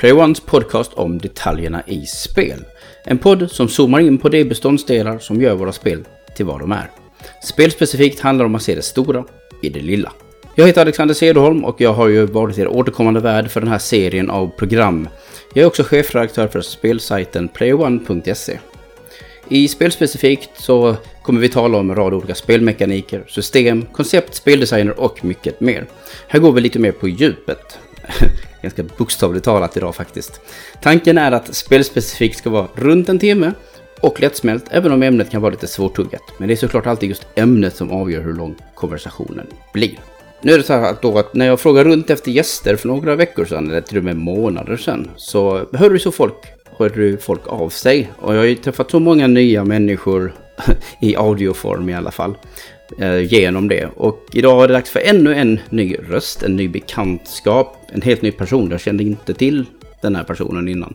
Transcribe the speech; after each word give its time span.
PlayOnes 0.00 0.40
podcast 0.40 0.94
om 0.94 1.18
detaljerna 1.18 1.82
i 1.86 2.06
spel. 2.06 2.64
En 3.04 3.18
podd 3.18 3.50
som 3.50 3.68
zoomar 3.68 4.00
in 4.00 4.18
på 4.18 4.28
de 4.28 4.44
beståndsdelar 4.44 5.18
som 5.18 5.42
gör 5.42 5.54
våra 5.54 5.72
spel 5.72 6.04
till 6.36 6.46
vad 6.46 6.60
de 6.60 6.72
är. 6.72 6.90
Spelspecifikt 7.42 8.20
handlar 8.20 8.44
om 8.44 8.54
att 8.54 8.62
se 8.62 8.74
det 8.74 8.82
stora 8.82 9.24
i 9.62 9.68
det 9.68 9.80
lilla. 9.80 10.12
Jag 10.54 10.66
heter 10.66 10.80
Alexander 10.80 11.14
Cederholm 11.14 11.64
och 11.64 11.80
jag 11.80 11.92
har 11.92 12.08
ju 12.08 12.26
varit 12.26 12.58
er 12.58 12.68
återkommande 12.68 13.20
värd 13.20 13.50
för 13.50 13.60
den 13.60 13.70
här 13.70 13.78
serien 13.78 14.30
av 14.30 14.48
program. 14.48 15.08
Jag 15.54 15.62
är 15.62 15.66
också 15.66 15.82
chefredaktör 15.82 16.48
för 16.48 16.60
spelsajten 16.60 17.48
PlayOne.se. 17.48 18.58
I 19.48 19.68
spelspecifikt 19.68 20.50
så 20.54 20.96
kommer 21.22 21.40
vi 21.40 21.48
tala 21.48 21.78
om 21.78 21.90
en 21.90 21.96
rad 21.96 22.14
olika 22.14 22.34
spelmekaniker, 22.34 23.24
system, 23.28 23.86
koncept, 23.92 24.34
speldesigner 24.34 25.00
och 25.00 25.24
mycket 25.24 25.60
mer. 25.60 25.86
Här 26.28 26.40
går 26.40 26.52
vi 26.52 26.60
lite 26.60 26.78
mer 26.78 26.92
på 26.92 27.08
djupet. 27.08 27.78
Ganska 28.62 28.82
bokstavligt 28.82 29.44
talat 29.44 29.76
idag 29.76 29.94
faktiskt. 29.94 30.40
Tanken 30.82 31.18
är 31.18 31.32
att 31.32 31.54
spelspecifikt 31.54 32.38
ska 32.38 32.50
vara 32.50 32.68
runt 32.74 33.08
en 33.08 33.18
timme 33.18 33.52
och 34.00 34.20
lättsmält, 34.20 34.64
även 34.70 34.92
om 34.92 35.02
ämnet 35.02 35.30
kan 35.30 35.42
vara 35.42 35.50
lite 35.50 35.66
svårtuggat. 35.66 36.22
Men 36.38 36.48
det 36.48 36.54
är 36.54 36.56
såklart 36.56 36.86
alltid 36.86 37.08
just 37.08 37.26
ämnet 37.34 37.76
som 37.76 37.90
avgör 37.90 38.22
hur 38.22 38.32
lång 38.32 38.54
konversationen 38.74 39.46
blir. 39.72 39.98
Nu 40.42 40.52
är 40.52 40.58
det 40.58 40.64
så 40.64 40.72
här 40.72 40.90
att, 40.90 41.02
då 41.02 41.18
att 41.18 41.34
när 41.34 41.46
jag 41.46 41.60
frågade 41.60 41.90
runt 41.90 42.10
efter 42.10 42.30
gäster 42.30 42.76
för 42.76 42.88
några 42.88 43.16
veckor 43.16 43.44
sedan, 43.44 43.70
eller 43.70 43.80
till 43.80 43.98
och 43.98 44.04
med 44.04 44.16
månader 44.16 44.76
sedan, 44.76 45.10
så 45.16 45.66
hörde 45.72 45.98
så 45.98 46.12
folk, 46.12 46.36
hörde 46.78 47.18
folk 47.18 47.40
av 47.46 47.68
sig. 47.68 48.12
Och 48.18 48.34
jag 48.34 48.38
har 48.38 48.46
ju 48.46 48.54
träffat 48.54 48.90
så 48.90 49.00
många 49.00 49.26
nya 49.26 49.64
människor 49.64 50.32
i 51.00 51.16
audioform 51.16 51.88
i 51.88 51.94
alla 51.94 52.10
fall 52.10 52.34
Eh, 52.98 53.32
genom 53.32 53.68
det. 53.68 53.88
Och 53.96 54.26
idag 54.32 54.64
är 54.64 54.68
det 54.68 54.74
dags 54.74 54.90
för 54.90 55.00
ännu 55.00 55.34
en 55.34 55.58
ny 55.70 55.96
röst, 56.08 56.42
en 56.42 56.56
ny 56.56 56.68
bekantskap, 56.68 57.76
en 57.92 58.02
helt 58.02 58.22
ny 58.22 58.32
person. 58.32 58.70
Jag 58.70 58.80
kände 58.80 59.02
inte 59.02 59.34
till 59.34 59.64
den 60.02 60.16
här 60.16 60.24
personen 60.24 60.68
innan. 60.68 60.94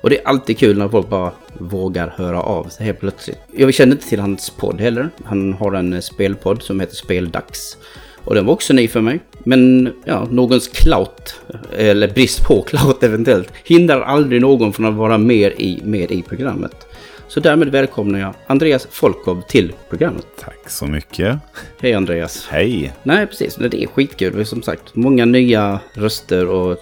Och 0.00 0.10
det 0.10 0.18
är 0.18 0.28
alltid 0.28 0.58
kul 0.58 0.78
när 0.78 0.88
folk 0.88 1.08
bara 1.08 1.32
vågar 1.58 2.14
höra 2.16 2.40
av 2.40 2.64
sig 2.64 2.86
helt 2.86 3.00
plötsligt. 3.00 3.38
Jag 3.52 3.74
kände 3.74 3.94
inte 3.94 4.08
till 4.08 4.20
hans 4.20 4.50
podd 4.50 4.80
heller. 4.80 5.08
Han 5.24 5.52
har 5.52 5.72
en 5.72 5.92
eh, 5.92 6.00
spelpodd 6.00 6.62
som 6.62 6.80
heter 6.80 6.94
Speldags. 6.94 7.76
Och 8.24 8.34
den 8.34 8.46
var 8.46 8.52
också 8.52 8.72
ny 8.72 8.88
för 8.88 9.00
mig. 9.00 9.20
Men 9.44 9.92
ja, 10.04 10.28
någons 10.30 10.68
clout, 10.68 11.40
eller 11.78 12.08
brist 12.08 12.44
på 12.44 12.62
clout 12.62 13.02
eventuellt, 13.02 13.52
hindrar 13.64 14.00
aldrig 14.00 14.40
någon 14.40 14.72
från 14.72 14.86
att 14.86 14.94
vara 14.94 15.18
mer 15.18 15.50
i, 15.50 15.80
med 15.84 16.10
i 16.10 16.22
programmet. 16.22 16.86
Så 17.28 17.40
därmed 17.40 17.68
välkomnar 17.68 18.18
jag 18.18 18.34
Andreas 18.46 18.88
Folkov 18.90 19.42
till 19.48 19.72
programmet. 19.90 20.26
Tack 20.40 20.70
så 20.70 20.86
mycket. 20.86 21.38
Hej 21.80 21.94
Andreas. 21.94 22.46
Hej. 22.50 22.92
Nej, 23.02 23.26
precis. 23.26 23.56
Det 23.56 23.82
är 23.82 23.86
skitkul. 23.86 24.46
Som 24.46 24.62
sagt, 24.62 24.94
många 24.94 25.24
nya 25.24 25.80
röster 25.94 26.48
och 26.48 26.78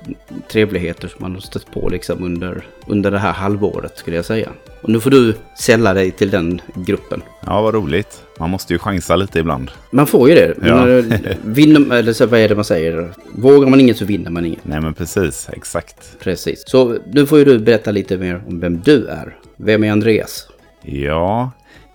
trevligheter 0.51 1.09
som 1.09 1.19
man 1.23 1.35
har 1.35 1.41
stött 1.41 1.73
på 1.73 1.89
liksom 1.89 2.25
under, 2.25 2.67
under 2.87 3.11
det 3.11 3.19
här 3.19 3.33
halvåret 3.33 3.99
skulle 3.99 4.17
jag 4.17 4.25
säga. 4.25 4.49
Och 4.81 4.89
nu 4.89 5.01
får 5.01 5.11
du 5.11 5.35
sälla 5.59 5.95
dig 5.95 6.11
till 6.11 6.31
den 6.31 6.61
gruppen. 6.75 7.23
Ja, 7.47 7.63
vad 7.63 7.75
roligt. 7.75 8.23
Man 8.39 8.51
måste 8.51 8.73
ju 8.73 8.79
chansa 8.79 9.17
lite 9.17 9.39
ibland. 9.39 9.71
Man 9.91 10.07
får 10.07 10.29
ju 10.29 10.35
det. 10.35 10.55
Ja. 10.67 10.85
vinner, 11.45 11.97
eller 11.97 12.13
så, 12.13 12.27
vad 12.27 12.41
är 12.41 12.49
det 12.49 12.55
man 12.55 12.65
säger? 12.65 13.13
Vågar 13.35 13.69
man 13.69 13.81
inget 13.81 13.97
så 13.97 14.05
vinner 14.05 14.31
man 14.31 14.47
inget. 14.47 14.65
Nej, 14.65 14.81
men 14.81 14.95
precis. 14.95 15.49
Exakt. 15.53 16.17
Precis. 16.19 16.63
Så 16.67 16.99
nu 17.13 17.27
får 17.27 17.39
ju 17.39 17.45
du 17.45 17.59
berätta 17.59 17.91
lite 17.91 18.17
mer 18.17 18.43
om 18.49 18.61
vem 18.61 18.81
du 18.81 19.07
är. 19.07 19.37
Vem 19.65 19.85
är 19.85 19.93
Andreas? 19.93 20.49
Ja, 20.83 21.51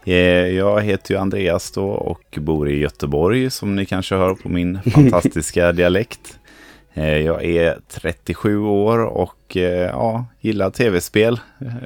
eh, 0.05 0.15
jag 0.47 0.81
heter 0.81 1.13
ju 1.13 1.19
Andreas 1.19 1.71
då 1.71 1.87
och 1.89 2.37
bor 2.41 2.69
i 2.69 2.79
Göteborg 2.79 3.49
som 3.49 3.75
ni 3.75 3.85
kanske 3.85 4.15
hör 4.15 4.33
på 4.33 4.49
min 4.49 4.81
fantastiska 4.91 5.71
dialekt. 5.71 6.39
Eh, 6.93 7.17
jag 7.17 7.45
är 7.45 7.79
37 7.87 8.59
år 8.59 8.99
och 8.99 9.57
eh, 9.57 9.87
ja, 9.87 10.25
gillar 10.39 10.69
tv-spel 10.69 11.39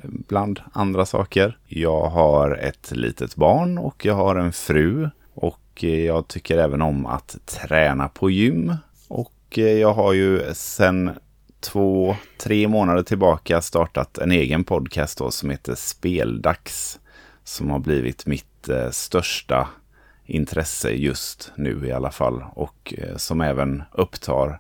bland 0.04 0.60
andra 0.74 1.06
saker. 1.06 1.58
Jag 1.68 2.10
har 2.10 2.52
ett 2.56 2.92
litet 2.92 3.36
barn 3.36 3.78
och 3.78 4.06
jag 4.06 4.16
har 4.16 4.36
en 4.36 4.54
fru 4.54 5.10
och 5.34 5.84
jag 5.84 6.28
tycker 6.28 6.58
även 6.58 6.82
om 6.82 7.06
att 7.06 7.38
träna 7.46 8.08
på 8.08 8.30
gym. 8.30 8.76
Och 9.08 9.58
jag 9.58 9.94
har 9.94 10.14
ju 10.14 10.42
sedan 10.54 11.12
två, 11.62 12.16
tre 12.38 12.68
månader 12.68 13.04
tillbaka 13.04 13.62
startat 13.62 14.18
en 14.18 14.32
egen 14.32 14.64
podcast 14.64 15.18
då, 15.18 15.32
som 15.32 15.50
heter 15.50 15.76
Speldags. 15.76 17.00
Som 17.44 17.70
har 17.70 17.80
blivit 17.80 18.26
mitt 18.26 18.70
eh, 18.70 18.90
största 18.90 19.68
intresse 20.26 20.90
just 20.90 21.52
nu 21.56 21.88
i 21.88 21.92
alla 21.92 22.12
fall. 22.12 22.44
Och 22.54 22.94
eh, 22.98 23.18
som 23.18 23.42
även 23.42 23.84
upptar 23.92 24.60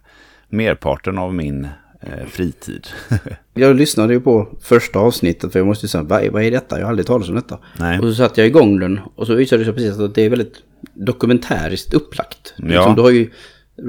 merparten 0.49 1.17
av 1.17 1.33
min 1.33 1.67
eh, 2.01 2.27
fritid. 2.27 2.87
jag 3.53 3.75
lyssnade 3.75 4.13
ju 4.13 4.21
på 4.21 4.47
första 4.61 4.99
avsnittet 4.99 5.51
för 5.51 5.59
jag 5.59 5.67
måste 5.67 5.87
säga, 5.87 6.03
vad, 6.03 6.27
vad 6.27 6.43
är 6.43 6.51
detta? 6.51 6.79
Jag 6.79 6.85
har 6.85 6.89
aldrig 6.89 7.07
talat 7.07 7.29
om 7.29 7.35
detta. 7.35 7.59
Nej. 7.79 7.99
Och 7.99 8.05
så 8.05 8.13
satte 8.13 8.41
jag 8.41 8.47
igång 8.47 8.79
den 8.79 8.99
och 9.15 9.27
så 9.27 9.35
visade 9.35 9.61
det 9.61 9.65
sig 9.65 9.73
precis 9.73 9.99
att 9.99 10.15
det 10.15 10.21
är 10.21 10.29
väldigt 10.29 10.55
dokumentäriskt 10.93 11.93
upplagt. 11.93 12.53
Ja. 12.57 12.65
Liksom, 12.65 12.95
du 12.95 13.01
har 13.01 13.09
ju 13.09 13.29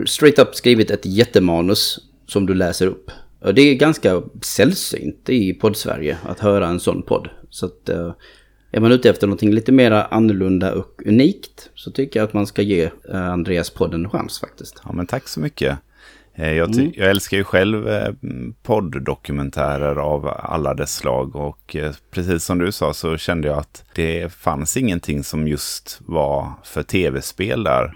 straight 0.07 0.39
up 0.39 0.55
skrivit 0.55 0.91
ett 0.91 1.07
jättemanus 1.07 1.99
som 2.27 2.47
du 2.47 2.55
läser 2.55 2.87
upp. 2.87 3.11
Och 3.41 3.55
det 3.55 3.63
är 3.63 3.75
ganska 3.75 4.23
sällsynt 4.43 5.29
i 5.29 5.55
podd-Sverige 5.55 6.19
att 6.23 6.41
höra 6.41 6.67
en 6.67 6.81
sån 6.81 7.03
podd. 7.03 7.29
Så 7.51 7.67
att 7.67 7.91
uh, 7.91 8.13
är 8.71 8.81
man 8.81 8.93
ute 8.93 9.11
efter 9.11 9.27
någonting 9.27 9.53
lite 9.53 9.73
mer 9.73 9.91
annorlunda 9.91 10.75
och 10.75 11.03
unikt 11.07 11.71
så 11.75 11.91
tycker 11.91 12.21
jag 12.21 12.25
att 12.25 12.35
man 12.35 12.47
ska 12.47 12.63
ge 12.63 12.85
uh, 12.85 13.31
Andreas 13.31 13.71
podden 13.71 14.05
en 14.05 14.11
chans 14.11 14.41
faktiskt. 14.41 14.81
Ja 14.85 14.93
men 14.93 15.07
tack 15.07 15.29
så 15.29 15.41
mycket. 15.41 15.79
Eh, 16.35 16.53
jag, 16.53 16.75
mm. 16.75 16.93
jag, 16.95 17.11
älskar 17.11 17.37
ju 17.37 17.45
själv 17.45 17.89
podddokumentärer 18.63 19.97
av 19.97 20.29
alla 20.29 20.75
dess 20.75 20.97
slag 20.97 21.37
och 21.37 21.77
precis 22.11 22.45
som 22.45 22.59
du 22.59 22.73
sa 22.73 22.95
så 22.95 23.17
kände 23.17 23.49
jag 23.49 23.59
att 23.59 23.85
det 23.95 24.33
fanns 24.33 24.77
ingenting 24.77 25.25
som 25.25 25.49
just 25.49 25.99
var 26.01 26.53
för 26.65 26.83
tv-spel 26.83 27.65
där. 27.65 27.93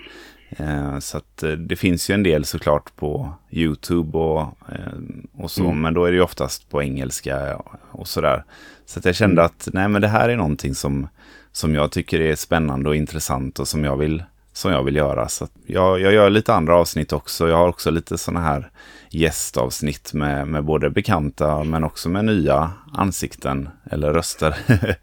Eh, 0.49 0.99
så 0.99 1.17
att 1.19 1.43
eh, 1.43 1.51
det 1.51 1.77
finns 1.77 2.11
ju 2.11 2.15
en 2.15 2.23
del 2.23 2.45
såklart 2.45 2.97
på 2.97 3.33
YouTube 3.51 4.19
och, 4.19 4.41
eh, 4.73 4.93
och 5.37 5.51
så, 5.51 5.65
mm. 5.65 5.81
men 5.81 5.95
då 5.95 6.05
är 6.05 6.11
det 6.11 6.17
ju 6.17 6.23
oftast 6.23 6.71
på 6.71 6.83
engelska 6.83 7.63
och 7.91 8.09
sådär. 8.09 8.45
Så 8.87 8.99
att 8.99 9.05
jag 9.05 9.15
kände 9.15 9.43
mm. 9.43 9.45
att 9.45 9.69
nej 9.73 9.89
men 9.89 10.03
det 10.03 10.09
här 10.09 10.29
är 10.29 10.37
någonting 10.37 10.75
som, 10.75 11.09
som 11.53 11.75
jag 11.75 11.93
tycker 11.93 12.21
är 12.21 12.35
spännande 12.35 12.89
och 12.89 12.97
intressant 12.97 13.59
och 13.59 13.69
som 13.69 13.85
jag 13.85 13.97
vill, 13.97 14.23
som 14.57 14.73
jag 14.73 14.83
vill 14.83 14.97
göra. 14.97 15.29
Så 15.29 15.49
jag, 15.67 16.01
jag 16.01 16.13
gör 16.13 16.31
lite 16.31 16.55
andra 16.55 16.77
avsnitt 16.77 17.13
också. 17.13 17.49
Jag 17.49 17.57
har 17.57 17.69
också 17.69 17.91
lite 17.91 18.19
sådana 18.19 18.41
här 18.41 18.71
gästavsnitt 19.11 20.13
med, 20.13 20.49
med 20.49 20.65
både 20.65 20.91
bekanta 20.91 21.65
men 21.65 21.85
också 21.85 22.09
med 22.09 22.25
nya 22.25 22.71
ansikten 22.93 23.69
eller 23.91 24.13
röster. 24.13 24.57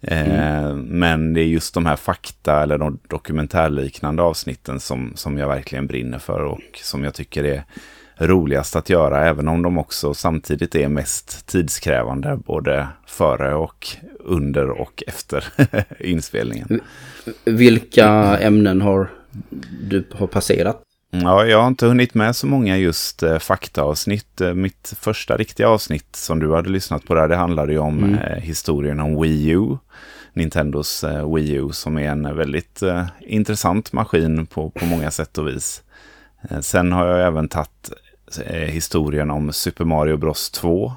mm. 0.00 0.80
men 0.80 1.34
det 1.34 1.40
är 1.40 1.44
just 1.44 1.74
de 1.74 1.86
här 1.86 1.96
fakta 1.96 2.62
eller 2.62 2.78
de 2.78 2.98
dokumentärliknande 3.08 4.22
avsnitten 4.22 4.80
som, 4.80 5.12
som 5.14 5.38
jag 5.38 5.48
verkligen 5.48 5.86
brinner 5.86 6.18
för 6.18 6.40
och 6.40 6.60
som 6.74 7.04
jag 7.04 7.14
tycker 7.14 7.44
är 7.44 7.64
roligast 8.18 8.76
att 8.76 8.90
göra, 8.90 9.26
även 9.26 9.48
om 9.48 9.62
de 9.62 9.78
också 9.78 10.14
samtidigt 10.14 10.74
är 10.74 10.88
mest 10.88 11.46
tidskrävande 11.46 12.36
både 12.46 12.88
före 13.06 13.54
och 13.54 13.88
under 14.18 14.70
och 14.70 15.02
efter 15.06 15.44
inspelningen. 16.00 16.80
Vilka 17.44 18.08
ämnen 18.38 18.80
har 18.80 19.10
du 19.80 20.04
har 20.14 20.26
passerat? 20.26 20.82
Ja, 21.10 21.44
jag 21.44 21.60
har 21.60 21.68
inte 21.68 21.86
hunnit 21.86 22.14
med 22.14 22.36
så 22.36 22.46
många 22.46 22.76
just 22.76 23.22
eh, 23.22 23.38
faktaavsnitt. 23.38 24.40
Eh, 24.40 24.54
mitt 24.54 24.94
första 25.00 25.36
riktiga 25.36 25.68
avsnitt 25.68 26.16
som 26.16 26.38
du 26.38 26.54
hade 26.54 26.70
lyssnat 26.70 27.04
på 27.04 27.14
där, 27.14 27.28
det 27.28 27.36
handlade 27.36 27.72
ju 27.72 27.78
om 27.78 28.04
mm. 28.04 28.14
eh, 28.14 28.38
historien 28.38 29.00
om 29.00 29.22
Wii 29.22 29.48
U. 29.48 29.76
Nintendos 30.32 31.04
eh, 31.04 31.34
Wii 31.34 31.52
U 31.52 31.68
som 31.72 31.98
är 31.98 32.10
en 32.10 32.36
väldigt 32.36 32.82
eh, 32.82 33.06
intressant 33.20 33.92
maskin 33.92 34.46
på, 34.46 34.70
på 34.70 34.84
många 34.84 35.10
sätt 35.10 35.38
och 35.38 35.48
vis. 35.48 35.82
Eh, 36.50 36.60
sen 36.60 36.92
har 36.92 37.06
jag 37.06 37.26
även 37.26 37.48
tagit 37.48 37.92
historien 38.66 39.30
om 39.30 39.52
Super 39.52 39.84
Mario 39.84 40.16
Bros 40.16 40.50
2. 40.50 40.92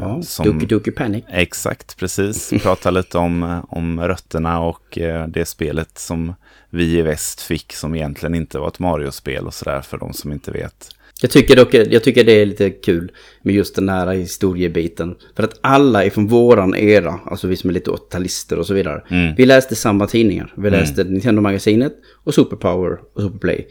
Ja, 0.00 0.22
som, 0.22 0.46
Duki 0.46 0.66
Duki 0.66 0.90
Panic. 0.90 1.24
Exakt, 1.28 1.96
precis. 1.96 2.52
Prata 2.62 2.90
lite 2.90 3.18
om, 3.18 3.62
om 3.68 4.00
rötterna 4.00 4.60
och 4.60 4.98
det 5.28 5.48
spelet 5.48 5.98
som 5.98 6.34
vi 6.70 6.98
i 6.98 7.02
väst 7.02 7.40
fick 7.40 7.72
som 7.72 7.94
egentligen 7.94 8.34
inte 8.34 8.58
var 8.58 8.68
ett 8.68 8.78
Mario-spel 8.78 9.46
och 9.46 9.54
sådär 9.54 9.80
för 9.80 9.98
de 9.98 10.12
som 10.12 10.32
inte 10.32 10.50
vet. 10.50 10.90
Jag 11.22 11.30
tycker 11.30 11.56
dock 11.56 11.74
jag 11.74 12.04
tycker 12.04 12.24
det 12.24 12.32
är 12.32 12.46
lite 12.46 12.70
kul 12.70 13.12
med 13.42 13.54
just 13.54 13.74
den 13.74 13.88
här 13.88 14.12
historiebiten. 14.12 15.16
För 15.36 15.42
att 15.42 15.58
alla 15.60 16.04
är 16.04 16.10
från 16.10 16.26
våran 16.26 16.74
era, 16.74 17.20
alltså 17.26 17.46
vi 17.46 17.56
som 17.56 17.70
är 17.70 17.74
lite 17.74 17.90
80-talister 17.90 18.56
och 18.56 18.66
så 18.66 18.74
vidare. 18.74 19.02
Mm. 19.10 19.34
Vi 19.36 19.46
läste 19.46 19.76
samma 19.76 20.06
tidningar. 20.06 20.52
Vi 20.56 20.68
mm. 20.68 20.80
läste 20.80 21.02
mm. 21.02 21.14
Nintendo-magasinet 21.14 21.92
och 22.24 22.34
Superpower 22.34 22.98
och 23.14 23.22
Superplay. 23.22 23.68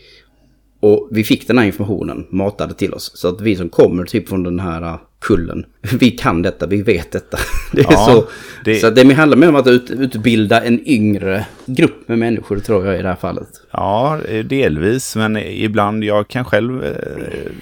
Och 0.80 1.08
vi 1.12 1.24
fick 1.24 1.48
den 1.48 1.58
här 1.58 1.66
informationen 1.66 2.28
matade 2.30 2.74
till 2.74 2.94
oss. 2.94 3.12
Så 3.16 3.28
att 3.28 3.42
vi 3.42 3.56
som 3.56 3.70
kommer 3.70 4.06
typ 4.06 4.30
från 4.30 4.44
den 4.44 4.60
här 4.60 5.00
kullen. 5.22 5.66
Vi 6.00 6.12
kan 6.12 6.42
detta, 6.42 6.66
vi 6.68 6.82
vet 6.82 7.12
detta. 7.12 7.38
Det 7.72 7.82
är 7.82 7.86
Ja, 7.92 8.06
så. 8.06 8.28
det- 8.66 8.76
Så 8.80 8.90
det 8.90 9.14
handlar 9.14 9.38
mer 9.38 9.50
om 9.50 9.56
att 9.56 9.68
ut, 9.68 9.90
utbilda 9.92 10.62
en 10.62 10.88
yngre 10.88 11.46
grupp 11.66 12.08
med 12.08 12.20
människor 12.20 12.60
tror 12.60 12.86
jag 12.86 13.00
i 13.00 13.02
det 13.02 13.08
här 13.08 13.16
fallet. 13.16 13.48
Ja, 13.72 14.18
eh, 14.28 14.46
delvis, 14.46 15.16
men 15.16 15.38
ibland, 15.38 16.04
jag 16.04 16.28
kan 16.28 16.46
själv 16.46 16.84
eh, 16.84 16.92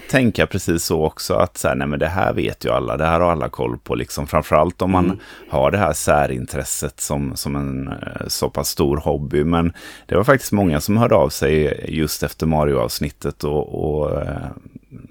tänka 0.09 0.48
precis 0.48 0.83
så 0.83 1.04
också, 1.06 1.33
att 1.33 1.57
så 1.57 1.68
här, 1.68 1.75
nej 1.75 1.88
men 1.88 2.00
det 2.00 2.07
här 2.07 2.33
vet 2.33 2.65
ju 2.65 2.69
alla, 2.69 2.98
det 2.98 3.06
här 3.06 3.19
har 3.19 3.31
alla 3.31 3.50
koll 3.50 3.77
på, 3.83 3.95
liksom 3.95 4.27
framförallt 4.27 4.81
om 4.81 4.92
man 4.92 5.06
Mm. 5.06 5.18
har 5.50 5.71
det 5.71 5.77
här 5.77 5.94
särintresset 5.94 7.00
som, 7.00 7.36
som 7.36 7.56
en 7.56 7.88
eh, 7.88 8.27
så 8.27 8.50
pass 8.50 8.69
stor 8.69 8.98
hobby. 8.98 9.44
Men 9.44 9.74
det 10.06 10.15
var 10.15 10.24
faktiskt 10.24 10.51
många 10.51 10.80
som 10.81 10.98
hörde 10.98 11.15
av 11.15 11.30
sig 11.30 11.86
just 11.88 12.24
efter 12.24 12.45
Mario-avsnittet 12.45 13.44
och, 13.44 14.00
och 14.01 14.21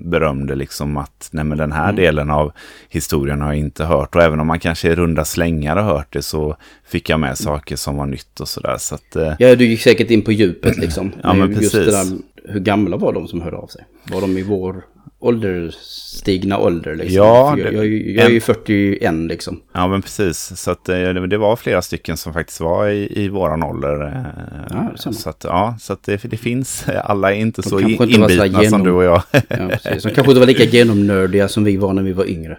berömde 0.06 0.54
liksom 0.54 0.96
att 0.96 1.28
nej 1.32 1.44
men 1.44 1.58
den 1.58 1.72
här 1.72 1.84
Mm. 1.84 1.96
delen 1.96 2.30
av 2.30 2.52
historien 2.88 3.40
har 3.40 3.48
jag 3.48 3.58
inte 3.58 3.84
hört. 3.84 4.14
Och 4.16 4.22
även 4.22 4.40
om 4.40 4.46
man 4.46 4.58
kanske 4.58 4.88
i 4.88 4.94
runda 4.94 5.24
slängar 5.24 5.76
har 5.76 5.82
hört 5.94 6.12
det 6.12 6.22
så 6.22 6.56
fick 6.88 7.08
jag 7.10 7.16
Mm. 7.18 7.28
med 7.28 7.38
saker 7.38 7.76
som 7.76 7.96
var 7.96 8.06
nytt 8.06 8.40
och 8.40 8.48
sådär. 8.48 8.76
Så 8.78 8.94
att, 8.94 9.16
eh, 9.16 9.32
Ja, 9.38 9.56
du 9.56 9.66
gick 9.66 9.80
säkert 9.80 10.10
in 10.10 10.22
på 10.22 10.32
djupet 10.32 10.76
liksom. 10.78 11.12
Ja, 11.22 11.34
men 11.34 11.54
precis. 11.54 11.72
där, 11.72 12.04
hur 12.52 12.60
gamla 12.60 12.96
var 12.96 13.12
de 13.12 13.28
som 13.28 13.40
hörde 13.40 13.56
av 13.56 13.66
sig? 13.66 13.84
Var 14.12 14.20
de 14.20 14.38
i 14.38 14.42
vår 14.42 14.84
ålderstigna 15.26 16.58
ålder 16.58 16.94
liksom? 16.94 17.16
Ja, 17.16 17.50
För 17.56 17.58
jag, 17.64 17.72
det- 17.72 17.76
jag, 17.76 17.86
jag 18.16 18.26
är 18.26 18.30
ju 18.30 18.40
41 18.40 19.14
liksom. 19.14 19.60
Ja, 19.72 19.88
men 19.88 20.02
precis. 20.02 20.52
Så 20.56 20.70
att, 20.70 20.88
eh, 20.88 20.94
det, 20.98 21.26
det 21.26 21.38
var 21.38 21.56
flera 21.56 21.82
stycken 21.82 22.16
som 22.16 22.32
faktiskt 22.32 22.60
var 22.60 22.88
i, 22.88 23.24
i 23.24 23.28
våran 23.28 23.62
ålder. 23.62 24.02
eh, 24.06 24.22
Ja, 24.70 24.90
det 25.06 25.12
så 25.14 25.28
att, 25.30 25.44
ja, 25.48 25.76
så 25.80 25.92
att 25.92 26.02
det, 26.02 26.22
det 26.24 26.36
finns, 26.36 26.86
alla 27.04 27.32
är 27.34 27.36
inte 27.38 27.62
De 27.62 27.68
så 27.68 27.78
kanske 27.78 28.04
in- 28.04 28.10
inte 28.10 28.14
inbitna 28.32 28.52
som 28.54 28.62
genom- 28.62 28.82
du 28.84 28.90
och 28.92 29.04
jag. 29.04 29.22
Ja, 29.32 29.40
precis. 29.82 30.02
De 30.02 30.10
kanske 30.10 30.30
inte 30.30 30.40
var 30.40 30.46
lika 30.46 30.64
genomnördiga 30.64 31.48
som 31.48 31.64
vi 31.64 31.76
var 31.76 31.92
när 31.92 32.02
vi 32.02 32.12
var 32.12 32.30
yngre. 32.30 32.58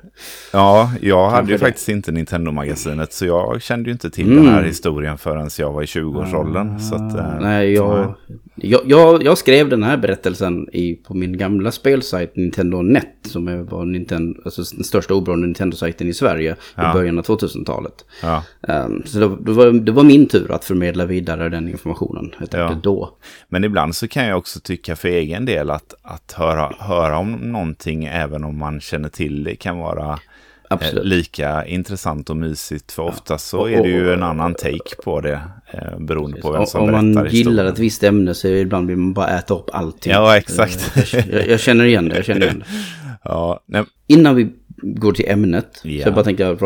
ja, 0.53 0.91
jag 1.01 1.29
hade 1.29 1.47
ju 1.47 1.53
det. 1.53 1.59
faktiskt 1.59 1.89
inte 1.89 2.11
Nintendo-magasinet, 2.11 3.13
så 3.13 3.25
jag 3.25 3.61
kände 3.61 3.89
ju 3.89 3.91
inte 3.93 4.09
till 4.09 4.31
Mm. 4.31 4.43
den 4.45 4.53
här 4.53 4.63
historien 4.63 5.17
förrän 5.17 5.49
jag 5.59 5.71
var 5.73 5.83
i 5.83 5.85
20-årsåldern. 5.85 6.79
Så 6.79 6.95
att, 6.95 7.15
eh, 7.17 7.39
Nej, 7.41 7.73
jag, 7.73 8.05
så- 8.05 8.15
jag, 8.55 8.81
jag, 8.85 9.23
jag 9.23 9.37
skrev 9.37 9.69
den 9.69 9.83
här 9.83 9.97
berättelsen 9.97 10.67
i, 10.73 10.93
på 10.95 11.13
min 11.13 11.37
gamla 11.37 11.71
spelsajt 11.71 12.35
Nintendo 12.35 12.56
Net. 12.63 13.07
Som 13.21 13.65
var 13.65 13.85
Nintendo, 13.85 14.41
alltså 14.45 14.61
den 14.75 14.83
största 14.83 15.13
oberoende 15.13 15.47
Nintendo-sajten 15.47 16.07
i 16.07 16.13
Sverige 16.13 16.55
Ja. 16.75 16.89
i 16.89 16.93
början 16.93 17.19
av 17.19 17.23
2000-talet. 17.25 18.05
Ja, 18.21 18.43
Um, 18.61 19.03
så 19.05 19.19
det, 19.19 19.37
det, 19.45 19.51
var, 19.51 19.71
det 19.71 19.91
var 19.91 20.03
min 20.03 20.27
tur 20.27 20.51
att 20.51 20.65
förmedla 20.65 21.05
vidare 21.05 21.49
den 21.49 21.69
informationen. 21.69 22.31
Helt 22.39 22.53
Ja. 22.53 22.79
då. 22.83 23.09
Men 23.49 23.63
ibland 23.63 23.95
så 23.95 24.07
kan 24.07 24.25
jag 24.25 24.37
också 24.37 24.59
tycka 24.59 24.95
för 24.95 25.07
egen 25.07 25.45
del 25.45 25.69
att, 25.69 25.93
att 26.01 26.31
höra, 26.31 26.73
höra 26.79 27.17
om 27.17 27.31
någonting, 27.31 28.05
även 28.05 28.43
om 28.43 28.57
man 28.57 28.79
känner 28.81 29.09
till 29.09 29.43
det, 29.43 29.55
kan 29.55 29.77
vara 29.77 30.19
Absolut. 30.69 31.05
lika 31.05 31.65
intressant 31.65 32.29
och 32.29 32.37
mysigt. 32.37 32.91
För 32.91 33.03
ofta 33.03 33.37
så 33.37 33.65
är 33.67 33.83
det 33.83 33.89
ju 33.89 34.13
en 34.13 34.23
annan 34.23 34.53
take 34.53 34.95
på 35.03 35.21
det, 35.21 35.41
eh, 35.71 35.99
beroende 35.99 36.41
på 36.41 36.51
vem 36.51 36.65
som 36.65 36.81
Om 36.81 36.91
man 36.91 37.05
gillar 37.13 37.25
historien. 37.25 37.67
ett 37.67 37.79
visst 37.79 38.03
ämne 38.03 38.33
så 38.33 38.47
ibland 38.47 38.87
vill 38.87 38.97
man 38.97 39.13
bara 39.13 39.27
äta 39.37 39.53
upp 39.53 39.69
allting. 39.73 40.11
Ja, 40.13 40.37
exakt. 40.37 40.97
Eh, 41.13 41.29
Jag, 41.35 41.47
jag 41.47 41.59
känner 41.59 41.85
igen 41.85 42.09
det, 42.09 42.15
jag 42.15 42.25
känner 42.25 42.41
igen 42.45 42.59
det. 42.59 42.65
Ja, 43.23 43.59
nej, 43.65 43.83
Innan 44.07 44.35
vi 44.35 44.49
går 44.81 45.11
till 45.11 45.25
ämnet, 45.29 45.81
Ja. 45.83 46.03
så 46.03 46.07
jag 46.07 46.15
bara 46.15 46.23
tänkte 46.23 46.57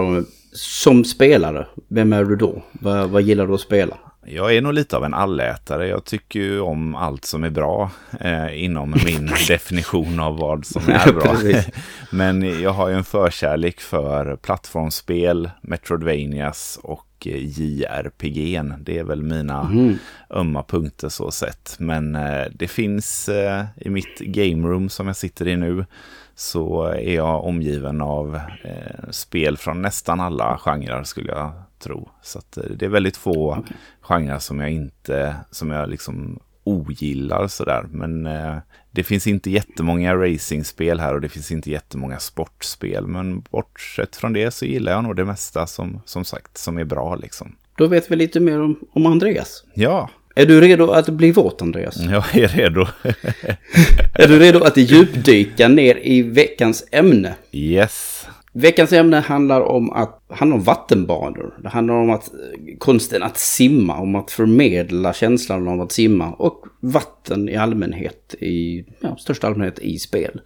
som 0.54 1.04
spelare, 1.06 1.68
vem 1.90 2.14
är 2.14 2.24
du 2.24 2.36
då? 2.36 2.64
Vad, 2.72 3.10
vad 3.10 3.22
gillar 3.22 3.48
du 3.48 3.54
att 3.54 3.62
spela? 3.62 3.98
Jag 4.26 4.56
är 4.56 4.62
nog 4.62 4.74
lite 4.74 4.98
av 4.98 5.04
en 5.06 5.14
allätare. 5.14 5.88
Jag 5.88 6.06
tycker 6.06 6.40
ju 6.40 6.60
om 6.60 6.96
allt 6.96 7.26
som 7.26 7.44
är 7.44 7.50
bra 7.50 7.92
eh, 8.20 8.64
inom 8.64 8.96
min 9.06 9.26
definition 9.48 10.20
av 10.20 10.38
vad 10.38 10.66
som 10.66 10.82
är 10.90 11.14
bra. 11.14 11.36
Men 12.12 12.62
jag 12.62 12.72
har 12.72 12.90
ju 12.90 12.96
en 12.96 13.04
förkärlek 13.04 13.80
för 13.82 14.36
plattformsspel, 14.36 15.50
Metroidvanias 15.62 16.80
och 16.84 17.08
eh, 17.26 17.38
JRPG. 17.60 18.62
Det 18.80 19.00
är 19.00 19.04
väl 19.04 19.24
mina 19.24 19.64
Mhm. 19.64 19.98
ömma 20.30 20.64
punkter 20.64 21.10
så 21.10 21.32
sett. 21.32 21.76
Men 21.80 22.16
eh, 22.16 22.46
det 22.54 22.68
finns 22.68 23.30
eh, 23.30 23.64
i 23.76 23.90
mitt 23.90 24.20
game 24.20 24.68
room 24.68 24.90
som 24.90 25.08
jag 25.08 25.16
sitter 25.16 25.48
i 25.48 25.56
nu 25.58 25.86
så 26.36 26.84
är 26.84 27.16
jag 27.16 27.44
omgiven 27.46 28.02
av 28.02 28.36
eh, 28.64 29.10
spel 29.12 29.58
från 29.58 29.82
nästan 29.82 30.20
alla 30.20 30.58
genrer 30.58 31.04
skulle 31.04 31.32
jag 31.32 31.52
tro. 31.82 32.10
Så 32.22 32.40
att, 32.40 32.58
eh, 32.58 32.64
det 32.64 32.86
är 32.86 32.90
väldigt 32.90 33.18
få 33.18 33.66
genrer 34.02 34.40
som 34.40 34.60
jag 34.60 34.72
inte, 34.72 35.36
som 35.52 35.72
jag 35.72 35.90
liksom 35.90 36.40
ogillar 36.64 37.48
sådär. 37.48 37.86
Men 37.92 38.26
eh, 38.26 38.58
det 38.92 39.04
finns 39.04 39.28
inte 39.28 39.52
jättemånga 39.52 40.16
racingspel 40.16 41.00
här 41.00 41.14
och 41.14 41.22
det 41.22 41.30
finns 41.30 41.52
inte 41.52 41.72
jättemånga 41.72 42.20
sportspel. 42.20 43.08
Men 43.08 43.42
bortsett 43.42 44.16
från 44.16 44.34
det 44.34 44.52
så 44.52 44.66
gillar 44.66 44.92
jag 44.92 45.04
nog 45.04 45.16
det 45.16 45.26
mesta 45.26 45.68
som, 45.68 46.02
som 46.06 46.26
sagt, 46.26 46.58
som 46.58 46.78
är 46.78 46.84
bra 46.84 47.16
liksom. 47.16 47.56
Då 47.78 47.88
vet 47.88 48.12
vi 48.12 48.16
lite 48.16 48.40
mer 48.40 48.62
om, 48.62 48.80
om 48.94 49.06
Andreas. 49.06 49.64
Ja, 49.74 50.10
Är 50.36 50.46
du 50.46 50.62
redo 50.62 50.92
att 50.92 51.10
bli 51.10 51.32
våt, 51.32 51.62
Andreas? 51.62 51.98
jag 52.12 52.36
är 52.38 52.48
redo. 52.48 52.88
Är 54.14 54.28
du 54.28 54.40
redo 54.40 54.64
att 54.64 54.78
djupdyka 54.78 55.68
ner 55.68 56.00
i 56.04 56.22
veckans 56.22 56.86
ämne? 56.92 57.36
yes. 57.52 58.21
Veckans 58.54 58.94
ämne 58.94 59.18
handlar 59.18 59.62
om, 59.62 59.90
att, 59.90 60.24
handlar 60.30 60.58
om 60.58 60.64
vattenbanor. 60.64 61.60
Det 61.64 61.70
handlar 61.70 61.96
om 61.96 62.10
att, 62.10 62.32
konsten 62.78 63.24
att 63.24 63.38
simma, 63.38 64.00
om 64.00 64.16
att 64.16 64.32
förmedla 64.32 65.14
känslan 65.14 65.68
av 65.68 65.82
att 65.82 65.92
simma 65.92 66.32
och 66.32 66.66
vatten 66.80 67.50
i 67.50 67.56
allmänhet, 67.56 68.36
i 68.40 68.86
ja, 69.00 69.16
största 69.16 69.48
allmänhet 69.48 69.80
i 69.80 70.00
spel. 70.00 70.42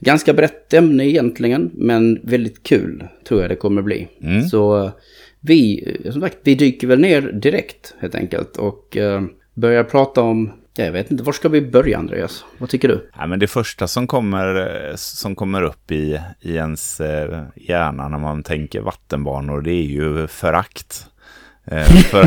Ganska 0.00 0.34
brett 0.34 0.74
ämne 0.74 1.06
egentligen, 1.06 1.70
men 1.74 2.20
väldigt 2.22 2.62
kul 2.62 3.08
tror 3.28 3.40
jag 3.40 3.50
det 3.50 3.56
kommer 3.56 3.82
bli. 3.82 4.08
Så 4.50 4.84
eh, 4.84 4.90
vi, 5.40 5.96
som 6.10 6.20
sagt, 6.20 6.38
vi 6.42 6.54
dyker 6.54 6.86
väl 6.86 7.00
ner 7.00 7.22
direkt 7.22 7.94
helt 7.98 8.14
enkelt 8.14 8.56
och 8.56 8.96
eh, 8.96 9.22
börjar 9.54 9.84
prata 9.84 10.22
om, 10.22 10.52
jag 10.84 10.92
vet 10.92 11.10
inte, 11.10 11.24
var 11.24 11.32
ska 11.32 11.48
vi 11.48 11.60
börja 11.60 11.98
Andreas? 11.98 12.44
Vad 12.58 12.68
tycker 12.68 12.88
du? 12.88 13.10
Ja, 13.18 13.26
men 13.26 13.38
det 13.38 13.46
första 13.46 13.88
som 13.88 14.06
kommer, 14.06 14.54
eh, 14.90 14.96
som 14.96 15.34
kommer 15.34 15.62
upp 15.62 15.90
i, 15.90 16.20
i 16.40 16.54
ens 16.54 17.00
eh, 17.00 17.44
hjärna 17.54 18.08
när 18.08 18.18
man 18.18 18.42
tänker 18.42 18.80
vattenbanor, 18.80 19.60
det 19.60 19.72
är 19.72 19.86
ju 19.86 20.26
förakt. 20.26 21.06
Eh, 21.64 21.84
för, 21.84 22.26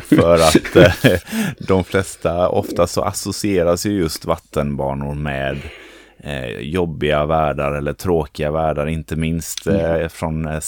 för 0.16 0.34
att 0.34 1.22
de 1.58 1.84
flesta, 1.84 2.48
ofta 2.48 2.86
så 2.86 3.02
associeras 3.02 3.86
ju 3.86 3.90
just 3.90 4.24
vattenbanor 4.24 5.14
med 5.14 5.56
jobbiga 6.60 7.26
världar 7.26 7.72
eller 7.72 7.92
tråkiga 7.92 8.50
världar, 8.50 8.86
inte 8.86 9.16
minst 9.16 9.66
eh, 9.66 10.08
från 10.08 10.48
eh, 10.48 10.60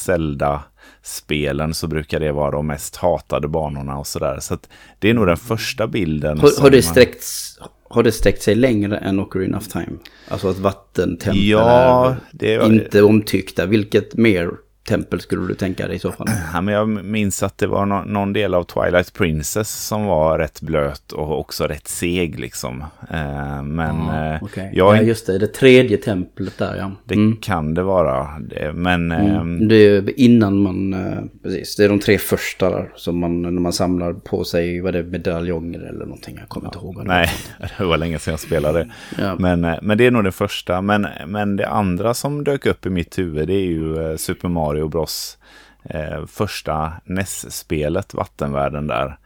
Zelda-spelen 1.03 1.75
så 1.75 1.87
brukar 1.87 2.21
det 2.21 2.33
vara 2.33 2.51
de 2.51 2.67
mest 2.67 2.97
hatade 2.97 3.49
banorna 3.49 3.99
och 3.99 4.07
sådär. 4.07 4.39
Så 4.41 4.55
att 4.55 4.69
det 4.99 5.11
är 5.11 5.15
nog 5.15 5.27
den 5.27 5.37
första 5.37 5.87
bilden. 5.87 6.39
Har, 6.39 6.61
har, 6.61 6.71
det 6.71 6.83
sträckts, 6.83 7.59
har 7.91 8.03
det 8.03 8.13
sträckt 8.13 8.43
sig 8.43 8.55
längre 8.55 8.97
än 8.97 9.21
Ocarina 9.21 9.59
of 9.59 9.69
Time? 9.69 9.99
Alltså 10.29 10.49
att 10.49 10.59
vattentempel 10.59 11.49
Ja, 11.49 12.11
är 12.11 12.17
det 12.33 12.67
inte 12.67 13.03
omtyckta. 13.03 13.67
Vilket 13.67 14.17
mer 14.17 14.51
tempel 14.89 15.21
skulle 15.21 15.47
du 15.47 15.55
tänka 15.55 15.87
dig 15.87 15.97
i 15.97 15.99
så 15.99 16.13
fall? 16.13 16.27
Ja, 16.53 16.61
men 16.61 16.75
jag 16.75 16.89
minns 16.89 17.43
att 17.43 17.59
det 17.59 17.67
var 17.67 17.87
nå- 17.87 18.05
någon 18.07 18.33
del 18.33 18.55
av 18.55 18.63
Twilight 18.65 19.13
Princess 19.13 19.87
som 19.87 20.05
var 20.05 20.39
rätt 20.39 20.61
blöt 20.61 21.13
och 21.13 21.39
också 21.41 21.65
rätt 21.65 21.89
seg 21.89 22.39
liksom. 22.41 22.85
Eh, 23.11 23.63
men 23.63 23.97
eh, 24.09 24.43
Okej. 24.43 24.71
jag, 24.75 24.97
Ja, 24.97 25.03
just 25.03 25.27
det. 25.27 25.39
Det 25.39 25.47
tredje 25.47 25.97
templet 25.97 26.59
där, 26.59 26.77
ja. 26.77 26.93
det 27.05 27.17
kan 27.43 27.75
det 27.75 27.83
vara. 27.83 28.27
Det, 28.41 28.73
men 28.73 29.13
eh, 29.13 29.45
Det 29.69 29.75
är 29.87 30.21
innan 30.21 30.59
man, 30.63 30.95
eh, 30.95 31.19
precis, 31.43 31.77
det 31.77 31.85
är 31.85 31.89
de 31.89 31.99
tre 31.99 32.19
första 32.19 32.71
där 32.71 32.93
som 32.97 33.19
man, 33.19 33.43
när 33.43 33.51
man 33.51 33.73
samlar 33.73 34.13
på 34.13 34.45
sig, 34.45 34.81
vad 34.81 34.93
det 34.93 34.99
är, 34.99 35.03
medaljonger 35.03 35.81
eller 35.81 36.05
någonting, 36.05 36.37
jag 36.41 36.49
kommer 36.49 36.67
inte 36.67 36.79
ihåg. 36.79 36.97
vad 36.97 37.05
det 37.07 37.09
nej, 37.13 37.29
det 37.79 37.85
var 37.85 37.97
länge 37.97 38.19
sedan 38.19 38.33
jag 38.33 38.41
spelade. 38.41 38.89
Ja. 39.19 39.37
Men, 39.39 39.65
eh, 39.65 39.75
men 39.83 39.99
det 39.99 40.07
är 40.07 40.11
nog 40.11 40.25
det 40.25 40.33
första. 40.33 40.81
Men, 40.81 41.07
men 41.27 41.57
det 41.57 41.69
andra 41.69 42.15
som 42.15 42.45
dök 42.45 42.67
upp 42.67 42.87
i 42.87 42.91
mitt 42.91 43.19
huvud 43.19 43.49
det 43.49 43.55
är 43.55 43.67
ju 43.67 44.19
Super 44.19 44.49
Mario 44.49 44.78
Bros. 44.87 45.39
Eh, 45.85 46.27
första 46.27 46.93
NES-spelet, 47.05 48.15
Vattenvärlden 48.15 48.87
där. 48.87 49.19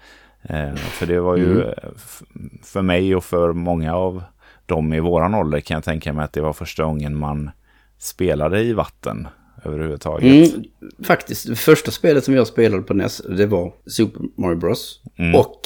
Eh, 0.42 0.74
för 0.74 1.06
det 1.06 1.20
var 1.20 1.36
ju 1.36 1.64
f- 1.96 2.22
för 2.64 2.82
mig 2.82 3.16
och 3.16 3.24
för 3.24 3.52
många 3.52 3.94
av 3.94 4.22
dem 4.66 4.92
i 4.92 5.00
våran 5.00 5.34
ålder 5.34 5.60
kan 5.60 5.74
jag 5.74 5.84
tänka 5.84 6.12
mig 6.12 6.24
att 6.24 6.32
det 6.32 6.40
var 6.40 6.52
första 6.52 6.84
gången 6.84 7.16
man 7.16 7.50
spelade 7.98 8.60
i 8.62 8.72
vatten 8.72 9.28
överhuvudtaget. 9.64 10.52
Mm, 10.54 10.64
faktiskt, 11.04 11.48
det 11.48 11.56
första 11.56 11.90
spelet 11.90 12.24
som 12.24 12.34
jag 12.34 12.46
spelade 12.46 12.82
på 12.82 12.94
NES, 12.94 13.22
det 13.28 13.46
var 13.46 13.72
Super 13.86 14.20
Mario 14.36 14.56
Bros. 14.56 15.00
Mm. 15.16 15.34
Och 15.34 15.60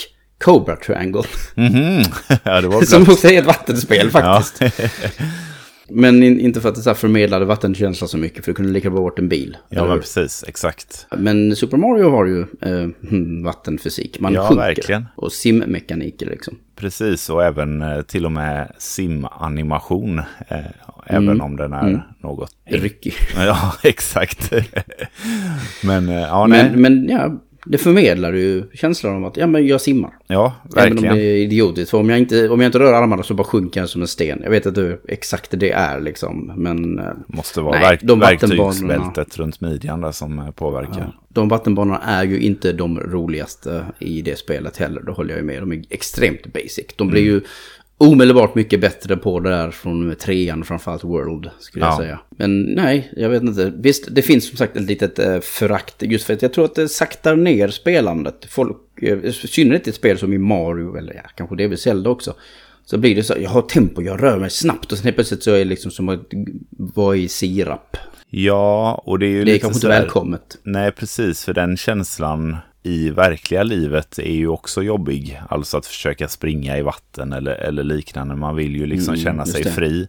Cobra 0.45 0.77
Triangle. 0.77 1.23
Mhm. 1.55 2.03
ja, 2.43 2.61
det 2.61 2.69
var 2.69 2.83
som 2.85 3.03
också 3.03 3.29
är 3.29 3.39
ett 3.39 3.47
vattenspel 3.47 4.11
Ja. 4.15 4.43
Men 5.89 6.23
in, 6.23 6.41
inte 6.41 6.61
för 6.61 6.69
att 6.69 6.75
det 6.75 6.81
så 6.81 6.91
här 6.91 6.95
förmedlade 6.95 7.45
vattenkänsla 7.45 8.07
så 8.07 8.19
mycket, 8.19 8.45
för 8.45 8.53
det 8.53 8.57
kunde 8.57 8.73
lika 8.73 8.91
bra 8.91 9.01
varit 9.01 9.19
en 9.19 9.29
bil. 9.29 9.57
ja, 9.69 9.83
men 9.83 9.93
hur? 9.93 9.99
precis. 9.99 10.45
Exakt. 10.49 11.07
Men 11.19 11.57
Super 11.57 11.77
Mario 11.77 12.11
har 12.11 12.27
ju 12.27 12.41
eh, 12.41 13.09
hmm, 13.11 13.43
vattenfysik. 13.43 14.21
Man 14.21 14.33
Ja, 14.33 14.49
sjunker. 14.49 14.65
verkligen. 14.65 15.07
Och 15.17 15.33
simmekaniker 15.33 16.27
liksom. 16.27 16.59
Precis, 16.77 17.31
och 17.31 17.45
även 17.45 17.83
eh, 17.83 18.03
till 18.03 18.27
och 18.27 18.33
med 18.33 18.73
simanimation. 18.79 20.19
Eh, 20.49 20.59
även 21.07 21.29
mm. 21.29 21.41
om 21.41 21.57
den 21.57 21.73
är 21.73 21.89
mm. 21.89 22.01
något... 22.21 22.51
Ryckig. 22.65 23.15
Ja, 23.37 23.75
exakt. 23.83 24.53
men, 25.85 26.09
ja, 26.09 26.47
nej. 26.47 26.71
Men, 26.71 26.81
men 26.83 27.09
ja, 27.09 27.41
det 27.67 27.79
förmedlar 27.79 28.33
ju 28.33 28.65
känslan 28.75 29.17
om 29.17 29.25
att 29.25 29.37
ja, 29.37 29.47
men 29.47 29.67
jag 29.67 29.81
simmar. 29.81 30.11
Ja, 30.27 30.55
verkligen. 30.75 30.99
Även 30.99 31.11
om 31.11 31.19
det 31.19 31.25
är 31.25 31.37
idiotiskt. 31.37 31.91
För 31.91 31.99
om 31.99 32.11
jag, 32.11 32.19
inte, 32.19 32.49
om 32.49 32.61
jag 32.61 32.69
inte 32.69 32.79
rör 32.79 32.93
armarna 32.93 33.23
så 33.23 33.35
bara 33.35 33.45
sjunker 33.47 33.81
jag 33.81 33.89
som 33.89 34.03
en 34.03 34.09
sten. 34.09 34.41
Jag 34.43 34.51
vet 34.51 34.67
inte 34.67 34.81
hur 34.81 35.01
exakt 35.09 35.51
det 35.51 35.71
är 35.71 36.01
liksom. 36.01 36.53
Men... 36.57 36.99
Eh, 36.99 37.05
Måste 37.27 37.61
vara 37.61 37.79
nej, 37.79 37.83
verk, 37.83 38.01
de 38.03 38.21
verktygsbältet 38.21 39.39
runt 39.39 39.61
midjan 39.61 40.01
där 40.01 40.13
som 40.13 40.39
eh, 40.39 40.51
påverkar. 40.51 41.13
Ja, 41.17 41.23
de 41.29 41.49
vattenbanorna 41.49 41.99
är 41.99 42.25
ju 42.25 42.41
inte 42.41 42.73
de 42.73 43.01
roligaste 43.01 43.85
i 43.99 44.23
det 44.23 44.39
spelet 44.39 44.77
heller. 44.77 45.03
Det 45.03 45.13
håller 45.13 45.31
jag 45.31 45.39
ju 45.39 45.47
med. 45.47 45.63
De 45.63 45.73
är 45.73 45.83
extremt 45.91 46.53
basic. 46.53 46.87
De 46.97 47.09
blir 47.09 47.23
mm. 47.23 47.35
ju 47.35 47.41
omedelbart 47.99 48.55
mycket 48.55 48.81
bättre 48.81 49.17
på 49.17 49.41
det 49.41 49.51
där 49.51 49.71
från 49.71 50.15
trean, 50.17 50.65
framförallt 50.65 51.05
World, 51.05 51.51
skulle 51.59 51.85
ja. 51.85 51.91
jag 51.91 51.99
säga. 51.99 52.19
Men 52.31 52.63
nej, 52.63 53.13
jag 53.17 53.29
vet 53.29 53.43
inte. 53.43 53.73
Visst, 53.77 54.09
det 54.11 54.23
finns 54.23 54.49
som 54.49 54.57
sagt 54.57 54.77
ett 54.77 54.83
litet 54.83 55.19
eh, 55.19 55.41
förakt, 55.41 56.03
just 56.03 56.27
för 56.27 56.35
att 56.35 56.43
jag 56.43 56.53
tror 56.53 56.65
att 56.65 56.75
det 56.75 56.89
saktar 56.89 57.37
ner 57.37 57.69
spelandet. 57.69 58.47
Folk, 58.49 58.77
eh, 59.03 59.25
i 59.25 59.33
synnerhet 59.33 59.89
ett 59.89 59.95
spel 59.95 60.19
som 60.19 60.33
i 60.33 60.39
Mario, 60.39 60.97
eller 60.97 61.15
ja, 61.15 61.23
kanske 61.37 61.57
det 61.57 61.65
är 61.65 61.69
väl 61.69 61.79
Zelda 61.79 62.11
också. 62.11 62.35
Så 62.85 62.99
blir 62.99 63.17
det 63.17 63.23
så, 63.23 63.35
jag 63.41 63.51
har 63.51 63.63
tempo, 63.63 64.03
jag 64.03 64.23
rör 64.23 64.39
mig 64.39 64.51
snabbt 64.51 64.93
och 64.93 64.99
sen 64.99 65.13
plötsligt 65.13 65.43
så 65.43 65.51
är 65.51 65.59
det 65.59 65.65
liksom 65.65 65.91
som 65.91 66.09
att 66.09 66.21
vara 66.71 67.17
i 67.17 67.29
sirap. 67.29 67.97
Ja, 68.31 69.03
och 69.07 69.19
det 69.19 69.27
är 69.27 69.31
ju 69.31 69.45
Det 69.45 69.55
är 69.55 69.59
kanske 69.59 69.77
inte 69.77 69.89
välkommet. 69.89 70.59
Nej, 70.63 70.93
precis, 70.93 71.45
för 71.45 71.55
den 71.55 71.77
känslan 71.77 72.57
i 72.87 73.11
verkliga 73.11 73.63
livet 73.63 74.19
är 74.19 74.33
ju 74.33 74.49
också 74.49 74.83
jobbig. 74.83 75.41
Alltså 75.49 75.77
att 75.77 75.87
försöka 75.87 76.29
springa 76.29 76.79
i 76.79 76.83
vatten 76.83 77.33
eller, 77.33 77.53
eller 77.53 77.85
liknande. 77.85 78.37
Man 78.37 78.57
vill 78.57 78.77
ju 78.77 78.87
liksom 78.87 79.15
mm, 79.15 79.25
känna 79.25 79.47
sig 79.47 79.63
det. 79.63 79.71
fri. 79.71 80.09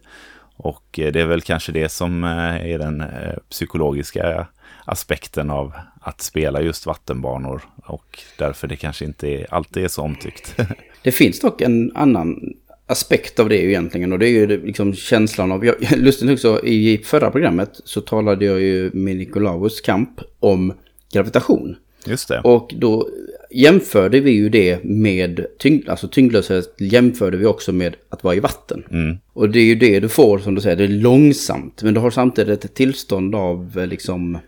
Och 0.56 0.98
eh, 0.98 1.12
det 1.12 1.20
är 1.20 1.26
väl 1.26 1.40
kanske 1.40 1.72
det 1.72 1.88
som 1.88 2.24
eh, 2.24 2.70
är 2.72 2.78
den 2.78 3.00
eh, 3.00 3.36
psykologiska 3.50 4.46
aspekten 4.84 5.50
av 5.50 5.72
att 6.00 6.20
spela 6.20 6.60
just 6.60 6.86
vattenbanor. 6.86 7.62
Och 7.84 8.18
därför 8.38 8.68
det 8.68 8.76
kanske 8.76 9.04
inte 9.04 9.28
är, 9.28 9.54
alltid 9.54 9.84
är 9.84 9.88
så 9.88 10.02
omtyckt. 10.02 10.56
det 11.02 11.12
finns 11.12 11.40
dock 11.40 11.60
en 11.60 11.96
annan 11.96 12.54
aspekt 12.86 13.40
av 13.40 13.48
det 13.48 13.64
egentligen. 13.64 14.12
Och 14.12 14.18
det 14.18 14.26
är 14.26 14.30
ju 14.30 14.66
liksom 14.66 14.94
känslan 14.94 15.52
av... 15.52 15.64
lustigt 15.96 16.28
nog 16.28 16.38
så 16.38 16.60
i 16.60 16.98
förra 17.04 17.30
programmet 17.30 17.80
så 17.84 18.00
talade 18.00 18.44
jag 18.44 18.60
ju 18.60 18.90
med 18.94 19.16
Nikolaus 19.16 19.80
Kamp 19.80 20.20
om 20.40 20.72
gravitation. 21.12 21.76
Just 22.08 22.28
det. 22.28 22.40
Och 22.40 22.74
då 22.76 23.08
jämförde 23.50 24.20
vi 24.20 24.30
ju 24.30 24.48
det 24.48 24.84
med 24.84 25.46
tyngd, 25.58 25.88
alltså 25.88 26.08
tyngdlöshet 26.08 26.74
jämförde 26.78 27.36
vi 27.36 27.46
också 27.46 27.72
med 27.72 27.96
att 28.08 28.24
vara 28.24 28.34
i 28.34 28.40
vatten. 28.40 28.84
Mm. 28.90 29.16
Och 29.32 29.50
det 29.50 29.58
är 29.58 29.64
ju 29.64 29.74
det 29.74 30.00
du 30.00 30.08
får 30.08 30.38
som 30.38 30.54
du 30.54 30.60
säger, 30.60 30.76
det 30.76 30.84
är 30.84 30.88
långsamt. 30.88 31.82
Men 31.82 31.94
du 31.94 32.00
har 32.00 32.10
samtidigt 32.10 32.64
ett 32.64 32.74
tillstånd 32.74 33.34
av 33.34 33.78
eh, 33.78 33.86
liksom 33.86 34.34
eh, 34.34 34.40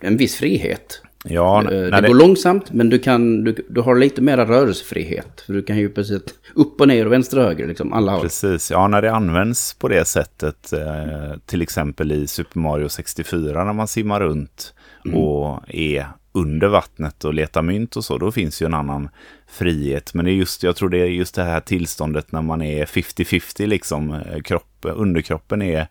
en 0.00 0.16
viss 0.16 0.36
frihet. 0.36 1.02
Ja, 1.24 1.62
eh, 1.62 1.70
det, 1.70 2.00
det 2.00 2.08
går 2.08 2.14
långsamt 2.14 2.72
men 2.72 2.90
du, 2.90 2.98
kan, 2.98 3.44
du, 3.44 3.54
du 3.68 3.80
har 3.80 3.96
lite 3.96 4.22
mer 4.22 4.36
rörelsefrihet. 4.36 5.40
För 5.46 5.52
du 5.52 5.62
kan 5.62 5.78
ju 5.78 5.88
precis 5.88 6.22
upp 6.54 6.80
och 6.80 6.88
ner 6.88 7.06
och 7.06 7.12
vänster 7.12 7.38
och 7.38 7.44
höger, 7.44 7.66
liksom 7.66 7.92
alla. 7.92 8.20
Precis, 8.20 8.70
ja 8.70 8.88
när 8.88 9.02
det 9.02 9.12
används 9.12 9.74
på 9.74 9.88
det 9.88 10.04
sättet, 10.04 10.72
eh, 10.72 11.38
till 11.46 11.62
exempel 11.62 12.12
i 12.12 12.26
Super 12.26 12.60
Mario 12.60 12.88
64 12.88 13.64
när 13.64 13.72
man 13.72 13.88
simmar 13.88 14.20
runt 14.20 14.74
mm. 15.04 15.18
och 15.18 15.60
är 15.68 16.06
under 16.32 16.68
vattnet 16.68 17.24
och 17.24 17.34
leta 17.34 17.62
mynt 17.62 17.96
och 17.96 18.04
så, 18.04 18.18
då 18.18 18.32
finns 18.32 18.62
ju 18.62 18.66
en 18.66 18.74
annan 18.74 19.08
frihet. 19.46 20.14
Men 20.14 20.24
det 20.24 20.30
är 20.30 20.34
just, 20.34 20.62
jag 20.62 20.76
tror 20.76 20.88
det 20.88 20.98
är 20.98 21.06
just 21.06 21.34
det 21.34 21.42
här 21.42 21.60
tillståndet 21.60 22.32
när 22.32 22.42
man 22.42 22.62
är 22.62 22.84
50-50 22.84 23.66
liksom. 23.66 24.12
Eh, 24.12 24.40
kropp, 24.40 24.76
underkroppen 24.82 25.62
är 25.62 25.86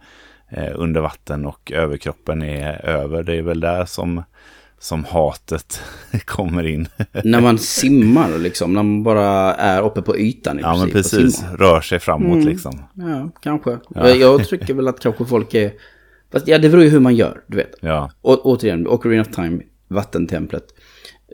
eh, 0.49 0.71
under 0.75 1.01
vatten 1.01 1.45
och 1.45 1.71
överkroppen 1.71 2.41
är 2.41 2.85
över. 2.85 3.23
Det 3.23 3.35
är 3.35 3.41
väl 3.41 3.59
där 3.59 3.85
som, 3.85 4.23
som 4.79 5.05
hatet 5.05 5.81
kommer 6.25 6.67
in. 6.67 6.87
när 7.23 7.41
man 7.41 7.57
simmar 7.57 8.37
liksom, 8.37 8.73
när 8.73 8.83
man 8.83 9.03
bara 9.03 9.53
är 9.55 9.81
uppe 9.81 10.01
på 10.01 10.17
ytan 10.17 10.59
i 10.59 10.61
Ja 10.61 10.77
men 10.77 10.91
precis, 10.91 11.43
rör 11.57 11.81
sig 11.81 11.99
framåt 11.99 12.35
mm. 12.35 12.47
liksom. 12.47 12.83
Ja, 12.93 13.29
kanske. 13.41 13.77
Ja. 13.89 14.09
Jag 14.09 14.47
tycker 14.47 14.73
väl 14.73 14.87
att 14.87 14.99
kanske 14.99 15.25
folk 15.25 15.53
är... 15.53 15.71
Fast 16.31 16.47
ja, 16.47 16.57
det 16.57 16.69
beror 16.69 16.83
ju 16.83 16.89
hur 16.89 16.99
man 16.99 17.15
gör, 17.15 17.41
du 17.47 17.57
vet. 17.57 17.75
Ja. 17.79 18.11
Å, 18.21 18.35
återigen, 18.35 18.87
Ocarina 18.87 19.21
of 19.21 19.27
Time 19.27 19.63
vattentemplet. 19.91 20.63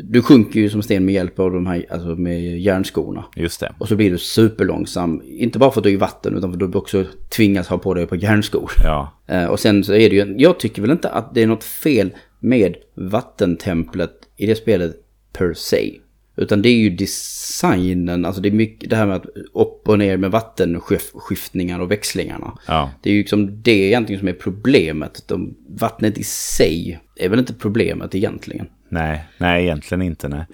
Du 0.03 0.21
sjunker 0.21 0.59
ju 0.59 0.69
som 0.69 0.81
sten 0.81 1.05
med 1.05 1.13
hjälp 1.13 1.39
av 1.39 1.51
de 1.51 1.67
här, 1.67 1.85
alltså 1.89 2.07
med 2.07 2.59
järnskorna. 2.59 3.25
Just 3.35 3.59
det. 3.59 3.75
Och 3.79 3.87
så 3.87 3.95
blir 3.95 4.11
du 4.11 4.17
superlångsam. 4.17 5.21
Inte 5.25 5.59
bara 5.59 5.71
för 5.71 5.79
att 5.79 5.83
du 5.83 5.89
är 5.89 5.93
i 5.93 5.97
vatten 5.97 6.37
utan 6.37 6.53
för 6.53 6.65
att 6.65 6.71
du 6.71 6.77
också 6.77 7.05
tvingas 7.35 7.67
ha 7.67 7.77
på 7.77 7.93
dig 7.93 8.07
på 8.07 8.15
järnskor. 8.15 8.71
Ja. 8.83 9.13
Eh, 9.27 9.45
och 9.45 9.59
sen 9.59 9.83
så 9.83 9.93
är 9.93 10.09
det 10.09 10.15
ju, 10.15 10.35
jag 10.37 10.59
tycker 10.59 10.81
väl 10.81 10.91
inte 10.91 11.09
att 11.09 11.33
det 11.33 11.43
är 11.43 11.47
något 11.47 11.63
fel 11.63 12.11
med 12.39 12.75
vattentemplet 12.95 14.11
i 14.35 14.45
det 14.45 14.55
spelet 14.55 14.95
per 15.33 15.53
se. 15.53 15.97
Utan 16.35 16.61
det 16.61 16.69
är 16.69 16.75
ju 16.75 16.89
designen, 16.89 18.25
alltså 18.25 18.41
det 18.41 18.49
är 18.49 18.53
mycket 18.53 18.89
det 18.89 18.95
här 18.95 19.05
med 19.05 19.15
att 19.15 19.25
upp 19.53 19.89
och 19.89 19.99
ner 19.99 20.17
med 20.17 20.31
vattenskiftningar 20.31 21.79
och 21.79 21.91
växlingarna. 21.91 22.57
Ja. 22.67 22.91
Det 23.03 23.09
är 23.09 23.13
ju 23.13 23.19
liksom 23.19 23.61
det 23.61 23.71
egentligen 23.71 24.19
som 24.19 24.27
är 24.27 24.33
problemet. 24.33 25.23
De, 25.27 25.55
vattnet 25.69 26.17
i 26.17 26.23
sig 26.23 26.99
är 27.19 27.29
väl 27.29 27.39
inte 27.39 27.53
problemet 27.53 28.15
egentligen. 28.15 28.67
Nej, 28.89 29.25
nej 29.37 29.63
egentligen 29.63 30.01
inte 30.01 30.27
nej. 30.27 30.45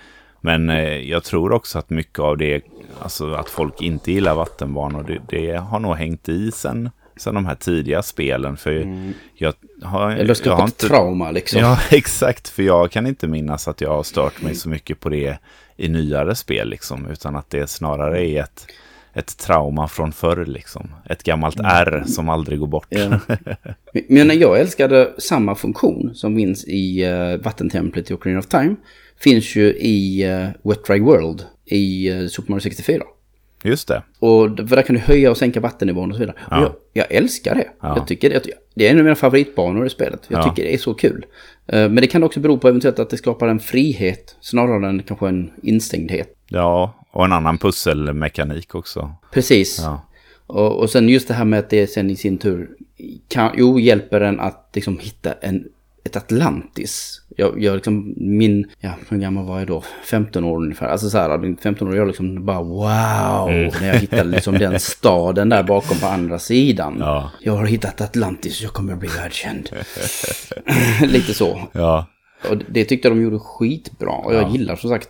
Men 0.41 0.69
eh, 0.69 0.97
jag 0.97 1.23
tror 1.23 1.51
också 1.51 1.79
att 1.79 1.89
mycket 1.89 2.19
av 2.19 2.37
det, 2.37 2.61
alltså 3.01 3.33
att 3.33 3.49
folk 3.49 3.81
inte 3.81 4.11
gillar 4.11 4.35
vattenbanor, 4.35 5.03
det, 5.03 5.37
det 5.37 5.55
har 5.55 5.79
nog 5.79 5.95
hängt 5.95 6.29
i 6.29 6.51
sen 6.51 6.89
sen 7.15 7.35
de 7.35 7.45
här 7.45 7.55
tidiga 7.55 8.01
spelen. 8.03 8.57
För 8.57 8.71
mm. 8.71 9.13
jag 9.35 9.53
har, 9.81 10.11
Eller 10.11 10.37
jag 10.43 10.55
har 10.55 10.63
inte... 10.63 10.87
trauma 10.87 11.31
liksom. 11.31 11.59
Ja, 11.59 11.79
exakt. 11.91 12.49
För 12.49 12.63
jag 12.63 12.91
kan 12.91 13.07
inte 13.07 13.27
minnas 13.27 13.67
att 13.67 13.81
jag 13.81 13.89
har 13.89 14.03
stört 14.03 14.41
mig 14.41 14.55
så 14.55 14.69
mycket 14.69 14.99
på 14.99 15.09
det 15.09 15.37
i 15.77 15.89
nyare 15.89 16.35
spel 16.35 16.69
liksom. 16.69 17.07
Utan 17.11 17.35
att 17.35 17.49
det 17.49 17.69
snarare 17.69 18.25
är 18.27 18.43
ett, 18.43 18.67
ett 19.13 19.37
trauma 19.37 19.87
från 19.87 20.11
förr 20.11 20.45
liksom. 20.45 20.89
Ett 21.09 21.23
gammalt 21.23 21.59
mm. 21.59 21.71
R 21.71 22.03
som 22.07 22.29
aldrig 22.29 22.59
går 22.59 22.67
bort. 22.67 22.87
Ja. 22.89 23.19
Men 24.09 24.39
jag 24.39 24.59
älskade 24.59 25.13
samma 25.17 25.55
funktion 25.55 26.15
som 26.15 26.35
finns 26.35 26.65
i 26.67 27.05
uh, 27.05 27.43
vattentemplet 27.43 28.11
i 28.11 28.13
Ocarina 28.13 28.39
of 28.39 28.47
Time. 28.47 28.75
Finns 29.19 29.55
ju 29.55 29.73
i 29.73 30.27
uh, 30.31 30.69
Wet 30.69 30.85
Dry 30.85 30.99
World 30.99 31.45
i 31.65 32.11
uh, 32.11 32.27
Super 32.27 32.51
Mario 32.51 32.61
64. 32.61 33.03
Just 33.63 33.87
det. 33.87 34.03
Och 34.19 34.57
för 34.57 34.75
där 34.75 34.81
kan 34.81 34.95
du 34.95 35.01
höja 35.01 35.31
och 35.31 35.37
sänka 35.37 35.59
vattennivån 35.59 36.09
och 36.09 36.15
så 36.15 36.19
vidare. 36.19 36.37
Ja. 36.49 36.57
Och 36.65 36.89
jag, 36.93 37.05
jag, 37.05 37.17
älskar 37.17 37.55
det. 37.55 37.67
Ja. 37.81 37.97
Jag 37.97 38.07
tycker 38.07 38.29
det, 38.29 38.41
det 38.75 38.87
är 38.87 38.91
en 38.91 38.97
av 38.97 39.03
mina 39.03 39.15
favoritbanor 39.15 39.85
i 39.85 39.89
spelet. 39.89 40.19
Jag 40.27 40.39
ja. 40.39 40.43
tycker 40.43 40.63
det 40.63 40.73
är 40.73 40.77
så 40.77 40.93
kul. 40.93 41.25
Men 41.65 41.95
det 41.95 42.07
kan 42.07 42.23
också 42.23 42.39
bero 42.39 42.57
på 42.57 42.67
eventuellt 42.67 42.99
att 42.99 43.09
det 43.09 43.17
skapar 43.17 43.47
en 43.47 43.59
frihet 43.59 44.35
snarare 44.41 44.89
än 44.89 45.03
kanske 45.03 45.27
en 45.27 45.51
instängdhet. 45.61 46.35
Ja, 46.47 47.02
och 47.13 47.25
en 47.25 47.31
annan 47.31 47.57
pusselmekanik 47.57 48.75
också. 48.75 49.15
Precis. 49.31 49.79
Ja. 49.81 50.01
Och, 50.47 50.79
och 50.79 50.89
sen 50.89 51.09
just 51.09 51.27
det 51.27 51.33
här 51.33 51.45
med 51.45 51.59
att 51.59 51.69
det 51.69 51.87
sen 51.87 52.09
i 52.09 52.15
sin 52.15 52.37
tur 52.37 52.69
kan, 53.27 53.51
jo, 53.57 53.79
hjälper 53.79 54.21
en 54.21 54.39
att 54.39 54.69
liksom 54.73 54.99
hitta 54.99 55.33
en 55.33 55.65
ett 56.05 56.15
Atlantis. 56.15 57.21
Jag, 57.37 57.63
jag 57.63 57.75
liksom, 57.75 58.13
min, 58.17 58.67
ja, 58.79 58.93
hur 59.09 59.17
gammal 59.17 59.45
var 59.45 59.59
jag 59.59 59.67
då? 59.67 59.83
15 60.03 60.43
år 60.43 60.57
ungefär. 60.57 60.87
Alltså 60.87 61.09
så 61.09 61.17
här, 61.17 61.61
15 61.61 61.87
år, 61.87 61.95
jag 61.95 62.07
liksom 62.07 62.45
bara 62.45 62.61
wow. 62.61 63.49
Mm. 63.49 63.71
När 63.81 63.87
jag 63.87 63.95
hittade 63.95 64.23
liksom 64.23 64.57
den 64.57 64.79
staden 64.79 65.49
där 65.49 65.63
bakom 65.63 65.97
på 65.97 66.07
andra 66.07 66.39
sidan. 66.39 66.97
Ja. 66.99 67.31
Jag 67.41 67.53
har 67.53 67.65
hittat 67.65 68.01
Atlantis, 68.01 68.61
jag 68.61 68.73
kommer 68.73 68.93
att 68.93 68.99
bli 68.99 69.09
världskänd. 69.09 69.69
Lite 71.11 71.33
så. 71.33 71.61
Ja. 71.71 72.05
Och 72.49 72.57
det 72.69 72.85
tyckte 72.85 73.09
de 73.09 73.21
gjorde 73.21 73.39
skitbra. 73.39 74.11
Och 74.11 74.35
jag 74.35 74.43
ja. 74.43 74.49
gillar 74.51 74.75
som 74.75 74.89
sagt, 74.89 75.09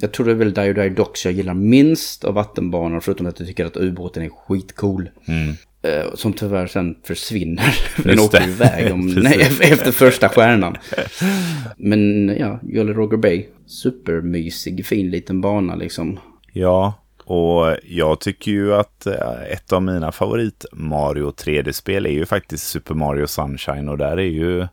jag 0.00 0.12
tror 0.12 0.26
det 0.26 0.32
är 0.32 0.36
väl 0.36 0.54
Die 0.54 0.72
Die 0.72 0.88
Docks 0.88 1.24
jag 1.24 1.34
gillar 1.34 1.54
minst 1.54 2.24
av 2.24 2.34
vattenbanor. 2.34 3.00
Förutom 3.00 3.26
att 3.26 3.38
jag 3.38 3.48
tycker 3.48 3.66
att 3.66 3.76
ubåten 3.76 4.22
är 4.22 4.28
skitcool. 4.28 5.10
Mm. 5.28 5.54
Eh, 5.82 6.14
som 6.14 6.32
tyvärr 6.32 6.66
sen 6.66 6.96
försvinner. 7.02 7.78
Den 8.04 8.20
åker 8.20 8.48
iväg 8.48 8.92
om, 8.92 9.06
nej, 9.16 9.40
efter 9.60 9.92
första 9.92 10.28
stjärnan. 10.28 10.76
Men 11.76 12.28
ja, 12.38 12.60
Jolly 12.62 12.92
Roger 12.92 13.16
Bay. 13.16 13.46
Supermysig, 13.66 14.86
fin 14.86 15.10
liten 15.10 15.40
bana 15.40 15.74
liksom. 15.74 16.18
Ja, 16.52 16.94
och 17.24 17.76
jag 17.84 18.20
tycker 18.20 18.50
ju 18.50 18.74
att 18.74 19.06
eh, 19.06 19.52
ett 19.52 19.72
av 19.72 19.82
mina 19.82 20.12
favorit 20.12 20.66
Mario 20.72 21.30
3D-spel 21.30 22.06
är 22.06 22.10
ju 22.10 22.26
faktiskt 22.26 22.66
Super 22.66 22.94
Mario 22.94 23.26
Sunshine. 23.26 23.88
Och 23.88 23.98
där 23.98 24.16
är 24.16 24.22
ju 24.22 24.66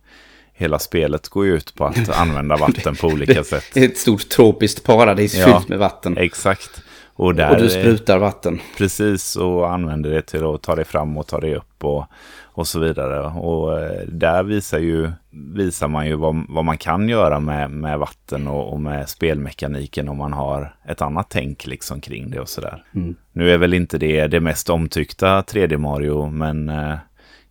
hela 0.62 0.80
spelet 0.80 1.30
går 1.30 1.46
ju 1.46 1.56
ut 1.56 1.75
på 1.75 1.86
att 1.86 2.10
använda 2.20 2.56
vatten 2.56 2.96
på 2.96 3.08
olika 3.08 3.44
sätt. 3.44 3.77
Ett 3.77 3.98
stort 3.98 4.30
tropiskt 4.30 4.84
paradis 4.84 5.36
ja, 5.36 5.46
fyllt 5.46 5.70
med 5.70 5.80
vatten. 5.80 6.18
Exakt. 6.18 6.82
Och, 7.13 7.36
där, 7.36 7.50
och 7.50 7.62
du 7.62 7.70
sprutar 7.70 8.18
vatten. 8.18 8.60
Precis, 8.77 9.36
och 9.36 9.74
använder 9.74 10.10
det 10.10 10.22
till 10.22 10.46
att 10.46 10.62
ta 10.62 10.75
dig 10.75 10.86
fram 10.86 11.18
och 11.18 11.27
ta 11.27 11.39
dig 11.39 11.56
upp 11.56 11.84
och, 11.84 12.06
och 12.41 12.68
så 12.68 12.80
vidare. 12.80 13.22
Och 13.22 13.80
eh, 13.80 14.01
där 14.08 14.44
visar, 14.44 14.80
ju, 14.80 15.12
visar 15.56 15.88
man 15.88 16.08
ju 16.08 16.15
vad, 16.15 16.46
vad 16.50 16.65
man 16.65 16.77
kan 16.77 17.10
göra 17.10 17.39
med, 17.39 17.72
med 17.72 18.00
vatten 18.00 18.48
och, 18.48 18.74
och 18.74 18.82
med 18.82 19.10
spelmekaniken 19.10 20.10
om 20.10 20.18
man 20.18 20.34
har 20.34 20.75
ett 20.88 21.01
annat 21.01 21.27
tänk 21.30 21.68
liksom 21.68 22.01
kring 22.01 22.32
det 22.32 22.39
och 22.39 22.50
sådär. 22.50 22.84
Mm. 22.96 23.15
Nu 23.34 23.51
är 23.51 23.58
väl 23.58 23.74
inte 23.74 23.98
det 23.98 24.27
det 24.27 24.39
mest 24.39 24.70
omtyckta 24.70 25.41
3D 25.41 25.77
Mario, 25.77 26.30
men 26.30 26.70
eh, 26.70 26.96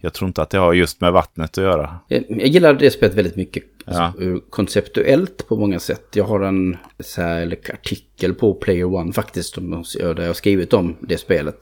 jag 0.00 0.12
tror 0.12 0.28
inte 0.28 0.42
att 0.42 0.50
det 0.50 0.59
har 0.59 0.73
just 0.73 1.00
med 1.00 1.12
vattnet 1.12 1.59
att 1.59 1.64
göra. 1.64 1.99
Jag, 2.09 2.25
jag 2.28 2.49
gillar 2.49 2.75
det 2.75 2.90
spelet 2.90 3.14
väldigt 3.14 3.37
mycket. 3.37 3.64
Alltså, 3.85 4.02
Ja. 4.02 4.12
ur- 4.19 4.40
Konceptuellt 4.50 5.49
på 5.49 5.57
många 5.57 5.78
sätt. 5.80 6.07
Jag 6.14 6.25
har 6.25 6.40
en 6.40 6.76
så 7.00 7.23
här, 7.23 7.57
artikel 7.75 8.35
på 8.35 8.54
Player 8.54 8.85
One 8.95 9.12
faktiskt. 9.12 9.59
Om, 9.59 9.85
där 10.00 10.21
jag 10.21 10.26
har 10.26 10.33
skrivit 10.35 10.73
om 10.73 10.97
det 11.00 11.19
spelet. 11.19 11.57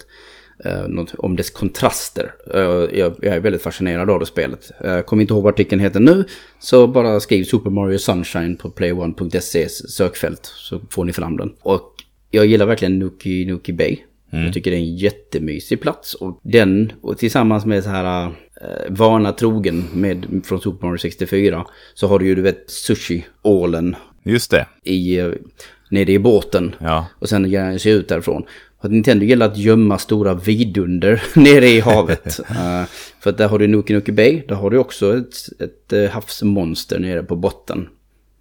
Eh, 0.65 0.85
om 1.19 1.37
dess 1.37 1.51
kontraster. 1.51 2.35
Eh, 2.55 2.61
jag, 2.99 3.25
är 3.25 3.41
väldigt 3.41 3.63
fascinerad 3.63 4.11
av 4.11 4.21
det 4.21 4.27
spelet. 4.27 4.71
Eh, 4.85 4.91
Jag 4.93 5.07
kommer 5.07 5.21
inte 5.23 5.35
ihåg 5.35 5.43
vad 5.43 5.53
artikeln 5.55 5.81
heter 5.81 6.01
nu. 6.01 6.25
Så 6.59 6.87
bara 6.87 7.21
skriv 7.21 7.45
Super 7.45 7.71
Mario 7.71 7.99
Sunshine 7.99 8.57
på 8.57 8.71
playone.se 8.71 9.69
sökfält. 9.69 10.47
Så 10.55 10.81
får 10.91 11.05
ni 11.05 11.13
fram 11.13 11.37
den. 11.37 11.53
Och 11.61 11.95
jag 12.31 12.47
gillar 12.47 12.67
verkligen 12.67 12.99
Nuki 12.99 13.45
Nuki 13.47 13.73
Bay. 13.73 13.97
Jag 14.31 14.53
tycker 14.55 14.71
det 14.71 14.77
är 14.77 14.81
en 14.81 14.97
jättemysig 14.97 15.81
plats. 15.81 16.15
Och 16.15 16.41
den, 16.43 16.93
och 17.01 17.19
tillsammans 17.19 17.67
med 17.67 17.85
så 17.85 17.91
här 17.91 18.25
eh, 18.27 18.31
vana 18.89 19.33
trogen 19.33 19.85
med, 19.93 20.43
från 20.45 20.61
Super 20.61 20.87
Mario 20.87 20.99
64. 20.99 21.65
Så 21.95 22.07
har 22.07 22.19
du 22.19 22.27
ju 22.27 22.35
du 22.35 22.43
vet 22.43 22.71
sushi-ålen 22.71 23.97
Just 24.23 24.51
det, 24.51 24.67
i, 24.85 25.19
eh, 25.19 25.31
nere 25.91 26.13
i 26.13 26.19
båten. 26.19 26.75
ja. 26.81 27.07
Och 27.19 27.29
sen 27.29 27.51
ger 27.51 27.63
han 27.63 27.79
sig 27.79 27.93
ut 27.93 28.09
därifrån. 28.09 28.45
Att 28.81 28.91
Nintendo 28.91 29.25
gillar 29.25 29.47
att 29.47 29.59
gömma 29.59 29.99
stora 29.99 30.35
vidunder 30.35 31.23
nere 31.35 31.69
i 31.69 31.81
havet. 31.81 32.41
Eh, 32.51 32.85
för 33.21 33.31
att 33.31 33.39
där 33.39 33.49
har 33.49 33.59
du 33.59 33.67
Nuki 33.67 33.93
Nuki 33.93 34.13
Bay. 34.13 34.43
Där 34.49 34.55
har 34.55 34.71
du 34.71 34.79
också 34.79 35.17
ett, 35.19 35.63
ett 35.63 35.93
eh, 35.93 36.11
havsmonster 36.11 36.99
nere 36.99 37.23
på 37.23 37.37
botten. 37.37 37.89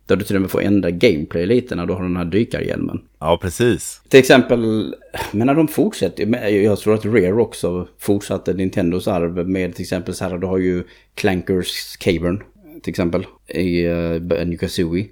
Där 0.07 0.15
du 0.15 0.25
till 0.25 0.35
och 0.35 0.41
med 0.41 0.51
får 0.51 0.61
ändra 0.61 0.91
gameplay 0.91 1.45
lite 1.45 1.75
när 1.75 1.85
du 1.85 1.93
har 1.93 2.03
den 2.03 2.17
här 2.17 2.25
dykarhjälmen. 2.25 3.01
Ja, 3.19 3.39
precis. 3.41 4.01
Till 4.09 4.19
exempel, 4.19 4.95
men 5.31 5.47
när 5.47 5.53
de 5.53 5.67
fortsätter, 5.67 6.49
jag 6.49 6.79
tror 6.79 6.93
att 6.93 7.05
Rare 7.05 7.33
också 7.33 7.87
fortsatte 7.99 8.53
Nintendos 8.53 9.07
arv 9.07 9.49
med 9.49 9.75
till 9.75 9.83
exempel 9.83 10.13
så 10.13 10.25
här, 10.25 10.37
du 10.37 10.47
har 10.47 10.57
ju 10.57 10.83
Clankers 11.15 11.97
Cavern 11.99 12.43
till 12.83 12.91
exempel 12.91 13.25
i 13.47 13.87
uh, 13.87 14.57
Kazooie. 14.59 15.07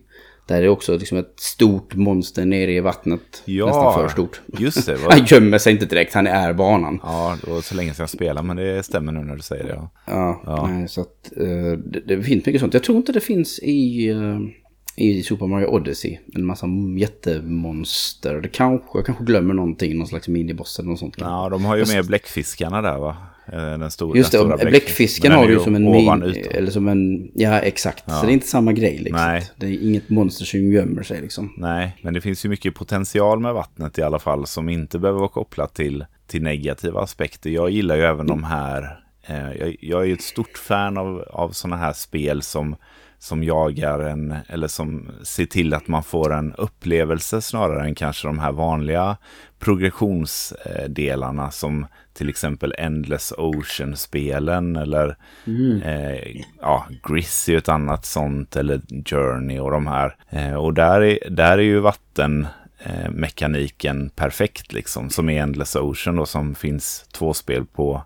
Där 0.47 0.57
är 0.57 0.61
det 0.61 0.69
också 0.69 0.97
liksom 0.97 1.17
ett 1.17 1.33
stort 1.35 1.95
monster 1.95 2.45
nere 2.45 2.71
i 2.73 2.79
vattnet. 2.79 3.43
Ja, 3.45 3.65
Nästan 3.65 3.93
för 3.93 4.07
stort. 4.07 4.41
just 4.57 4.85
det. 4.85 4.97
Han 5.09 5.25
gömmer 5.25 5.57
sig 5.57 5.73
inte 5.73 5.85
direkt, 5.85 6.13
han 6.13 6.27
är 6.27 6.53
banan. 6.53 6.99
Ja, 7.03 7.37
det 7.43 7.51
var 7.51 7.61
så 7.61 7.75
länge 7.75 7.93
sedan 7.93 8.03
jag 8.03 8.09
spelade, 8.09 8.47
men 8.47 8.57
det 8.57 8.83
stämmer 8.83 9.11
nu 9.11 9.19
när 9.19 9.35
du 9.35 9.41
säger 9.41 9.63
det. 9.63 9.73
Ja. 9.73 9.89
Ja, 10.05 10.41
Ja. 10.45 10.67
Nej, 10.67 10.87
så 10.87 11.01
att 11.01 11.31
eh, 11.37 11.71
det, 11.85 11.99
det 12.05 12.23
finns 12.23 12.45
mycket 12.45 12.61
sånt. 12.61 12.73
Jag 12.73 12.83
tror 12.83 12.97
inte 12.97 13.11
det 13.11 13.19
finns 13.19 13.59
i, 13.59 14.07
eh, 14.09 14.39
i 14.97 15.23
Super 15.23 15.47
Mario 15.47 15.65
Odyssey. 15.67 16.17
En 16.35 16.45
massa 16.45 16.67
jättemonster. 16.97 18.41
Det 18.41 18.47
kanske, 18.47 18.87
jag 18.93 19.05
kanske 19.05 19.23
glömmer 19.23 19.53
någonting, 19.53 19.97
någon 19.97 20.07
slags 20.07 20.27
miniboss 20.27 20.79
eller 20.79 20.89
något 20.89 20.99
sånt. 20.99 21.15
ja, 21.17 21.49
de 21.49 21.65
har 21.65 21.75
ju 21.75 21.85
med 21.95 22.05
bläckfiskarna 22.05 22.81
där 22.81 22.97
va? 22.97 23.17
Eh, 23.53 23.77
Den 23.79 23.91
stora, 23.91 24.17
Just 24.17 24.31
det, 24.31 24.37
stora 24.37 24.57
bläckfisken 24.57 25.31
har 25.31 25.47
du 25.47 25.59
som 25.59 25.75
en 25.75 25.91
min, 25.91 26.23
eller 26.51 26.71
som 26.71 26.87
en, 26.87 27.31
ja 27.33 27.59
exakt. 27.59 28.03
Så 28.11 28.25
det 28.25 28.31
är 28.31 28.33
inte 28.33 28.47
samma 28.47 28.73
grej 28.73 28.97
liksom. 28.97 29.21
Nej. 29.25 29.49
Det 29.55 29.65
är 29.65 29.83
inget 29.83 30.09
monster 30.09 30.45
som 30.45 30.59
gömmer 30.71 31.03
sig 31.03 31.21
liksom. 31.21 31.53
Nej, 31.57 31.97
men 32.01 32.13
det 32.13 32.21
finns 32.21 32.45
ju 32.45 32.49
mycket 32.49 32.75
potential 32.75 33.39
med 33.39 33.53
vattnet 33.53 33.97
i 33.97 34.01
alla 34.01 34.19
fall 34.19 34.47
som 34.47 34.69
inte 34.69 34.99
behöver 34.99 35.19
vara 35.19 35.29
kopplat 35.29 35.73
till, 35.73 36.05
till 36.27 36.43
negativa 36.43 37.01
aspekter. 37.01 37.49
Jag 37.49 37.69
gillar 37.69 37.95
ju 37.95 38.01
även 38.01 38.27
de 38.27 38.43
här, 38.43 38.99
eh, 39.27 39.51
jag, 39.59 39.75
jag 39.79 40.01
är 40.01 40.05
ju 40.05 40.13
ett 40.13 40.21
stort 40.21 40.57
fan 40.57 40.97
av, 40.97 41.21
av 41.29 41.49
sådana 41.49 41.77
här 41.77 41.93
spel 41.93 42.41
som, 42.41 42.75
som 43.25 43.43
jagar 43.43 43.99
en, 43.99 44.35
eller 44.47 44.67
som 44.67 45.11
ser 45.23 45.45
till 45.45 45.73
att 45.73 45.87
man 45.87 46.03
får 46.03 46.33
en 46.33 46.53
upplevelse 46.53 47.41
snarare 47.41 47.83
än 47.83 47.95
kanske 47.95 48.27
de 48.27 48.39
här 48.39 48.51
vanliga 48.51 49.17
progressionsdelarna 49.59 51.51
som 51.51 51.85
till 52.13 52.29
exempel 52.29 52.73
Endless 52.77 53.33
Ocean-spelen 53.37 54.75
eller 54.75 55.17
eh, 55.85 56.41
ja, 56.61 56.87
Gris 57.07 57.47
är 57.47 57.51
ju 57.51 57.57
ett 57.57 57.69
annat 57.69 58.05
sånt 58.05 58.55
eller 58.55 58.81
Journey 59.05 59.59
och 59.59 59.71
de 59.71 59.87
här. 59.87 60.15
Eh, 60.29 60.53
och 60.53 60.73
där 60.73 61.01
är, 61.01 61.29
där 61.29 61.57
är 61.57 61.63
ju 61.63 61.79
vatten 61.79 62.47
eh, 62.83 63.09
mekaniken 63.09 64.09
perfekt 64.09 64.73
liksom 64.73 65.09
som 65.09 65.29
är 65.29 65.41
Endless 65.41 65.75
Ocean 65.75 66.19
och 66.19 66.29
som 66.29 66.55
finns 66.55 67.05
två 67.11 67.33
spel 67.33 67.65
på 67.65 68.03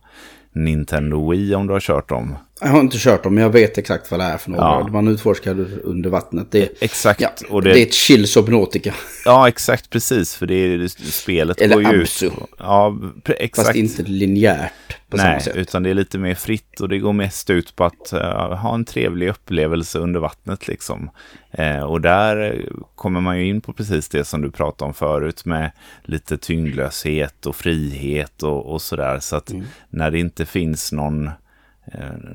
Nintendo 0.52 1.32
Wii 1.32 1.56
om 1.56 1.68
du 1.68 1.74
har 1.74 1.80
kört 1.80 2.10
dem. 2.10 2.36
Jag 2.62 2.68
har 2.68 2.80
inte 2.80 2.98
kört 3.00 3.24
dem, 3.24 3.34
men 3.36 3.44
jag 3.44 3.50
vet 3.50 3.78
exakt 3.78 4.12
vad 4.12 4.20
det 4.20 4.24
är 4.24 4.38
för 4.38 4.52
något. 4.52 4.60
Ja. 4.60 4.88
Man 4.92 5.08
utforskar 5.08 5.66
under 5.84 6.10
vattnet. 6.10 6.48
Det, 6.52 6.84
Exakt. 6.84 7.22
ja, 7.22 7.30
och 7.50 7.64
det... 7.64 7.80
är 7.80 7.84
ett 7.84 7.94
chill 7.94 8.28
Subnautica. 8.28 8.94
Ja, 9.26 9.48
exakt 9.48 9.90
precis. 9.90 10.36
För 10.36 10.46
det 10.46 10.54
är, 10.56 10.88
spelet 11.12 11.62
Eller 11.62 11.76
går 11.76 11.94
ju 11.94 12.02
Absu. 12.02 12.26
ut. 12.26 12.34
Ja, 12.58 13.00
exakt. 13.26 13.68
Fast 13.68 13.78
inte 13.78 14.04
linjärt 14.04 14.72
på 15.10 15.18
samma 15.18 15.30
Nej, 15.30 15.42
sätt. 15.42 15.56
utan 15.56 15.84
det 15.84 15.90
är 15.90 15.94
lite 15.94 16.18
mer 16.18 16.36
fritt 16.36 16.80
och 16.82 16.90
det 16.90 16.98
går 17.00 17.14
mest 17.14 17.50
ut 17.50 17.76
på 17.76 17.84
att 17.86 18.14
eh, 18.14 18.54
ha 18.56 18.74
en 18.76 18.86
trevlig 18.86 19.30
upplevelse 19.30 20.00
under 20.00 20.20
vattnet 20.20 20.68
liksom. 20.68 21.10
Eh, 21.52 21.80
och 21.84 22.02
där 22.02 22.54
eh, 22.54 22.74
kommer 22.96 23.22
man 23.22 23.40
ju 23.40 23.48
in 23.48 23.62
på 23.62 23.74
precis 23.74 24.10
det 24.10 24.26
som 24.26 24.42
du 24.42 24.52
pratade 24.52 24.88
om 24.88 24.94
förut 24.94 25.46
med 25.46 25.72
lite 26.04 26.38
tyngdlöshet 26.38 27.46
och 27.46 27.56
frihet 27.56 28.44
och, 28.44 28.66
och 28.74 28.82
sådär. 28.82 29.20
Så 29.20 29.36
att 29.36 29.52
när 29.90 30.12
det 30.12 30.20
inte 30.20 30.46
finns 30.46 30.92
någon, 30.92 31.30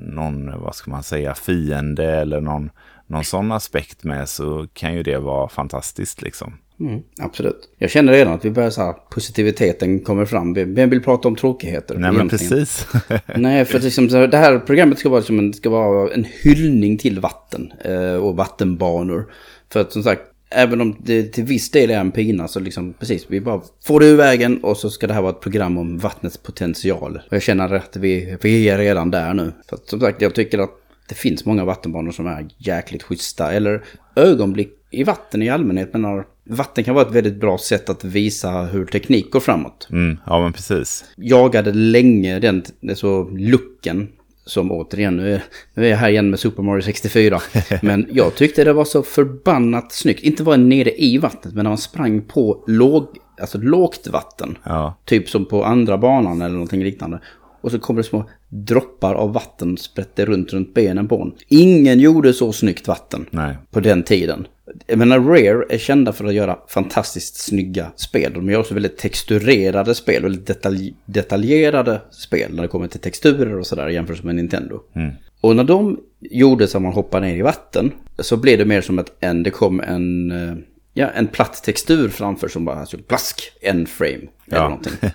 någon, 0.00 0.60
vad 0.60 0.74
ska 0.74 0.90
man 0.90 1.02
säga, 1.02 1.34
fiende 1.34 2.04
eller 2.04 2.40
någon, 2.40 2.70
någon 3.06 3.24
sån 3.24 3.52
aspekt 3.52 4.04
med 4.04 4.28
så 4.28 4.66
kan 4.72 4.94
ju 4.94 5.02
det 5.02 5.18
vara 5.18 5.48
fantastiskt 5.48 6.22
liksom. 6.22 6.54
Mm, 6.80 7.02
absolut. 7.22 7.68
Jag 7.78 7.90
känner 7.90 8.12
redan 8.12 8.34
att 8.34 8.44
vi 8.44 8.50
börjar 8.50 8.70
så 8.70 8.82
här, 8.82 8.92
positiviteten 9.10 10.00
kommer 10.00 10.24
fram. 10.24 10.54
Vem 10.54 10.90
vill 10.90 11.02
prata 11.02 11.28
om 11.28 11.36
tråkigheter? 11.36 11.98
Nej 11.98 12.12
men 12.12 12.28
precis. 12.28 12.86
Nej, 13.36 13.64
för 13.64 13.80
liksom, 13.80 14.08
det 14.08 14.36
här 14.36 14.58
programmet 14.58 14.98
ska 14.98 15.08
vara, 15.08 15.22
som 15.22 15.38
en, 15.38 15.54
ska 15.54 15.70
vara 15.70 16.14
en 16.14 16.24
hyllning 16.24 16.98
till 16.98 17.20
vatten 17.20 17.72
eh, 17.84 18.14
och 18.14 18.36
vattenbanor. 18.36 19.32
För 19.72 19.80
att 19.80 19.92
som 19.92 20.02
sagt, 20.02 20.22
även 20.54 20.80
om 20.80 20.96
det 20.98 21.22
till 21.22 21.44
viss 21.44 21.70
del 21.70 21.90
är 21.90 21.98
en 22.00 22.10
pina 22.10 22.48
så 22.48 22.60
liksom 22.60 22.92
precis, 22.92 23.26
vi 23.28 23.40
bara 23.40 23.62
får 23.84 24.00
det 24.00 24.06
ur 24.06 24.16
vägen 24.16 24.64
och 24.64 24.76
så 24.76 24.90
ska 24.90 25.06
det 25.06 25.14
här 25.14 25.22
vara 25.22 25.32
ett 25.32 25.40
program 25.40 25.78
om 25.78 25.98
vattnets 25.98 26.36
potential. 26.38 27.20
Och 27.28 27.32
jag 27.32 27.42
känner 27.42 27.74
att 27.74 27.96
vi, 27.96 28.36
vi 28.42 28.68
är 28.68 28.78
redan 28.78 29.10
där 29.10 29.34
nu. 29.34 29.52
För 29.68 29.76
att 29.76 29.88
som 29.88 30.00
sagt, 30.00 30.22
jag 30.22 30.34
tycker 30.34 30.58
att 30.58 30.70
det 31.08 31.14
finns 31.14 31.44
många 31.44 31.64
vattenbanor 31.64 32.10
som 32.10 32.26
är 32.26 32.46
jäkligt 32.58 33.02
schyssta. 33.02 33.52
Eller 33.52 33.84
ögonblick 34.16 34.72
i 34.90 35.04
vatten 35.04 35.42
i 35.42 35.48
allmänhet. 35.48 35.90
Men 35.92 36.24
vatten 36.44 36.84
kan 36.84 36.94
vara 36.94 37.06
ett 37.06 37.14
väldigt 37.14 37.40
bra 37.40 37.58
sätt 37.58 37.88
att 37.88 38.04
visa 38.04 38.50
hur 38.62 38.86
teknik 38.86 39.30
går 39.30 39.40
framåt 39.40 39.88
Mm, 39.90 40.18
ja 40.26 40.42
men 40.42 40.52
precis. 40.52 41.04
jagade 41.16 41.72
länge 41.72 42.38
den 42.38 42.62
så 42.94 43.30
looken 43.30 44.08
som 44.46 44.72
återigen, 44.72 45.16
nu 45.16 45.34
är, 45.34 45.44
nu 45.74 45.86
är 45.86 45.90
jag 45.90 45.96
här 45.96 46.08
igen 46.08 46.30
med 46.30 46.40
Super 46.40 46.62
Mario 46.62 46.82
64. 46.82 47.40
Men 47.82 48.06
jag 48.12 48.34
tyckte 48.34 48.64
det 48.64 48.72
var 48.72 48.84
så 48.84 49.02
förbannat 49.02 49.92
snyggt. 49.92 50.22
Inte 50.22 50.42
var 50.42 50.56
nere 50.56 50.90
i 50.96 51.18
vattnet, 51.18 51.54
men 51.54 51.64
när 51.64 51.70
man 51.70 51.78
sprang 51.78 52.22
på 52.22 52.64
låg, 52.66 53.06
alltså 53.40 53.58
lågt 53.58 54.06
vatten. 54.06 54.58
Ja, 54.62 54.94
Typ 55.04 55.28
som 55.28 55.44
på 55.44 55.64
andra 55.64 55.98
banan 55.98 56.42
eller 56.42 56.54
någonting 56.54 56.84
liknande. 56.84 57.20
Och 57.60 57.70
så 57.70 57.78
kommer 57.78 58.02
det 58.02 58.08
små 58.08 58.24
droppar 58.54 59.14
av 59.14 59.32
vatten 59.32 59.76
sprätte 59.76 60.24
runt 60.24 60.52
runt 60.52 60.74
benen 60.74 61.08
på 61.08 61.22
en. 61.22 61.32
Ingen 61.48 62.00
gjorde 62.00 62.32
så 62.32 62.52
snyggt 62.52 62.88
vatten 62.88 63.26
nej. 63.30 63.56
på 63.70 63.80
den 63.80 64.02
tiden. 64.02 64.46
Jag 64.86 64.98
menar, 64.98 65.20
Rare 65.20 65.64
är 65.68 65.78
kända 65.78 66.12
för 66.12 66.24
att 66.24 66.34
göra 66.34 66.58
fantastiskt 66.68 67.36
snygga 67.36 67.92
spel. 67.96 68.32
De 68.34 68.50
gör 68.50 68.60
också 68.60 68.74
väldigt 68.74 68.98
texturerade 68.98 69.94
spel, 69.94 70.22
väldigt 70.22 70.46
detalj 70.46 70.94
detaljerade 71.04 72.00
spel 72.10 72.54
när 72.54 72.62
det 72.62 72.68
kommer 72.68 72.86
till 72.86 73.00
texturer 73.00 73.58
och 73.58 73.66
sådär 73.66 73.88
jämfört 73.88 74.22
med 74.22 74.34
Nintendo. 74.34 74.80
Mm. 74.94 75.12
Och 75.40 75.56
när 75.56 75.64
de 75.64 76.00
gjorde 76.20 76.66
så 76.66 76.78
att 76.78 76.82
man 76.82 76.92
hoppar 76.92 77.20
ner 77.20 77.36
i 77.36 77.42
vatten 77.42 77.92
så 78.18 78.36
blev 78.36 78.58
det 78.58 78.64
mer 78.64 78.80
som 78.80 78.98
att 78.98 79.12
en, 79.20 79.42
det 79.42 79.50
kom 79.50 79.80
en, 79.80 80.30
eh, 80.30 80.54
ja, 80.92 81.08
en 81.08 81.26
platt 81.26 81.62
textur 81.64 82.08
framför 82.08 82.48
som 82.48 82.64
bara, 82.64 82.76
alltså 82.76 82.98
plask, 82.98 83.52
en 83.60 83.86
frame 83.86 84.28
eller 84.46 84.58
Ja. 84.58 84.68
någonting. 84.68 84.92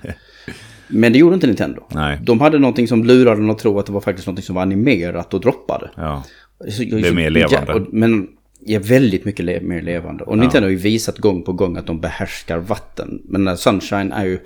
Men 0.89 1.13
det 1.13 1.19
gjorde 1.19 1.34
inte 1.36 1.47
Nintendo. 1.47 1.84
Nej. 1.91 2.19
De 2.23 2.41
hade 2.41 2.60
någonting 2.60 2.88
som 2.88 3.04
lurade 3.04 3.41
en 3.41 3.49
att 3.49 3.58
tro 3.60 3.80
att 3.80 3.86
det 3.86 3.91
var 3.91 4.02
faktiskt 4.02 4.28
någonting 4.28 4.43
som 4.43 4.56
var 4.56 4.62
animerat 4.62 5.34
och 5.34 5.41
droppade. 5.41 5.89
Ja. 5.95 6.23
Så- 6.69 6.84
Det 6.84 7.08
är 7.08 7.13
mer 7.13 7.30
levande. 7.30 7.65
Ja, 7.67 7.75
och- 7.75 7.88
men 7.93 8.28
är 8.65 8.80
väldigt 8.80 9.26
mycket 9.26 9.45
le 9.45 9.62
mer 9.62 9.82
levande. 9.82 10.24
Och 10.24 10.38
Nintendo 10.38 10.65
har 10.65 10.72
ju 10.72 10.76
visat 10.76 11.17
gång 11.17 11.43
på 11.43 11.54
gång 11.54 11.78
att 11.78 11.88
de 11.88 12.02
behärskar 12.02 12.58
vatten. 12.58 13.22
Men 13.26 13.48
eh, 13.48 13.56
Sunshine 13.56 14.12
är 14.12 14.26
ju 14.26 14.39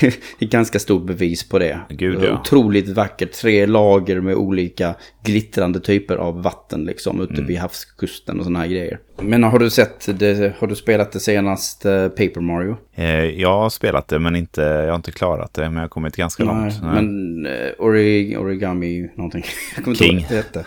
ett 0.40 0.50
ganska 0.50 0.78
stort 0.78 1.06
bevis 1.06 1.48
på 1.48 1.58
det. 1.58 1.80
Gud, 1.88 2.18
ja. 2.24 2.40
Otroligt 2.40 2.88
vackert. 2.88 3.32
Tre 3.32 3.66
lager 3.66 4.20
med 4.20 4.34
olika 4.34 4.94
glittrande 5.24 5.80
typer 5.80 6.16
av 6.16 6.42
vatten 6.42 6.84
liksom 6.84 7.20
ute 7.20 7.34
Mm. 7.34 7.46
vid 7.46 7.58
havskusten 7.58 8.38
och 8.38 8.44
sådana 8.44 8.58
här 8.58 8.66
grejer. 8.66 8.98
Men 9.22 9.42
har 9.42 9.58
du 9.58 9.70
sett 9.70 10.18
det, 10.18 10.54
har 10.58 10.66
du 10.66 10.74
spelat 10.74 11.12
det 11.12 11.20
senaste 11.20 12.10
Paper 12.16 12.40
Mario? 12.40 12.76
Eh, 12.94 13.24
jag 13.24 13.60
har 13.60 13.70
spelat 13.70 14.08
det 14.08 14.18
men 14.18 14.36
inte, 14.36 14.60
jag 14.62 14.88
har 14.88 14.94
inte 14.96 15.12
klarat 15.12 15.54
det. 15.54 15.62
Men 15.62 15.74
jag 15.74 15.80
har 15.82 15.88
kommit 15.88 16.16
ganska 16.16 16.44
långt. 16.44 16.74
Nej. 16.82 17.02
Men 17.02 17.46
eh, 17.46 17.52
ori, 17.78 18.36
Origami 18.36 19.10
någonting. 19.16 19.44
Jag 19.76 19.84
kommer 19.84 19.94
inte 19.94 20.04
King. 20.04 20.18
ihåg 20.18 20.26
vad 20.30 20.44
det. 20.52 20.64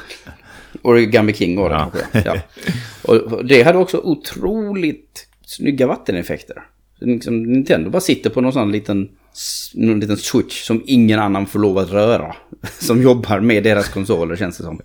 Origami 0.82 1.34
King 1.34 1.56
var 1.60 1.70
det 1.70 1.76
Ja. 1.76 1.92
kanske. 2.12 2.30
Ja. 2.30 2.42
Och 3.02 3.46
det 3.46 3.64
hade 3.64 3.78
också 3.78 3.98
otroligt 3.98 5.28
snygga 5.46 5.88
vatteneffekter. 5.88 6.64
Liksom, 7.00 7.44
Nintendo 7.44 7.90
bara 7.90 8.02
sitter 8.02 8.30
på 8.30 8.42
någon 8.42 8.54
sån 8.54 8.72
liten, 8.72 9.10
någon 9.74 10.00
liten 10.00 10.18
switch 10.18 10.64
som 10.64 10.84
ingen 10.86 11.20
annan 11.20 11.46
får 11.46 11.60
lov 11.60 11.78
att 11.78 11.92
röra. 11.92 12.36
som 12.80 13.02
jobbar 13.02 13.40
med 13.40 13.64
deras 13.64 13.90
konsoler 13.90 14.36
känns 14.36 14.58
det 14.58 14.64
som. 14.64 14.82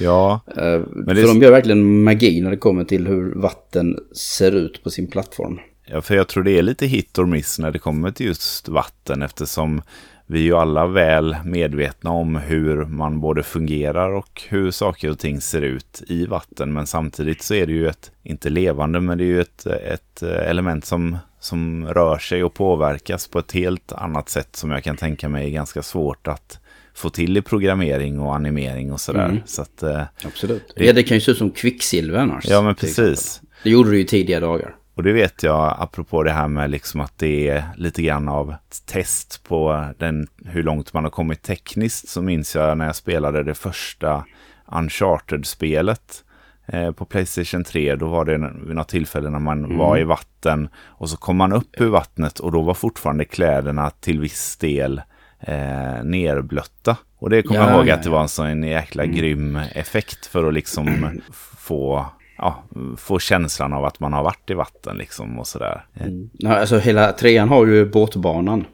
Ja, 0.00 0.40
Uh, 0.48 0.54
för 0.54 1.26
de 1.26 1.42
gör 1.42 1.50
verkligen 1.50 2.02
magi 2.02 2.40
när 2.40 2.50
det 2.50 2.56
kommer 2.56 2.84
till 2.84 3.06
hur 3.06 3.34
vatten 3.34 3.98
ser 4.16 4.52
ut 4.52 4.82
på 4.84 4.90
sin 4.90 5.06
plattform. 5.10 5.58
Ja, 5.86 6.00
för 6.00 6.14
jag 6.16 6.28
tror 6.28 6.42
det 6.42 6.58
är 6.58 6.62
lite 6.62 6.86
hit 6.86 7.18
or 7.18 7.26
miss 7.26 7.58
när 7.58 7.70
det 7.70 7.78
kommer 7.78 8.10
till 8.10 8.26
just 8.26 8.68
vatten 8.68 9.22
eftersom 9.22 9.82
vi 10.30 10.38
är 10.38 10.44
ju 10.44 10.56
alla 10.56 10.86
väl 10.86 11.36
medvetna 11.44 12.10
om 12.10 12.36
hur 12.36 12.84
man 12.84 13.20
både 13.20 13.42
fungerar 13.42 14.10
och 14.10 14.42
hur 14.48 14.70
saker 14.70 15.10
och 15.10 15.18
ting 15.18 15.40
ser 15.40 15.62
ut 15.62 16.02
i 16.06 16.26
vatten. 16.26 16.72
Men 16.72 16.86
samtidigt 16.86 17.42
så 17.42 17.54
är 17.54 17.66
det 17.66 17.72
ju 17.72 17.88
ett, 17.88 18.10
inte 18.22 18.50
levande, 18.50 19.00
men 19.00 19.18
det 19.18 19.24
är 19.24 19.26
ju 19.26 19.40
ett, 19.40 19.66
ett 19.66 20.22
element 20.22 20.84
som, 20.84 21.18
som 21.40 21.86
rör 21.86 22.18
sig 22.18 22.44
och 22.44 22.54
påverkas 22.54 23.28
på 23.28 23.38
ett 23.38 23.52
helt 23.52 23.92
annat 23.92 24.28
sätt 24.28 24.56
som 24.56 24.70
jag 24.70 24.84
kan 24.84 24.96
tänka 24.96 25.28
mig 25.28 25.46
är 25.46 25.50
ganska 25.50 25.82
svårt 25.82 26.28
att 26.28 26.58
få 26.94 27.10
till 27.10 27.36
i 27.36 27.42
programmering 27.42 28.20
och 28.20 28.34
animering 28.34 28.92
och 28.92 29.00
sådär. 29.00 29.24
Mm. 29.24 29.40
Så 29.46 29.62
att, 29.62 29.82
eh, 29.82 30.02
Absolut. 30.24 30.72
Det... 30.76 30.84
Ja, 30.84 30.92
det 30.92 31.02
kan 31.02 31.16
ju 31.16 31.20
se 31.20 31.30
ut 31.30 31.38
som 31.38 31.50
kvicksilver 31.50 32.18
annars. 32.18 32.44
Ja, 32.48 32.62
men 32.62 32.74
precis. 32.74 33.40
Det 33.62 33.70
gjorde 33.70 33.90
det 33.90 33.96
ju 33.96 34.04
tidigare 34.04 34.40
dagar. 34.40 34.76
Och 34.94 35.02
det 35.02 35.12
vet 35.12 35.42
jag, 35.42 35.76
apropå 35.78 36.22
det 36.22 36.32
här 36.32 36.48
med 36.48 36.70
liksom 36.70 37.00
att 37.00 37.18
det 37.18 37.48
är 37.48 37.64
lite 37.76 38.02
grann 38.02 38.28
av 38.28 38.50
ett 38.50 38.86
test 38.86 39.44
på 39.48 39.88
den, 39.98 40.28
hur 40.44 40.62
långt 40.62 40.92
man 40.92 41.04
har 41.04 41.10
kommit 41.10 41.42
tekniskt, 41.42 42.08
så 42.08 42.22
minns 42.22 42.54
jag 42.54 42.78
när 42.78 42.86
jag 42.86 42.96
spelade 42.96 43.42
det 43.42 43.54
första 43.54 44.24
Uncharted-spelet 44.66 46.24
eh, 46.66 46.92
på 46.92 47.04
Playstation 47.04 47.64
3. 47.64 47.96
Då 47.96 48.08
var 48.08 48.24
det 48.24 48.52
vid 48.66 48.76
något 48.76 48.88
tillfälle 48.88 49.30
när 49.30 49.38
man 49.38 49.64
mm. 49.64 49.78
var 49.78 49.98
i 49.98 50.04
vatten 50.04 50.68
och 50.76 51.10
så 51.10 51.16
kom 51.16 51.36
man 51.36 51.52
upp 51.52 51.80
ur 51.80 51.88
vattnet 51.88 52.38
och 52.38 52.52
då 52.52 52.62
var 52.62 52.74
fortfarande 52.74 53.24
kläderna 53.24 53.90
till 53.90 54.20
viss 54.20 54.56
del 54.56 55.02
eh, 55.40 56.04
nerblötta. 56.04 56.96
Och 57.18 57.30
det 57.30 57.42
kommer 57.42 57.60
ja, 57.60 57.66
jag 57.66 57.76
ihåg 57.76 57.88
ja, 57.88 57.94
att 57.94 58.02
det 58.02 58.10
var 58.10 58.22
en 58.22 58.28
sån 58.28 58.62
jäkla 58.62 59.04
mm. 59.04 59.16
grym 59.16 59.56
effekt 59.56 60.26
för 60.26 60.48
att 60.48 60.54
liksom 60.54 61.20
få 61.58 62.06
ja, 62.40 62.64
få 62.96 63.18
känslan 63.18 63.72
av 63.72 63.84
att 63.84 64.00
man 64.00 64.12
har 64.12 64.22
varit 64.22 64.50
i 64.50 64.54
vatten 64.54 64.96
liksom 64.96 65.38
och 65.38 65.46
sådär. 65.46 65.84
Mm. 66.00 66.30
Alltså 66.46 66.78
hela 66.78 67.12
trean 67.12 67.48
har 67.48 67.66
ju 67.66 67.90
båtbanan. 67.90 68.64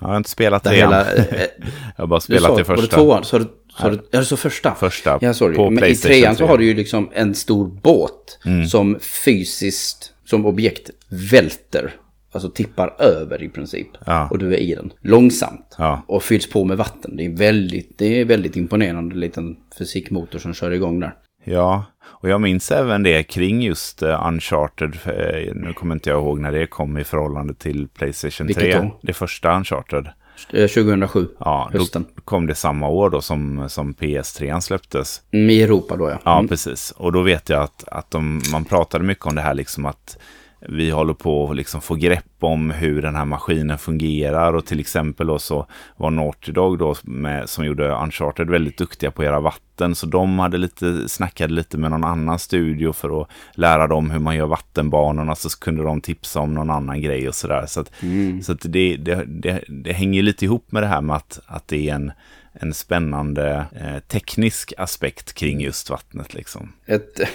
Jag 0.00 0.08
har 0.08 0.16
inte 0.16 0.30
spelat 0.30 0.64
trean. 0.64 0.76
Hela, 0.76 1.06
jag 1.96 2.02
har 2.02 2.06
bara 2.06 2.20
spelat 2.20 2.56
det 2.56 2.64
första. 2.64 2.96
Tvåan, 2.96 3.24
så, 3.24 3.44
så, 3.78 3.90
du, 3.90 4.08
ja, 4.10 4.24
så 4.24 4.36
första? 4.36 4.74
Första, 4.74 5.18
ja, 5.20 5.34
sorry. 5.34 5.56
på 5.56 5.70
Men 5.70 5.84
i 5.84 5.94
trean 5.94 6.36
så 6.36 6.46
har 6.46 6.58
du 6.58 6.64
ju 6.64 6.74
liksom 6.74 7.10
en 7.12 7.34
stor 7.34 7.66
båt 7.66 8.38
mm. 8.46 8.66
som 8.66 8.98
fysiskt, 9.24 10.12
som 10.24 10.46
objekt, 10.46 10.90
välter. 11.08 11.94
Alltså 12.32 12.50
tippar 12.50 12.94
över 12.98 13.42
i 13.42 13.48
princip. 13.48 13.88
Ja. 14.06 14.28
Och 14.30 14.38
du 14.38 14.54
är 14.54 14.58
i 14.58 14.74
den. 14.74 14.92
Långsamt. 15.00 15.74
Ja. 15.78 16.02
Och 16.06 16.22
fylls 16.22 16.50
på 16.50 16.64
med 16.64 16.76
vatten. 16.76 17.16
Det 17.16 17.24
är 17.24 17.36
väldigt, 17.36 17.98
det 17.98 18.20
är 18.20 18.24
väldigt 18.24 18.56
imponerande 18.56 19.16
liten 19.16 19.56
fysikmotor 19.78 20.38
som 20.38 20.54
kör 20.54 20.70
igång 20.70 21.00
där. 21.00 21.14
Ja, 21.44 21.84
och 22.04 22.28
jag 22.28 22.40
minns 22.40 22.70
även 22.70 23.02
det 23.02 23.22
kring 23.22 23.62
just 23.62 24.02
uh, 24.02 24.26
Uncharted. 24.26 24.98
Uh, 25.06 25.54
nu 25.54 25.72
kommer 25.72 25.94
inte 25.94 26.10
jag 26.10 26.18
ihåg 26.18 26.40
när 26.40 26.52
det 26.52 26.66
kom 26.66 26.98
i 26.98 27.04
förhållande 27.04 27.54
till 27.54 27.88
Playstation 27.88 28.46
Vilket 28.46 28.62
3. 28.62 28.78
Då? 28.78 28.98
Det 29.02 29.12
första 29.12 29.56
Uncharted. 29.56 30.08
2007, 30.50 31.20
eh, 31.20 31.26
ja, 31.38 31.70
hösten. 31.72 32.04
Då 32.14 32.22
kom 32.22 32.46
det 32.46 32.54
samma 32.54 32.88
år 32.88 33.10
då 33.10 33.20
som, 33.20 33.68
som 33.68 33.94
PS3 33.94 34.60
släpptes. 34.60 35.22
Mm, 35.30 35.50
I 35.50 35.62
Europa 35.62 35.96
då 35.96 36.10
ja. 36.10 36.18
Ja, 36.24 36.38
mm. 36.38 36.48
precis. 36.48 36.90
Och 36.90 37.12
då 37.12 37.22
vet 37.22 37.48
jag 37.48 37.62
att, 37.62 37.84
att 37.88 38.10
de, 38.10 38.42
man 38.52 38.64
pratade 38.64 39.04
mycket 39.04 39.26
om 39.26 39.34
det 39.34 39.40
här 39.40 39.54
liksom 39.54 39.86
att 39.86 40.18
vi 40.60 40.90
håller 40.90 41.14
på 41.14 41.50
att 41.50 41.56
liksom 41.56 41.80
få 41.80 41.94
grepp 41.94 42.24
om 42.40 42.70
hur 42.70 43.02
den 43.02 43.14
här 43.14 43.24
maskinen 43.24 43.78
fungerar 43.78 44.52
och 44.52 44.66
till 44.66 44.80
exempel 44.80 45.26
då 45.26 45.38
så 45.38 45.66
var 45.96 46.10
Naughty 46.10 46.52
Dog 46.52 46.78
då 46.78 46.94
med, 47.02 47.48
som 47.48 47.64
gjorde 47.64 47.88
Uncharted 47.88 48.50
väldigt 48.50 48.78
duktiga 48.78 49.10
på 49.10 49.22
att 49.22 49.26
göra 49.26 49.40
vatten 49.40 49.94
så 49.94 50.06
de 50.06 50.38
hade 50.38 50.58
lite, 50.58 51.08
snackade 51.08 51.52
lite 51.52 51.78
med 51.78 51.90
någon 51.90 52.04
annan 52.04 52.38
studio 52.38 52.92
för 52.92 53.22
att 53.22 53.28
lära 53.54 53.86
dem 53.86 54.10
hur 54.10 54.20
man 54.20 54.36
gör 54.36 54.46
vattenbanorna 54.46 55.34
så 55.34 55.58
kunde 55.58 55.82
de 55.82 56.00
tipsa 56.00 56.40
om 56.40 56.54
någon 56.54 56.70
annan 56.70 57.02
grej 57.02 57.28
och 57.28 57.34
sådär 57.34 57.64
så 57.66 57.80
att, 57.80 58.02
mm. 58.02 58.42
så 58.42 58.52
att 58.52 58.60
det, 58.62 58.96
det, 58.96 59.24
det, 59.26 59.64
det 59.68 59.92
hänger 59.92 60.22
lite 60.22 60.44
ihop 60.44 60.72
med 60.72 60.82
det 60.82 60.86
här 60.86 61.00
med 61.00 61.16
att, 61.16 61.40
att 61.46 61.68
det 61.68 61.88
är 61.88 61.94
en 61.94 62.12
en 62.60 62.74
spännande 62.74 63.66
eh, 63.80 63.98
teknisk 63.98 64.72
aspekt 64.78 65.32
kring 65.32 65.60
just 65.60 65.90
vattnet. 65.90 66.34
Liksom. 66.34 66.72
Ett 66.86 67.20
eh, 67.20 67.28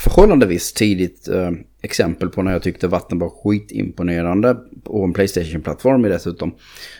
förhållandevis 0.00 0.72
tidigt 0.72 1.28
eh, 1.28 1.50
exempel 1.82 2.28
på 2.28 2.42
när 2.42 2.52
jag 2.52 2.62
tyckte 2.62 2.88
vatten 2.88 3.18
var 3.18 3.30
skitimponerande 3.30 4.56
på 4.82 5.04
en 5.04 5.12
Playstation-plattform 5.12 6.02
dessutom. 6.02 6.54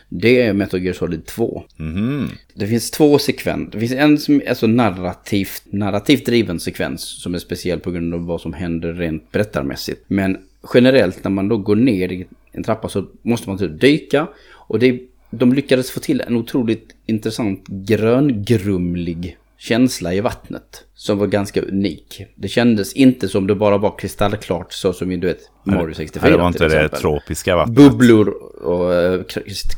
Det 0.09 0.43
är 0.43 0.53
Metal 0.53 0.83
Gear 0.83 0.95
Solid 0.95 1.27
2. 1.27 1.63
Mm. 1.79 2.29
Det 2.55 2.67
finns 2.67 2.91
två 2.91 3.19
sekvenser. 3.19 3.71
Det 3.73 3.81
finns 3.81 3.93
en 3.93 4.19
som 4.19 4.35
är 4.35 4.49
alltså 4.49 4.67
narrativt, 4.67 5.63
narrativt 5.71 6.27
driven 6.27 6.61
sekvens 6.61 7.23
som 7.23 7.35
är 7.35 7.39
speciell 7.39 7.81
på 7.81 7.91
grund 7.91 8.15
av 8.15 8.27
vad 8.27 8.41
som 8.41 8.53
händer 8.53 8.93
rent 8.93 9.33
berättarmässigt. 9.33 10.05
Men 10.07 10.39
generellt 10.75 11.25
när 11.25 11.31
man 11.31 11.49
då 11.49 11.57
går 11.57 11.77
ner 11.77 12.13
i 12.13 12.27
en 12.53 12.63
trappa 12.63 12.89
så 12.89 13.07
måste 13.23 13.49
man 13.49 13.59
typ 13.59 13.81
dyka 13.81 14.27
och 14.53 14.79
det 14.79 15.01
de 15.31 15.53
lyckades 15.53 15.91
få 15.91 16.01
till 16.01 16.21
en 16.21 16.37
otroligt 16.37 16.95
intressant 17.07 17.67
gröngrumlig 17.69 19.37
känsla 19.61 20.15
i 20.15 20.21
vattnet. 20.21 20.85
Som 20.95 21.19
var 21.19 21.27
ganska 21.27 21.63
unik. 21.63 22.23
Det 22.37 22.49
kändes 22.49 22.93
inte 22.93 23.29
som 23.29 23.47
det 23.47 23.55
bara 23.55 23.79
var 23.79 23.99
kristallklart 23.99 24.73
så 24.73 24.93
som 24.93 25.13
i 25.13 25.17
du 25.17 25.27
vet 25.27 25.39
Mario 25.65 25.95
64 25.95 26.31
Det 26.31 26.37
var 26.37 26.49
inte 26.49 26.69
det 26.69 26.89
tropiska 26.89 27.57
vattnet. 27.57 27.77
Bubblor 27.77 28.29
och 28.63 28.91
uh, 28.91 29.23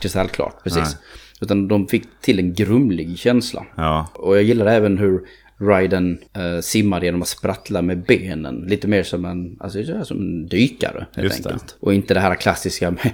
kristallklart, 0.00 0.62
precis. 0.64 0.82
Nej. 0.82 0.94
Utan 1.40 1.68
de 1.68 1.88
fick 1.88 2.04
till 2.20 2.38
en 2.38 2.54
grumlig 2.54 3.18
känsla. 3.18 3.66
Ja. 3.76 4.06
Och 4.14 4.36
jag 4.36 4.42
gillar 4.42 4.66
även 4.66 4.98
hur 4.98 5.20
Ryden 5.58 6.18
uh, 6.38 6.60
simmar 6.60 7.04
genom 7.04 7.22
att 7.22 7.28
sprattla 7.28 7.82
med 7.82 8.04
benen. 8.04 8.64
Lite 8.68 8.88
mer 8.88 9.02
som 9.02 9.24
en, 9.24 9.56
alltså, 9.60 10.04
som 10.04 10.16
en 10.16 10.46
dykare 10.46 11.06
helt 11.16 11.24
Just 11.24 11.46
enkelt. 11.46 11.66
Det. 11.66 11.86
Och 11.86 11.94
inte 11.94 12.14
det 12.14 12.20
här 12.20 12.34
klassiska 12.34 12.90
med 12.90 13.12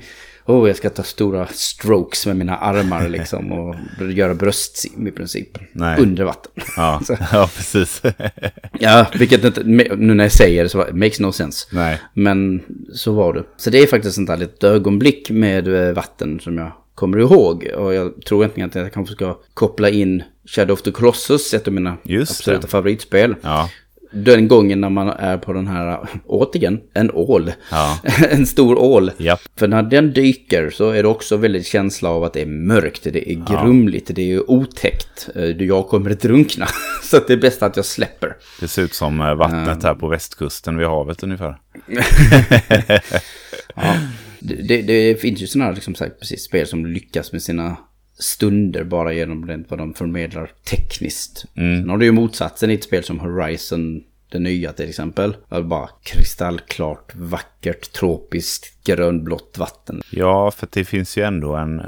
oh, 0.48 0.68
jag 0.68 0.76
ska 0.76 0.90
ta 0.90 1.02
stora 1.02 1.46
strokes 1.46 2.26
med 2.26 2.37
mina 2.37 2.56
armar 2.56 3.08
liksom 3.08 3.52
och 3.52 3.74
göra 4.11 4.34
bröstsim 4.34 5.06
i 5.06 5.11
princip. 5.11 5.58
Nej. 5.72 6.00
Under 6.00 6.24
vatten. 6.24 6.52
Ja, 6.76 7.00
ja 7.32 7.50
precis. 7.56 8.02
ja, 8.80 9.06
vilket 9.18 9.44
inte, 9.44 9.62
nu 9.64 10.14
när 10.14 10.24
jag 10.24 10.32
säger 10.32 10.62
det 10.62 10.68
så 10.68 10.87
makes 10.92 11.20
no 11.20 11.32
sense. 11.32 11.66
Nej. 11.72 12.00
Men 12.14 12.62
så 12.94 13.12
var 13.12 13.32
det. 13.32 13.44
Så 13.56 13.70
det 13.70 13.78
är 13.78 13.87
faktiskt 13.87 14.18
ett 14.18 14.38
litet 14.38 14.64
ögonblick 14.64 15.30
med 15.30 15.88
eh, 15.88 15.94
vatten 15.94 16.40
som 16.40 16.58
jag 16.58 16.72
kommer 16.94 17.18
ihåg. 17.18 17.68
Och 17.76 17.94
jag 17.94 18.22
tror 18.22 18.44
egentligen 18.44 18.68
att 18.68 18.74
jag 18.74 18.92
kanske 18.92 19.14
ska 19.14 19.38
koppla 19.54 19.88
in 19.88 20.22
Shadow 20.46 20.72
of 20.72 20.82
the 20.82 20.90
Colossus, 20.90 21.54
ett 21.54 21.66
av 21.66 21.72
mina 21.72 21.96
Just 22.02 22.32
absoluta 22.32 22.62
det. 22.62 22.68
favoritspel. 22.68 23.34
Ja 23.42 23.70
den 24.10 24.48
gången 24.48 24.80
när 24.80 24.90
man 24.90 25.08
är 25.08 25.38
på 25.38 25.52
den 25.52 25.66
här, 25.66 26.08
återigen, 26.26 26.80
en 26.94 27.10
ål. 27.10 27.52
Ja. 27.70 27.98
en 28.30 28.46
stor 28.46 28.78
ål. 28.78 29.10
Yep. 29.18 29.38
För 29.56 29.68
när 29.68 29.82
den 29.82 30.12
dyker 30.12 30.70
så 30.70 30.90
är 30.90 31.02
det 31.02 31.08
också 31.08 31.36
väldigt 31.36 31.66
känsla 31.66 32.08
av 32.08 32.24
att 32.24 32.32
det 32.32 32.42
är 32.42 32.46
mörkt, 32.46 33.04
det 33.04 33.32
är 33.32 33.34
grumligt, 33.34 34.08
ja. 34.08 34.14
det 34.14 34.32
är 34.32 34.50
otäckt. 34.50 35.28
Eh, 35.34 35.44
jag 35.44 35.88
kommer 35.88 36.10
att 36.10 36.20
drunkna. 36.20 36.66
så 37.02 37.18
det 37.26 37.32
är 37.32 37.36
bäst 37.36 37.62
att 37.62 37.76
jag 37.76 37.84
släpper. 37.84 38.36
Det 38.60 38.68
ser 38.68 38.82
ut 38.82 38.94
som 38.94 39.20
eh, 39.20 39.34
vattnet 39.34 39.82
här 39.82 39.94
på 39.94 40.08
västkusten 40.08 40.78
vid 40.78 40.86
havet 40.86 41.22
ungefär. 41.22 41.58
ja. 43.74 43.94
Det, 44.40 44.54
det, 44.54 44.82
det, 44.82 45.20
finns 45.20 45.42
ju 45.42 45.46
sådana 45.46 45.68
här 45.68 45.74
liksom, 45.74 45.94
precis, 45.94 46.42
spel 46.42 46.66
som 46.66 46.86
lyckas 46.86 47.32
med 47.32 47.42
sina 47.42 47.76
stunder 48.18 48.85
bara 48.85 49.12
genom 49.12 49.46
det, 49.46 49.64
vad 49.68 49.78
de 49.78 49.94
förmedlar 49.94 50.50
tekniskt. 50.70 51.44
Mm. 51.54 51.81
Sen 51.81 51.90
har 51.90 51.98
du 51.98 52.04
ju 52.04 52.12
motsatsen 52.12 52.70
i 52.70 52.74
ett 52.74 52.85
spel 52.85 53.04
som 53.04 53.20
Horizon, 53.20 54.04
det 54.28 54.38
nya 54.38 54.72
till 54.72 54.88
exempel. 54.88 55.37
Bara 55.64 55.88
kristallklart, 56.02 57.14
vackert, 57.14 57.92
tropiskt, 57.92 58.85
grönblått 58.85 59.59
vatten. 59.59 60.02
Ja, 60.11 60.50
för 60.50 60.68
det 60.70 60.85
finns 60.85 61.18
ju 61.18 61.22
ändå 61.22 61.54
en... 61.57 61.81
Eh, 61.81 61.87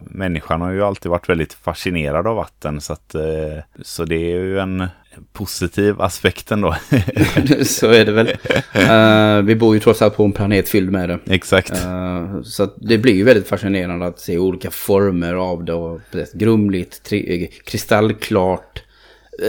människan 0.00 0.60
har 0.60 0.70
ju 0.70 0.82
alltid 0.82 1.10
varit 1.10 1.28
väldigt 1.28 1.52
fascinerad 1.52 2.26
av 2.26 2.36
vatten. 2.36 2.80
Så, 2.80 2.92
att, 2.92 3.14
eh, 3.14 3.58
så 3.82 4.04
det 4.04 4.32
är 4.32 4.40
ju 4.40 4.58
en 4.58 4.86
positiv 5.32 6.00
aspekt 6.00 6.50
ändå. 6.50 6.76
så 7.64 7.90
är 7.90 8.04
det 8.04 8.12
väl. 8.12 8.28
Uh, 8.28 9.42
vi 9.46 9.56
bor 9.56 9.74
ju 9.74 9.80
trots 9.80 10.02
allt 10.02 10.16
på 10.16 10.24
en 10.24 10.32
planet 10.32 10.68
fylld 10.68 10.92
med 10.92 11.08
det. 11.08 11.18
Exakt. 11.26 11.72
Uh, 11.72 12.42
så 12.42 12.68
det 12.76 12.98
blir 12.98 13.14
ju 13.14 13.24
väldigt 13.24 13.48
fascinerande 13.48 14.06
att 14.06 14.20
se 14.20 14.38
olika 14.38 14.70
former 14.70 15.34
av 15.34 15.64
det. 15.64 15.72
Och 15.72 16.00
grumligt, 16.34 17.10
tri- 17.10 17.50
kristallklart, 17.64 18.82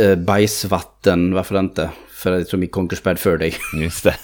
uh, 0.02 0.16
bajsvatten, 0.16 1.34
varför 1.34 1.60
inte? 1.60 1.90
För 2.10 2.32
det 2.32 2.38
är 2.38 2.44
så 2.44 2.58
mycket 2.58 2.74
Conquersbad 2.74 3.20
för 3.20 3.38
dig. 3.38 3.54
Just 3.82 4.04
det. 4.04 4.16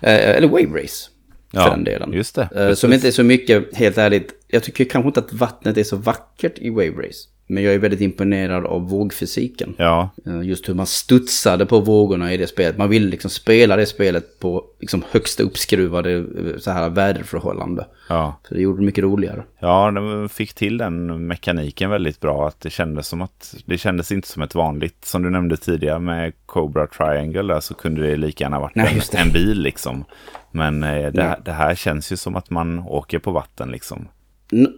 Eller 0.00 0.48
Wave 0.48 0.82
Race. 0.82 1.10
För 1.50 1.60
ja, 1.60 1.70
den 1.70 1.84
delen. 1.84 2.12
Just 2.12 2.34
det. 2.34 2.76
Som 2.76 2.92
inte 2.92 3.08
är 3.08 3.12
så 3.12 3.22
mycket, 3.22 3.76
helt 3.76 3.98
ärligt. 3.98 4.32
Jag 4.48 4.62
tycker 4.62 4.84
kanske 4.84 5.06
inte 5.06 5.20
att 5.20 5.32
vattnet 5.32 5.76
är 5.76 5.84
så 5.84 5.96
vackert 5.96 6.58
i 6.58 6.70
Wave 6.70 6.90
Race. 6.90 7.28
Men 7.46 7.62
jag 7.62 7.74
är 7.74 7.78
väldigt 7.78 8.00
imponerad 8.00 8.66
av 8.66 8.88
vågfysiken. 8.88 9.74
Ja, 9.76 10.10
Eh, 10.26 10.42
Just 10.42 10.68
hur 10.68 10.74
man 10.74 10.86
studsade 10.86 11.66
på 11.66 11.80
vågorna 11.80 12.32
i 12.32 12.36
det 12.36 12.46
spelet. 12.46 12.78
Man 12.78 12.88
ville 12.88 13.08
liksom 13.10 13.30
spela 13.30 13.76
det 13.76 13.86
spelet 13.86 14.40
på 14.40 14.64
liksom 14.80 15.02
högsta 15.10 15.42
uppskruvade 15.42 16.12
eh, 16.14 16.24
så 16.58 16.70
här 16.70 16.90
väderförhållande. 16.90 17.86
ja. 18.08 18.40
För 18.48 18.54
det 18.54 18.60
gjorde 18.60 18.80
det 18.80 18.86
mycket 18.86 19.04
roligare. 19.04 19.42
Ja, 19.58 19.90
de 19.90 20.28
fick 20.28 20.54
till 20.54 20.78
den 20.78 21.26
mekaniken 21.26 21.90
väldigt 21.90 22.20
bra. 22.20 22.48
Att 22.48 22.60
det 22.60 22.70
kändes 22.70 23.06
som 23.08 23.22
att 23.22 23.54
det 23.66 23.78
kändes 23.78 24.12
inte 24.12 24.28
som 24.28 24.42
ett 24.42 24.54
vanligt, 24.54 25.04
som 25.04 25.22
du 25.22 25.30
nämnde 25.30 25.56
tidigare 25.56 25.98
med 25.98 26.32
Cobra 26.46 26.86
Triangle 26.86 27.42
där 27.54 27.60
så 27.60 27.74
kunde 27.74 28.06
det 28.06 28.16
lika 28.16 28.44
gärna 28.44 28.60
varit 28.60 28.74
Nej, 28.74 29.00
en, 29.12 29.26
en 29.26 29.32
bil 29.32 29.60
liksom. 29.62 30.04
Men 30.50 30.82
eh, 30.82 31.12
det, 31.12 31.38
det 31.44 31.52
här 31.52 31.74
känns 31.74 32.12
ju 32.12 32.16
som 32.16 32.36
att 32.36 32.50
man 32.50 32.78
åker 32.78 33.18
på 33.18 33.30
vatten 33.30 33.70
liksom. 33.70 34.08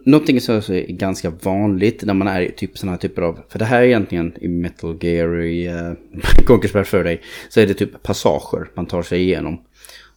Någonting 0.05 0.41
som 0.41 0.57
också 0.57 0.73
är 0.73 0.85
ganska 0.87 1.29
vanligt 1.29 2.03
när 2.03 2.13
man 2.13 2.27
är 2.27 2.41
i 2.41 2.51
typ 2.51 2.77
sådana 2.77 2.91
här 2.91 2.99
typer 2.99 3.21
av... 3.21 3.39
För 3.49 3.59
det 3.59 3.65
här 3.65 3.81
är 3.81 3.85
egentligen 3.85 4.33
i 4.41 4.47
Metal 4.47 4.97
Gear, 5.01 5.41
i 5.41 5.69
uh, 5.69 5.93
Conquers 6.45 6.73
Bad 6.73 6.87
för 6.87 7.03
dig. 7.03 7.21
Så 7.49 7.59
är 7.59 7.67
det 7.67 7.73
typ 7.73 8.03
passager 8.03 8.69
man 8.73 8.85
tar 8.85 9.01
sig 9.01 9.21
igenom. 9.21 9.61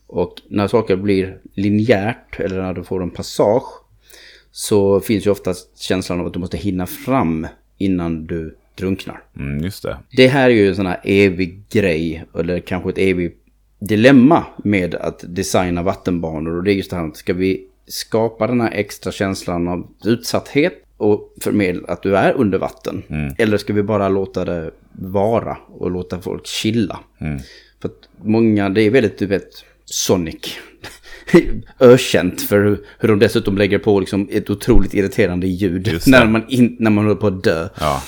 Och 0.07 0.35
när 0.49 0.69
saker 0.69 0.97
blir 0.97 1.39
linjärt, 1.55 2.41
eller 2.41 2.63
när 2.63 2.75
du 2.75 2.85
får 2.85 3.03
en 3.03 3.11
passage. 3.11 3.73
Så 4.53 5.01
finns 5.01 5.27
ju 5.27 5.31
oftast 5.31 5.79
känslan 5.79 6.21
av 6.21 6.27
att 6.27 6.33
du 6.33 6.39
måste 6.39 6.57
hinna 6.57 6.87
fram 6.87 7.47
innan 7.79 8.27
du 8.27 8.57
drunknar. 8.75 9.23
Mm, 9.37 9.65
just 9.65 9.83
det. 9.83 9.97
Det 10.17 10.29
här 10.29 10.51
är 10.51 10.55
ju 10.55 10.69
en 10.69 10.77
sån 10.77 10.87
här 10.87 11.01
evig 11.05 11.63
grej, 11.71 12.25
eller 12.39 12.61
kanske 12.61 12.91
ett 12.91 12.99
evigt 12.99 13.37
dilemma 13.81 14.45
med 14.65 14.95
att 14.95 15.25
designa 15.29 15.83
vattenbanor. 15.83 16.57
Och 16.57 16.65
det 16.65 16.73
är 16.73 16.75
just 16.75 16.91
det 16.91 16.97
här, 16.97 17.11
ska 17.15 17.33
vi 17.33 17.67
skapa 17.91 18.47
den 18.47 18.61
här 18.61 18.71
extra 18.71 19.13
känslan 19.13 19.69
av 19.69 19.87
utsatthet 20.05 20.85
och 20.97 21.35
förmedla 21.41 21.89
att 21.89 22.03
du 22.03 22.17
är 22.17 22.33
under 22.33 22.59
vatten? 22.59 23.03
Eller 23.39 23.59
ska 23.59 23.73
vi 23.73 23.83
bara 23.83 24.09
låta 24.09 24.45
det 24.45 24.71
vara 24.93 25.57
och 25.69 25.91
låta 25.91 26.21
folk 26.21 26.47
chilla? 26.47 27.01
För 27.83 27.89
att 27.89 28.09
många, 28.25 28.69
det 28.69 28.83
är 28.83 28.91
väldigt, 28.91 29.19
du 29.19 29.27
vet, 29.27 29.65
Sonic. 29.85 30.59
Ökänt 31.81 32.43
för 32.43 32.59
hur, 32.65 32.81
hur 32.99 33.09
de 33.09 33.19
dessutom 33.19 33.59
lägger 33.59 33.79
på 33.79 34.01
liksom 34.01 34.29
ett 34.33 34.51
otroligt 34.51 34.95
irriterande 34.95 35.47
ljud 35.47 36.01
när 36.07 36.27
man, 36.27 36.45
in, 36.49 36.77
när 36.79 36.91
man 36.91 37.05
håller 37.05 37.17
på 37.21 37.27
att 37.27 37.45
dö. 37.45 37.69
Ja, 37.81 38.03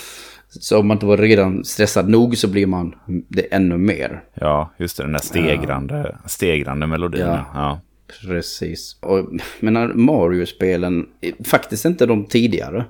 Så 0.49 0.79
om 0.79 0.87
man 0.88 0.97
inte 0.97 1.07
var 1.07 1.16
redan 1.16 1.64
stressad 1.64 2.09
nog 2.09 2.37
så 2.37 2.49
blir 2.49 2.66
man 2.66 2.95
det 3.29 3.42
ännu 3.55 3.79
mer. 3.79 4.23
ja 4.35 4.73
just 4.79 4.97
det. 4.97 5.03
Den 5.03 5.12
där 5.12 5.21
stegrande, 5.21 6.16
stegrande 6.27 6.87
melodin. 6.87 7.21
Ja. 7.21 7.47
Ja. 7.55 7.81
Precis. 8.27 8.96
Och, 9.01 9.29
men 9.61 10.03
Mario-spelen, 10.05 11.07
faktiskt 11.44 11.85
inte 11.85 12.07
de 12.07 12.25
tidigare. 12.25 12.85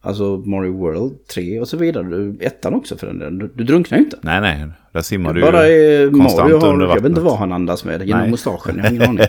Alltså 0.00 0.36
Mario 0.36 0.78
World 0.78 1.26
3 1.26 1.60
och 1.60 1.68
så 1.68 1.76
vidare. 1.76 2.04
Du, 2.04 2.36
ettan 2.40 2.74
också 2.74 2.96
för 2.96 3.06
den 3.06 3.18
delen. 3.18 3.38
Du, 3.38 3.50
du 3.54 3.64
drunknar 3.64 3.98
ju 3.98 4.04
inte. 4.04 4.18
Nej, 4.22 4.40
nej. 4.40 4.66
Där 4.92 5.00
simmar 5.00 5.34
du 5.34 5.40
Bara 5.40 5.68
ju 5.68 6.10
konstant 6.10 6.38
Mario 6.38 6.60
har, 6.60 6.72
under 6.72 6.86
jag 6.86 6.94
vet 6.94 6.96
inte 6.96 7.08
vattnet. 7.08 7.24
vad 7.24 7.38
han 7.38 7.52
andas 7.52 7.84
med 7.84 8.06
genom 8.06 8.20
Nej. 8.20 8.30
mustaschen, 8.30 8.76
jag 8.76 8.84
har 8.84 8.90
ingen 8.90 9.02
aning. 9.02 9.26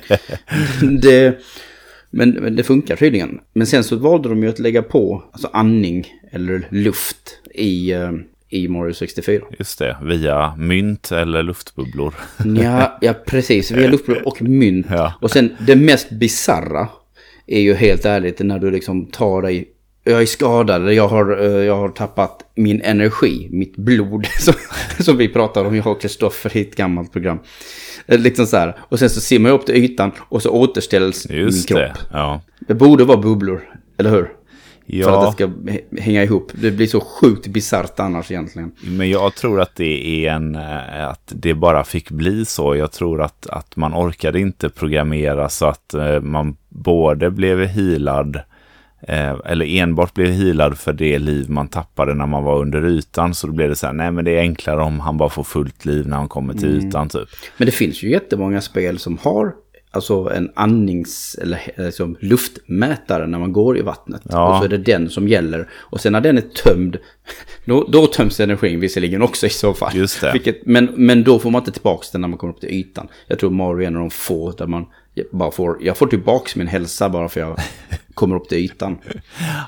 det, 1.01 1.39
men, 2.09 2.29
men 2.29 2.55
det 2.55 2.63
funkar 2.63 2.95
tydligen. 2.95 3.39
Men 3.53 3.67
sen 3.67 3.83
så 3.83 3.95
valde 3.95 4.29
de 4.29 4.43
ju 4.43 4.49
att 4.49 4.59
lägga 4.59 4.81
på 4.81 5.23
alltså 5.31 5.49
andning 5.53 6.07
eller 6.31 6.67
luft 6.69 7.37
i, 7.55 7.91
eh, 7.91 8.11
i 8.49 8.67
Mario 8.67 8.93
64. 8.93 9.41
Just 9.59 9.79
det, 9.79 9.97
via 10.03 10.55
mynt 10.57 11.11
eller 11.11 11.43
luftbubblor. 11.43 12.13
Ja, 12.63 12.97
ja 13.01 13.13
precis. 13.25 13.71
Vi 13.71 13.81
har 13.83 13.89
luftballong 13.91 14.23
och 14.25 14.41
mynt. 14.41 14.85
Ja. 14.89 15.13
Och 15.21 15.31
sen 15.31 15.55
det 15.59 15.75
mest 15.75 16.09
bizarra 16.09 16.87
är 17.47 17.59
ju 17.61 17.73
helt 17.73 18.05
ärligt 18.05 18.39
när 18.39 18.59
du 18.59 18.71
liksom 18.71 19.05
tar 19.05 19.41
dig... 19.41 19.67
Jag 20.03 20.21
är 20.21 20.25
skadad, 20.25 20.93
jag 20.93 21.07
har, 21.07 21.41
eh, 21.41 21.63
jag 21.63 21.75
har 21.75 21.89
tappat 21.89 22.45
min 22.55 22.81
energi, 22.81 23.47
mitt 23.51 23.75
blod. 23.75 24.25
Som, 24.39 24.53
som 24.99 25.17
vi 25.17 25.27
pratar 25.27 25.65
om, 25.65 25.75
jag 25.75 25.87
och 25.87 26.01
Kristoffer 26.01 26.57
i 26.57 26.61
ett 26.61 26.75
gammalt 26.75 27.11
program. 27.13 27.39
Eh, 28.07 28.19
Liksom 28.19 28.45
så 28.45 28.57
här. 28.57 28.77
Och 28.89 28.99
sen 28.99 29.09
så 29.09 29.21
simmar 29.21 29.49
jag 29.49 29.59
upp 29.59 29.65
till 29.65 29.75
ytan 29.75 30.11
och 30.19 30.41
så 30.41 30.49
återställs 30.49 31.29
Just 31.29 31.69
min 31.69 31.77
det. 31.79 31.85
kropp. 31.87 31.97
Ja. 32.11 32.41
Det 32.59 32.73
borde 32.73 33.03
vara 33.05 33.17
bubblor, 33.17 33.61
eller 33.97 34.09
hur? 34.09 34.29
För 34.91 34.97
att 34.99 35.05
ja, 35.05 35.25
det 35.25 35.31
ska 35.31 36.01
hänga 36.01 36.23
ihop. 36.23 36.51
Det 36.53 36.71
blir 36.71 36.87
så 36.87 36.99
sjukt 37.01 37.47
bisarrt 37.47 37.99
annars 37.99 38.31
egentligen. 38.31 38.71
men 38.81 39.09
jag 39.09 39.35
tror 39.35 39.61
att 39.61 39.75
det 39.75 40.25
är 40.25 40.31
en... 40.33 40.55
eh, 40.55 41.07
Att 41.09 41.33
det 41.35 41.53
bara 41.53 41.83
fick 41.83 42.11
bli 42.11 42.45
så. 42.45 42.75
Jag 42.75 42.91
tror 42.91 43.21
att, 43.21 43.47
att 43.47 43.75
man 43.75 43.93
orkade 43.93 44.39
inte 44.39 44.69
programmera 44.69 45.49
så 45.49 45.65
att 45.65 45.93
eh, 45.93 46.21
man 46.21 46.55
både 46.69 47.31
blev 47.31 47.65
healad 47.65 48.35
eh, 49.01 49.35
eller 49.45 49.65
enbart 49.65 50.13
blev 50.13 50.31
healad 50.31 50.77
för 50.77 50.93
det 50.93 51.19
liv 51.19 51.49
man 51.49 51.67
tappade 51.67 52.13
när 52.13 52.25
man 52.25 52.43
var 52.43 52.59
under 52.59 52.85
ytan. 52.85 53.33
Så 53.33 53.47
då 53.47 53.53
blev 53.53 53.69
det 53.69 53.75
så 53.75 53.85
här, 53.87 53.93
nej 53.93 54.11
men 54.11 54.25
det 54.25 54.31
är 54.37 54.39
enklare 54.41 54.81
om 54.83 54.99
han 54.99 55.17
bara 55.17 55.29
får 55.29 55.43
fullt 55.43 55.85
liv 55.85 56.07
när 56.07 56.17
han 56.17 56.27
kommer 56.27 56.53
till 56.53 56.73
Mm. 56.73 56.87
ytan 56.87 57.09
typ. 57.09 57.27
Men 57.57 57.65
det 57.65 57.71
finns 57.71 58.03
ju 58.03 58.11
jättemånga 58.11 58.61
spel 58.61 58.99
som 58.99 59.17
har 59.17 59.53
alltså 59.91 60.31
en 60.35 60.51
andnings 60.55 61.35
eller 61.41 61.61
liksom 61.77 62.17
luftmätare 62.19 63.27
när 63.27 63.39
man 63.39 63.53
går 63.53 63.77
i 63.77 63.81
vattnet. 63.81 64.21
Ja. 64.29 64.49
Och 64.49 64.57
så 64.57 64.63
är 64.63 64.69
det 64.69 64.77
den 64.77 65.09
som 65.09 65.27
gäller. 65.27 65.69
Och 65.73 66.01
sen 66.01 66.13
när 66.13 66.21
den 66.21 66.37
är 66.37 66.41
tömd, 66.41 66.97
då, 67.65 67.87
då 67.91 68.07
töms 68.07 68.39
energin 68.39 68.79
visserligen 68.79 69.21
också 69.21 69.45
i 69.45 69.49
så 69.49 69.73
fall. 69.73 69.95
Just 69.95 70.21
det. 70.21 70.31
Vilket, 70.33 70.65
men, 70.65 70.89
men 70.95 71.23
då 71.23 71.39
får 71.39 71.51
man 71.51 71.61
inte 71.61 71.71
tillbaka 71.71 72.07
den 72.11 72.21
när 72.21 72.27
man 72.27 72.37
kommer 72.37 72.53
upp 72.53 72.61
till 72.61 72.69
ytan. 72.69 73.07
Jag 73.27 73.39
tror 73.39 73.49
Mario 73.49 73.83
är 73.83 73.87
en 73.87 73.95
av 73.95 74.01
de 74.01 74.09
få 74.09 74.51
där 74.51 74.67
man 74.67 74.85
bara 75.31 75.51
får, 75.51 75.77
jag 75.81 75.97
får 75.97 76.07
tillbaka 76.07 76.51
min 76.55 76.67
hälsa 76.67 77.09
bara 77.09 77.29
för 77.29 77.39
jag 77.39 77.59
kommer 78.19 78.35
upp 78.35 78.49
till 78.49 78.57
ytan. 78.57 78.97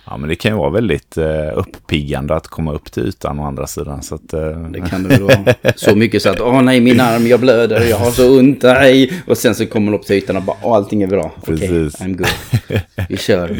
Ja 0.05 0.17
men 0.17 0.29
det 0.29 0.35
kan 0.35 0.51
ju 0.51 0.57
vara 0.57 0.69
väldigt 0.69 1.17
eh, 1.17 1.25
uppiggande 1.55 2.35
att 2.35 2.47
komma 2.47 2.73
upp 2.73 2.91
till 2.91 3.03
ytan 3.07 3.39
å 3.39 3.45
andra 3.45 3.67
sidan. 3.67 4.03
Så 4.03 4.15
att, 4.15 4.33
eh, 4.33 4.61
Det 4.69 4.81
kan 4.89 5.03
det 5.03 5.19
vara. 5.19 5.55
Så 5.75 5.95
mycket 5.95 6.21
så 6.21 6.29
att, 6.29 6.39
åh 6.41 6.61
nej 6.61 6.81
min 6.81 6.99
arm, 6.99 7.27
jag 7.27 7.39
blöder, 7.39 7.81
jag 7.89 7.97
har 7.97 8.11
så 8.11 8.39
ont, 8.39 8.61
nej. 8.63 9.13
Och 9.27 9.37
sen 9.37 9.55
så 9.55 9.65
kommer 9.65 9.85
man 9.91 9.99
upp 9.99 10.05
till 10.05 10.15
ytan 10.15 10.37
och 10.37 10.43
bara, 10.43 10.57
åh 10.63 10.75
allting 10.75 11.01
är 11.01 11.07
bra. 11.07 11.31
Okej, 11.41 11.57
Precis. 11.57 12.01
I'm 12.01 12.15
good. 12.15 12.81
Vi 13.09 13.17
kör. 13.17 13.57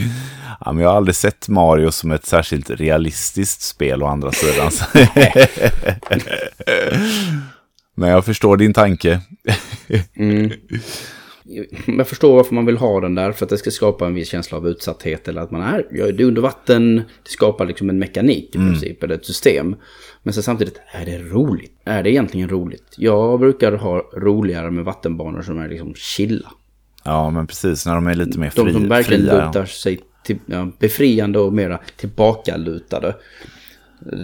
Ja, 0.65 0.71
men 0.71 0.84
jag 0.84 0.89
har 0.89 0.97
aldrig 0.97 1.15
sett 1.15 1.47
Mario 1.47 1.91
som 1.91 2.12
ett 2.12 2.25
särskilt 2.25 2.69
realistiskt 2.69 3.62
spel 3.62 4.04
å 4.04 4.06
andra 4.06 4.32
sidan. 4.32 4.71
Men 7.95 8.10
jag 8.10 8.25
förstår 8.25 8.58
din 8.58 8.73
tanke. 8.73 9.21
Jag 11.86 12.08
förstår 12.08 12.36
varför 12.36 12.56
man 12.56 12.65
vill 12.65 12.77
ha 12.77 12.99
den 13.01 13.15
där, 13.15 13.32
för 13.32 13.45
att 13.45 13.49
det 13.49 13.58
ska 13.58 13.71
skapa 13.71 14.06
en 14.08 14.13
viss 14.13 14.30
känsla 14.30 14.58
av 14.58 14.67
utsatthet. 14.67 15.27
Eller 15.27 15.41
att 15.41 15.51
man 15.51 15.62
är, 15.62 15.88
det 15.91 16.23
är 16.23 16.27
under 16.27 16.41
vatten, 16.41 16.95
det 16.95 17.30
skapar 17.30 17.65
liksom 17.65 17.89
en 17.89 17.99
mekanik 17.99 18.56
i 18.56 18.58
princip, 18.58 19.04
eller 19.04 19.15
ett 19.15 19.25
system. 19.25 19.75
Men 20.23 20.34
så 20.34 20.41
samtidigt, 20.41 20.82
är 20.91 21.06
det 21.06 21.17
roligt? 21.17 21.73
Är 21.84 22.04
det 22.04 22.12
egentligen 22.12 22.49
roligt? 22.49 22.95
Jag 22.97 23.39
brukar 23.39 23.71
ha 23.71 24.12
roligare 24.13 24.71
med 24.71 24.86
vattenbanor 24.86 25.41
som 25.41 25.60
är 25.60 25.69
liksom 25.69 25.93
chilla. 25.95 26.51
Ja, 27.04 27.30
men 27.30 27.47
precis. 27.47 27.86
När 27.86 27.95
de 27.95 28.08
är 28.08 28.15
lite 28.15 28.39
mer 28.39 28.51
De 28.56 28.63
fri, 28.65 28.73
som 28.73 28.89
verkligen 28.89 29.21
fria. 29.21 29.47
lutar 29.47 29.65
sig 29.65 29.99
till, 30.23 30.38
ja, 30.45 30.71
befriande 30.80 31.39
och 31.39 31.54
mera 31.54 31.80
tillbakalutade. 31.97 33.15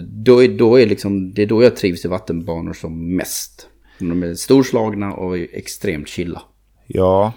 Då 0.02 0.44
är, 0.44 0.48
då 0.48 0.80
är 0.80 0.86
liksom, 0.86 1.34
det 1.34 1.42
är 1.42 1.46
då 1.46 1.62
jag 1.62 1.76
trivs 1.76 2.04
i 2.04 2.08
vattenbanor 2.08 2.72
som 2.72 3.16
mest. 3.16 3.68
De 3.98 4.22
är 4.22 4.34
storslagna 4.34 5.12
och 5.12 5.36
extremt 5.36 6.08
chilla. 6.08 6.42
Ja, 6.90 7.32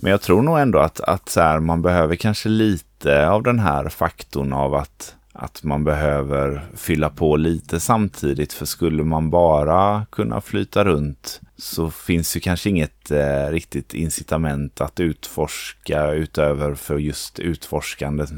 men 0.00 0.10
jag 0.10 0.20
tror 0.20 0.42
nog 0.42 0.58
ändå 0.58 0.78
att, 0.78 1.00
att 1.00 1.28
så 1.28 1.40
här, 1.40 1.60
man 1.60 1.82
behöver 1.82 2.16
kanske 2.16 2.48
lite 2.48 3.28
av 3.28 3.42
den 3.42 3.58
här 3.58 3.88
faktorn 3.88 4.52
av 4.52 4.74
att, 4.74 5.14
att 5.32 5.62
man 5.62 5.84
behöver 5.84 6.66
fylla 6.76 7.10
på 7.10 7.36
lite 7.36 7.80
samtidigt. 7.80 8.52
För 8.52 8.66
skulle 8.66 9.02
man 9.04 9.30
bara 9.30 10.06
kunna 10.12 10.40
flyta 10.40 10.84
runt 10.84 11.40
så 11.58 11.90
finns 11.90 12.36
ju 12.36 12.40
kanske 12.40 12.70
inget 12.70 13.10
eh, 13.10 13.50
riktigt 13.50 13.94
incitament 13.94 14.80
att 14.80 15.00
utforska 15.00 16.10
utöver 16.12 16.74
för 16.74 16.98
just 16.98 17.38
utforskandet, 17.38 18.30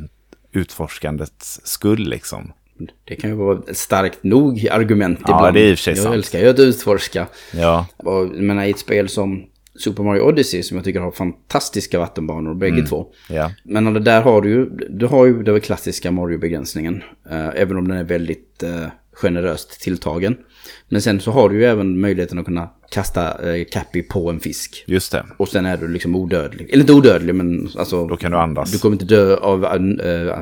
utforskandets 0.52 1.60
skull 1.64 2.08
liksom. 2.08 2.52
Det 3.04 3.16
kan 3.16 3.30
ju 3.30 3.36
vara 3.36 3.58
ett 3.68 3.76
starkt 3.78 4.22
nog 4.24 4.68
argument 4.68 5.18
Ja, 5.26 5.38
ibland. 5.38 5.54
det 5.54 5.60
är 5.60 5.70
i 5.70 5.74
och 5.74 5.78
för 5.78 5.82
sig 5.82 5.94
Jag 5.94 6.02
sant. 6.02 6.14
älskar 6.14 6.38
ju 6.38 6.48
att 6.48 6.58
utforska. 6.58 7.26
Ja, 7.54 7.86
Och, 7.96 8.26
men 8.28 8.62
i 8.62 8.70
ett 8.70 8.78
spel 8.78 9.08
som 9.08 9.46
Super 9.78 10.02
Mario 10.02 10.20
Odyssey 10.20 10.62
som 10.62 10.76
jag 10.76 10.84
tycker 10.84 11.00
har 11.00 11.10
fantastiska 11.10 11.98
vattenbanor, 11.98 12.54
bägge 12.54 12.74
Mm. 12.74 12.86
två. 12.86 13.06
ja, 13.28 13.52
Men 13.62 14.04
där 14.04 14.22
har 14.22 14.42
du 14.42 14.48
ju, 14.50 14.66
du 14.90 15.06
har 15.06 15.26
ju 15.26 15.42
den 15.42 15.60
klassiska 15.60 16.10
Mario-begränsningen. 16.10 17.02
Eh, 17.30 17.48
även 17.54 17.76
om 17.76 17.88
den 17.88 17.96
är 17.98 18.04
väldigt 18.04 18.62
eh, 18.62 18.86
generöst 19.22 19.80
tilltagen. 19.80 20.36
Men 20.88 21.02
sen 21.02 21.20
så 21.20 21.30
har 21.30 21.48
du 21.48 21.56
ju 21.56 21.64
även 21.64 22.00
möjligheten 22.00 22.38
att 22.38 22.44
kunna 22.44 22.70
kasta 22.90 23.54
eh, 23.54 23.64
Cappy 23.64 24.02
på 24.02 24.30
en 24.30 24.40
fisk. 24.40 24.84
just 24.86 25.12
det. 25.12 25.26
Och 25.36 25.48
sen 25.48 25.66
är 25.66 25.76
du 25.76 25.88
liksom 25.88 26.16
odödlig. 26.16 26.70
Eller 26.70 26.80
inte 26.80 26.92
odödlig 26.92 27.34
men 27.34 27.68
alltså... 27.78 28.06
Då 28.06 28.16
kan 28.16 28.30
du 28.30 28.38
andas. 28.38 28.72
Du 28.72 28.78
kommer 28.78 28.94
inte 28.94 29.04
dö 29.04 29.36
av, 29.36 29.64
uh, 29.64 29.66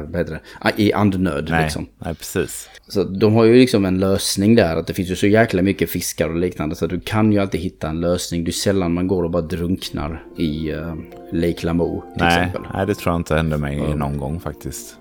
vad 0.06 0.16
heter 0.16 0.40
det, 0.62 0.82
i 0.82 0.92
andnöd 0.92 1.46
nej, 1.50 1.62
liksom. 1.62 1.86
nej, 1.98 2.14
precis. 2.14 2.68
Så 2.88 3.04
de 3.04 3.34
har 3.34 3.44
ju 3.44 3.54
liksom 3.54 3.84
en 3.84 3.98
lösning 3.98 4.54
där. 4.54 4.76
Att 4.76 4.86
det 4.86 4.94
finns 4.94 5.10
ju 5.10 5.16
så 5.16 5.26
jäkla 5.26 5.62
mycket 5.62 5.90
fiskar 5.90 6.28
och 6.28 6.36
liknande. 6.36 6.76
Så 6.76 6.86
du 6.86 7.00
kan 7.00 7.32
ju 7.32 7.38
alltid 7.38 7.60
hitta 7.60 7.88
en 7.88 8.00
lösning. 8.00 8.44
Det 8.44 8.50
är 8.50 8.52
sällan 8.52 8.94
man 8.94 9.06
går 9.06 9.22
och 9.22 9.30
bara 9.30 9.42
drunknar 9.42 10.24
i 10.38 10.72
uh, 10.72 10.94
Lake 11.32 11.66
Lamour 11.66 12.00
till 12.00 12.24
Nej, 12.24 12.38
exempel. 12.38 12.62
nej, 12.74 12.86
det 12.86 12.94
tror 12.94 13.12
jag 13.12 13.20
inte 13.20 13.34
hände 13.34 13.58
mig 13.58 13.94
någon 13.94 14.18
gång 14.18 14.40
faktiskt. 14.40 14.96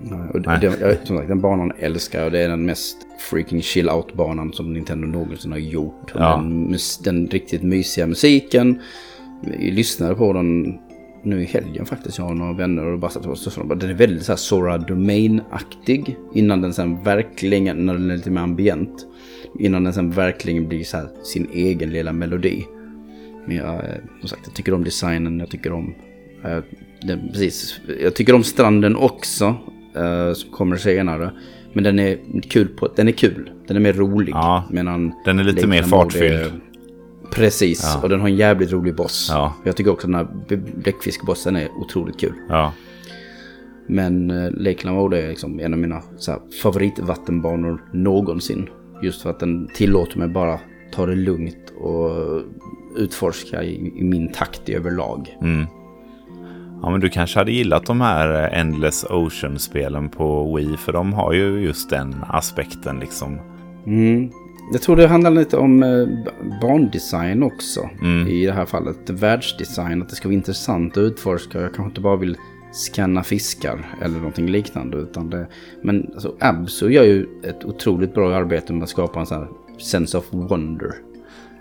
Nej, 0.00 0.30
och 0.34 0.46
Nej. 0.46 0.58
Det, 0.60 0.80
jag, 0.80 1.06
som 1.06 1.16
sagt, 1.16 1.28
den 1.28 1.40
banan 1.40 1.72
älskar 1.78 2.22
jag. 2.22 2.32
Det 2.32 2.38
är 2.38 2.48
den 2.48 2.66
mest 2.66 2.96
freaking 3.30 3.62
chill 3.62 3.88
out-banan 3.88 4.52
som 4.52 4.72
Nintendo 4.72 5.06
någonsin 5.06 5.52
har 5.52 5.58
gjort. 5.58 6.12
Ja. 6.14 6.36
Den, 6.36 6.76
den 7.04 7.26
riktigt 7.26 7.62
mysiga 7.62 8.06
musiken. 8.06 8.80
Vi 9.42 9.70
lyssnade 9.70 10.14
på 10.14 10.32
den 10.32 10.78
nu 11.22 11.42
i 11.42 11.44
helgen 11.44 11.86
faktiskt. 11.86 12.18
Jag 12.18 12.24
har 12.24 12.34
några 12.34 12.52
vänner 12.52 12.86
och 12.86 12.98
bara 12.98 13.10
satt 13.10 13.56
och 13.56 13.66
bara, 13.66 13.78
Den 13.78 13.90
är 13.90 13.94
väldigt 13.94 14.24
så 14.24 14.32
här 14.32 14.36
Sora 14.36 14.78
Domain-aktig. 14.78 16.16
Innan 16.34 16.60
den 16.60 16.74
sen 16.74 17.02
verkligen, 17.02 17.86
när 17.86 17.94
den 17.94 18.10
är 18.10 18.16
lite 18.16 18.30
mer 18.30 18.40
ambient. 18.40 19.06
Innan 19.58 19.84
den 19.84 19.92
sen 19.92 20.10
verkligen 20.10 20.68
blir 20.68 20.84
så 20.84 20.96
här 20.96 21.08
sin 21.22 21.48
egen 21.52 21.90
lilla 21.90 22.12
melodi. 22.12 22.66
Men 23.46 23.56
jag, 23.56 23.74
eh, 23.74 23.80
som 24.20 24.28
sagt, 24.28 24.42
jag 24.44 24.54
tycker 24.54 24.74
om 24.74 24.84
designen, 24.84 25.40
jag 25.40 25.50
tycker 25.50 25.72
om... 25.72 25.94
Eh, 26.44 26.58
den, 27.02 27.28
precis, 27.28 27.80
jag 28.00 28.14
tycker 28.14 28.34
om 28.34 28.44
stranden 28.44 28.96
också, 28.96 29.56
eh, 29.98 30.32
som 30.32 30.50
kommer 30.50 30.76
senare. 30.76 31.30
Men 31.72 31.84
den 31.84 31.98
är 31.98 32.18
kul 32.50 32.68
på, 32.68 32.88
den 32.96 33.08
är 33.08 33.12
kul, 33.12 33.50
den 33.66 33.76
är 33.76 33.80
mer 33.80 33.92
rolig. 33.92 34.32
Ja, 34.34 34.64
medan 34.70 35.12
den 35.24 35.38
är 35.38 35.44
lite 35.44 35.66
mer 35.66 35.82
fartfylld. 35.82 36.34
är- 36.34 36.52
Precis, 37.32 37.82
Ja. 37.84 38.00
och 38.02 38.08
den 38.08 38.20
har 38.20 38.28
en 38.28 38.36
jävligt 38.36 38.72
rolig 38.72 38.94
boss. 38.96 39.28
Ja. 39.32 39.54
Jag 39.64 39.76
tycker 39.76 39.90
också 39.90 40.06
den 40.06 40.14
här 40.14 40.28
bläckfiskbossen 40.82 41.56
är 41.56 41.68
otroligt 41.80 42.20
kul. 42.20 42.32
Ja, 42.48 42.72
Men 43.86 44.30
eh, 44.30 44.50
Lake 44.50 44.86
Lamode 44.86 45.22
är 45.22 45.28
liksom 45.28 45.60
en 45.60 45.72
av 45.72 45.78
mina 45.78 45.94
här, 46.26 46.38
favoritvattenbanor 46.62 47.82
någonsin. 47.92 48.68
Just 49.02 49.22
för 49.22 49.30
att 49.30 49.40
den 49.40 49.68
tillåter 49.74 50.18
mig 50.18 50.28
bara 50.28 50.58
ta 50.92 51.06
det 51.06 51.14
lugnt 51.14 51.72
och 51.80 52.10
utforska 52.96 53.62
i, 53.62 53.92
i 53.96 54.04
min 54.04 54.32
takt 54.32 54.68
i 54.68 54.74
överlag. 54.74 55.36
mm. 55.42 55.66
Ja, 56.82 56.90
men 56.90 57.00
du 57.00 57.08
kanske 57.08 57.38
hade 57.38 57.52
gillat 57.52 57.86
de 57.86 58.00
här 58.00 58.42
eh, 58.52 58.60
Endless 58.60 59.04
Ocean-spelen 59.10 60.08
på 60.08 60.56
Wii. 60.56 60.76
För 60.76 60.92
de 60.92 61.12
har 61.12 61.32
ju 61.32 61.60
just 61.60 61.90
den 61.90 62.16
aspekten 62.28 62.98
liksom. 63.00 63.38
Mm. 63.86 64.30
Jag 64.72 64.82
tror 64.82 64.96
det 64.96 65.06
handlar 65.08 65.30
lite 65.30 65.56
om 65.56 65.82
eh, 65.82 66.06
b- 66.24 66.30
bandesign 66.62 67.42
också. 67.42 67.88
Mm. 68.02 68.28
I 68.28 68.46
det 68.46 68.52
här 68.52 68.66
fallet. 68.66 69.10
Världsdesign. 69.10 70.02
Att 70.02 70.08
det 70.08 70.16
ska 70.16 70.28
vara 70.28 70.34
intressant 70.34 70.92
att 70.96 71.00
utforska. 71.00 71.60
Jag 71.60 71.74
kanske 71.74 71.88
inte 71.90 72.00
bara 72.00 72.16
vill 72.16 72.36
scanna 72.72 73.22
fiskar 73.22 73.86
eller 74.02 74.16
någonting 74.18 74.46
liknande. 74.48 74.96
Utan 74.96 75.30
det, 75.30 75.46
men 75.82 76.10
alltså, 76.14 76.34
Abso 76.40 76.88
gör 76.88 77.04
ju 77.04 77.26
ett 77.44 77.64
otroligt 77.64 78.14
bra 78.14 78.34
arbete 78.34 78.72
med 78.72 78.82
att 78.82 78.88
skapa 78.88 79.20
en 79.20 79.26
sån 79.26 79.38
här 79.38 79.48
sense 79.78 80.18
of 80.18 80.24
wonder. 80.30 80.90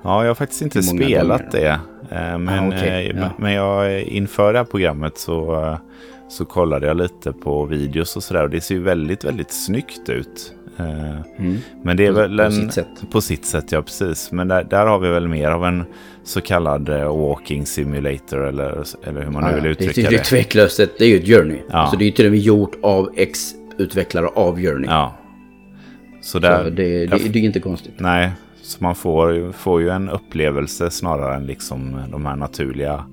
Ja, 0.04 0.22
jag 0.24 0.30
har 0.30 0.36
faktiskt 0.36 0.62
inte 0.62 0.84
spelat 0.84 1.52
gånger? 1.52 1.52
det. 1.52 1.80
Eh, 2.12 2.38
Men, 2.38 2.74
Ah, 2.74 2.76
eh, 2.76 3.08
ja. 3.08 3.30
men 3.38 3.54
jag, 3.54 4.02
inför 4.02 4.54
det 4.54 4.60
här 4.60 4.66
programmet 4.66 5.18
så, 5.18 5.56
eh, 5.66 5.78
så 6.30 6.46
kollade 6.46 6.88
jag 6.88 6.98
lite 6.98 7.32
på 7.34 7.66
videos 7.66 8.16
och 8.16 8.24
sådär. 8.24 8.44
Och 8.44 8.50
det 8.50 8.62
ser 8.62 8.76
ju 8.76 8.82
väldigt, 8.82 9.24
väldigt 9.26 9.52
snyggt 9.52 10.10
ut. 10.10 10.54
Mm. 10.80 11.58
Men 11.84 11.98
det 11.98 12.06
är 12.06 12.14
På- 12.14 12.20
väl 12.20 12.38
på 12.38 12.44
en, 12.44 12.52
sitt 12.52 12.74
sätt. 12.74 12.88
På 13.12 13.22
sitt 13.22 13.46
sätt, 13.46 13.72
ja 13.72 13.82
precis. 13.82 14.32
Men 14.32 14.48
där, 14.48 14.64
där 14.64 14.86
har 14.86 15.00
vi 15.00 15.10
väl 15.10 15.28
mer 15.28 15.50
av 15.52 15.66
en 15.66 15.84
så 16.24 16.42
kallad 16.42 16.90
walking 16.90 17.66
simulator 17.66 18.48
eller, 18.48 18.84
eller 19.08 19.22
hur 19.24 19.32
man 19.32 19.44
nu 19.44 19.50
Ja, 19.50 19.56
vill 19.56 19.64
det, 19.64 19.70
uttrycka 19.70 19.94
det, 20.02 20.02
det. 20.02 20.10
det 20.10 20.20
är 20.20 20.24
tveklöst 20.24 20.80
ett, 20.80 20.98
det 20.98 21.06
är 21.06 21.10
ju 21.10 21.18
ett 21.18 21.28
journey. 21.28 21.58
Ja. 21.72 21.88
Så 21.92 21.98
det 21.98 22.04
är 22.04 22.06
ju 22.06 22.12
till 22.12 22.26
och 22.26 22.32
med 22.32 22.40
gjort 22.40 22.76
av 22.84 23.10
ex-utvecklare 23.18 24.28
av 24.28 24.56
journey. 24.62 24.90
Ja. 24.90 25.16
Så 26.22 26.30
Så 26.32 26.40
där, 26.40 26.64
det, 26.64 26.70
det, 26.72 27.06
där- 27.06 27.20
det 27.30 27.40
är 27.40 27.44
inte 27.44 27.60
konstigt. 27.60 27.94
Nej, 27.98 28.32
så 28.68 28.84
man 28.84 28.96
får, 28.96 29.52
får 29.52 29.82
ju 29.82 29.90
en 29.90 30.10
upplevelse 30.10 30.90
snarare 30.90 31.36
än 31.36 31.46
liksom 31.46 32.02
de 32.12 32.26
här 32.26 32.36
naturliga 32.36 33.06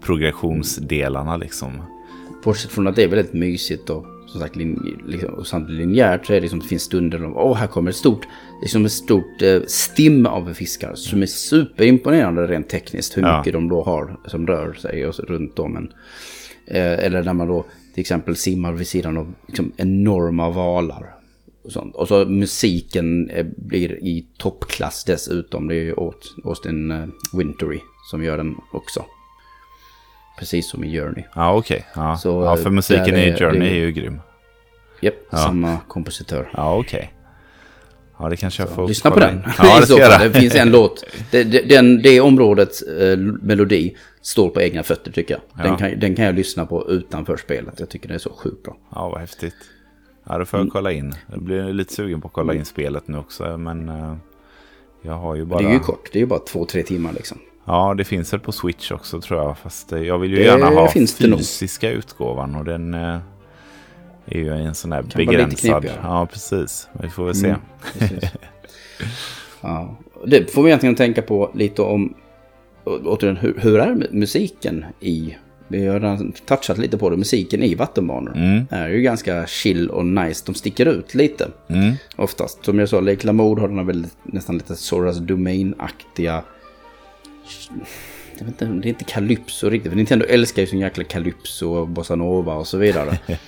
progressionsdelarna 0.00 1.36
liksom. 1.36 1.82
Bortsett 2.44 2.70
från 2.70 2.86
att 2.86 2.96
det 2.96 3.02
är 3.02 3.08
väldigt 3.08 3.32
mysigt 3.32 3.90
och 3.90 4.06
som 4.26 4.40
sagt 4.40 4.56
liksom, 4.56 5.34
och 5.34 5.46
samtidigt 5.46 5.80
linjärt 5.80 6.26
så 6.26 6.32
är 6.32 6.34
det 6.34 6.40
liksom, 6.40 6.58
det 6.58 6.66
finns 6.66 6.82
stunder 6.82 7.18
då, 7.18 7.32
åh 7.36 7.56
här 7.56 7.66
kommer 7.66 7.90
ett 7.90 7.96
stort, 7.96 8.26
liksom 8.62 8.84
ett 8.84 8.92
stort 8.92 9.42
eh, 9.42 9.62
stim 9.66 10.26
av 10.26 10.54
fiskar 10.54 10.94
som 10.94 11.22
är 11.22 11.26
superimponerande 11.26 12.46
rent 12.46 12.68
tekniskt 12.68 13.16
hur 13.16 13.22
Ja. 13.22 13.38
mycket 13.38 13.52
de 13.52 13.68
då 13.68 13.82
har 13.82 14.16
som 14.26 14.46
rör 14.46 14.72
sig 14.72 15.06
och 15.06 15.18
runt 15.18 15.58
om 15.58 15.76
en. 15.76 15.92
Eh, 16.66 17.04
eller 17.04 17.22
när 17.22 17.32
man 17.32 17.48
då 17.48 17.64
till 17.94 18.00
exempel 18.00 18.36
simmar 18.36 18.72
vid 18.72 18.86
sidan 18.86 19.16
av 19.16 19.34
liksom, 19.46 19.72
enorma 19.76 20.50
valar. 20.50 21.21
Och, 21.64 21.72
sånt. 21.72 21.94
och 21.96 22.08
så 22.08 22.24
musiken 22.24 23.30
eh, 23.30 23.46
blir 23.56 23.92
i 23.92 24.26
toppklass 24.38 25.04
dessutom. 25.04 25.68
Det 25.68 25.74
är 25.74 25.80
ju 25.82 25.94
Aust- 25.94 26.40
Austin 26.44 26.90
eh, 26.90 27.06
Wintory 27.32 27.80
som 28.10 28.24
gör 28.24 28.36
den 28.36 28.56
också. 28.72 29.04
Precis 30.38 30.70
som 30.70 30.84
i 30.84 30.98
Journey. 31.00 31.24
Ja, 31.34 31.54
okej. 31.56 31.86
Ja. 31.94 32.16
Så, 32.16 32.28
ja, 32.44 32.56
för 32.56 32.66
eh, 32.66 32.70
musiken 32.72 33.16
i 33.16 33.36
Journey 33.38 33.60
det- 33.60 33.68
är 33.70 33.74
ju 33.74 33.92
grym. 33.92 34.20
Japp, 35.00 35.14
Ja. 35.30 35.38
samma 35.38 35.78
kompositör. 35.88 36.50
Ja, 36.56 36.76
okej. 36.78 37.12
Ja, 38.18 38.28
det 38.28 38.36
kanske 38.36 38.62
jag 38.62 38.70
får 38.70 38.88
Lyssna 38.88 39.10
på 39.10 39.20
den. 39.20 39.42
Ja, 39.58 39.80
det 39.80 39.86
ska 39.86 39.98
jag. 39.98 40.20
Det 40.32 40.40
finns 40.40 40.54
en 40.54 40.70
låt. 40.72 41.04
Det, 41.30 41.44
det, 41.44 41.62
den, 41.68 42.02
det 42.02 42.20
områdets 42.20 42.82
eh, 42.82 43.18
melodi 43.18 43.96
står 44.22 44.48
på 44.50 44.62
egna 44.62 44.82
fötter 44.82 45.12
tycker 45.12 45.34
jag. 45.34 45.64
Den, 45.64 45.72
Ja. 45.72 45.78
kan, 45.78 46.00
den 46.00 46.14
kan 46.14 46.24
jag 46.24 46.34
lyssna 46.34 46.66
på 46.66 46.90
utanför 46.90 47.36
spelet. 47.36 47.74
Jag 47.80 47.88
tycker 47.88 48.08
det 48.08 48.14
är 48.14 48.18
så 48.18 48.32
sjukt 48.32 48.62
bra. 48.62 48.76
Ja, 48.94 49.08
vad 49.08 49.20
häftigt. 49.20 49.54
Ja, 50.24 50.38
då 50.38 50.44
får 50.44 50.60
jag 50.60 50.68
kolla 50.72 50.92
in. 50.92 51.12
Jag 51.32 51.42
blir 51.42 51.72
lite 51.72 51.94
sugen 51.94 52.20
på 52.20 52.26
att 52.28 52.34
kolla 52.34 52.54
in 52.54 52.64
spelet 52.64 53.08
nu 53.08 53.18
också, 53.18 53.58
men 53.58 53.88
eh, 53.88 54.14
jag 55.02 55.12
har 55.12 55.34
ju 55.34 55.44
bara... 55.44 55.60
Det 55.62 55.68
är 55.68 55.72
ju 55.72 55.78
kort. 55.78 56.08
Det 56.12 56.18
är 56.18 56.20
ju 56.20 56.26
bara 56.26 56.38
två, 56.40 56.64
tre 56.64 56.82
timmar 56.82 57.12
liksom. 57.12 57.38
Ja, 57.64 57.94
det 57.98 58.04
finns 58.04 58.32
väl 58.32 58.40
på 58.40 58.52
Switch 58.52 58.90
också 58.92 59.20
tror 59.20 59.40
jag. 59.40 59.58
Fast 59.58 59.92
eh, 59.92 60.02
jag 60.02 60.18
vill 60.18 60.30
ju 60.30 60.36
Det 60.36 60.42
gärna 60.44 60.66
ha 60.66 60.88
det 61.18 61.26
nog. 61.28 61.38
fysiska 61.38 61.90
utgåvan 61.90 62.54
och 62.54 62.64
den 62.64 62.94
eh, 62.94 63.18
är 64.26 64.38
ju 64.38 64.48
en 64.52 64.74
sån 64.74 64.90
där 64.90 65.02
begränsad. 65.16 65.90
Ja, 66.02 66.26
precis. 66.32 66.88
Vi 67.02 67.08
får 67.08 67.24
väl 67.24 67.34
se. 67.34 67.46
Mm, 67.46 67.60
ja. 69.60 69.96
Det 70.26 70.50
får 70.52 70.62
vi 70.62 70.68
egentligen 70.68 70.94
tänka 70.94 71.22
på 71.22 71.50
lite 71.54 71.82
om 71.82 72.14
återigen, 72.84 73.36
hur, 73.36 73.54
hur 73.58 73.78
är 73.78 73.94
mu- 73.94 74.12
musiken 74.14 74.84
i... 75.00 75.36
Vi 75.72 75.86
har 75.86 76.00
redan 76.00 76.32
touchat 76.46 76.78
lite 76.78 76.98
på 76.98 77.10
det. 77.10 77.16
Musiken 77.16 77.62
i 77.62 77.74
vattenbanor 77.74 78.32
Mm. 78.36 78.64
är 78.70 78.88
ju 78.88 79.02
ganska 79.02 79.46
chill 79.46 79.90
och 79.90 80.06
nice. 80.06 80.42
De 80.46 80.54
sticker 80.54 80.86
ut 80.86 81.14
lite. 81.14 81.48
Mm. 81.68 81.94
Oftast. 82.16 82.64
Som 82.64 82.78
jag 82.78 82.88
sa, 82.88 83.00
Lake 83.00 83.26
Lamode 83.26 83.60
har 83.60 83.68
den 83.68 83.78
här 83.78 83.84
väldigt, 83.84 84.16
nästan 84.22 84.54
lite 84.58 84.76
Soras 84.76 85.18
Domain-aktiga... 85.18 86.42
Jag 88.38 88.44
vet 88.46 88.62
inte, 88.62 88.74
det 88.74 88.88
är 88.88 88.90
inte 88.90 89.04
Calypso 89.04 89.68
riktigt. 89.70 89.90
För 89.92 89.96
Nintendo 89.96 90.24
älskar 90.26 90.62
ju 90.62 90.66
sin 90.68 90.78
jäkla 90.78 91.04
Calypso 91.04 91.66
och 91.68 91.88
Bossa 91.88 92.14
Nova 92.14 92.54
och 92.54 92.66
så 92.66 92.78
vidare. 92.78 93.18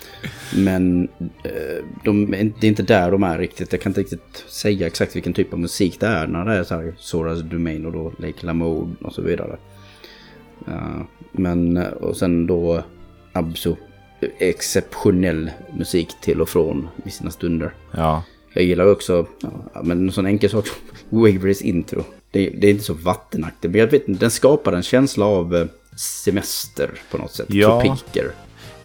Men 0.56 1.08
eh, 1.44 1.84
de, 2.04 2.30
det 2.30 2.66
är 2.66 2.68
inte 2.68 2.82
där 2.82 3.10
de 3.10 3.22
är 3.22 3.38
riktigt. 3.38 3.72
Jag 3.72 3.80
kan 3.80 3.90
inte 3.90 4.00
riktigt 4.00 4.44
säga 4.48 4.86
exakt 4.86 5.16
vilken 5.16 5.32
typ 5.32 5.52
av 5.52 5.58
musik 5.58 6.00
det 6.00 6.06
är 6.06 6.26
när 6.26 6.44
det 6.44 6.52
är 6.54 6.64
så 6.64 6.74
här 6.74 6.94
Soras 6.98 7.40
Domain 7.40 7.86
och 7.86 7.92
då 7.92 8.12
Lake 8.18 8.46
Lamode 8.46 8.94
och 9.02 9.12
så 9.12 9.22
vidare. 9.22 9.56
Men, 11.32 11.76
och 11.76 12.16
sen 12.16 12.46
då 12.46 12.82
Abso. 13.32 13.76
Exceptionell 14.38 15.50
musik 15.78 16.08
till 16.20 16.40
och 16.40 16.48
från 16.48 16.88
i 17.04 17.10
sina 17.10 17.30
stunder. 17.30 17.74
Ja. 17.90 18.22
Jag 18.54 18.64
gillar 18.64 18.86
också, 18.92 19.26
ja, 19.74 19.82
men 19.82 20.06
en 20.06 20.12
sån 20.12 20.26
enkel 20.26 20.50
sak 20.50 20.66
som 20.66 20.76
Waverys 21.20 21.62
intro. 21.62 22.04
Det, 22.30 22.50
det 22.50 22.66
är 22.66 22.70
inte 22.70 22.84
så 22.84 22.94
vattenaktigt, 22.94 23.70
men 23.72 23.80
jag 23.80 23.86
vet 23.86 24.08
inte, 24.08 24.20
den 24.20 24.30
skapar 24.30 24.72
en 24.72 24.82
känsla 24.82 25.24
av 25.26 25.56
eh, 25.56 25.66
semester 25.96 26.90
på 27.10 27.18
något 27.18 27.32
sätt. 27.32 27.46
Ja. 27.48 27.80
Tropiker. 27.82 28.30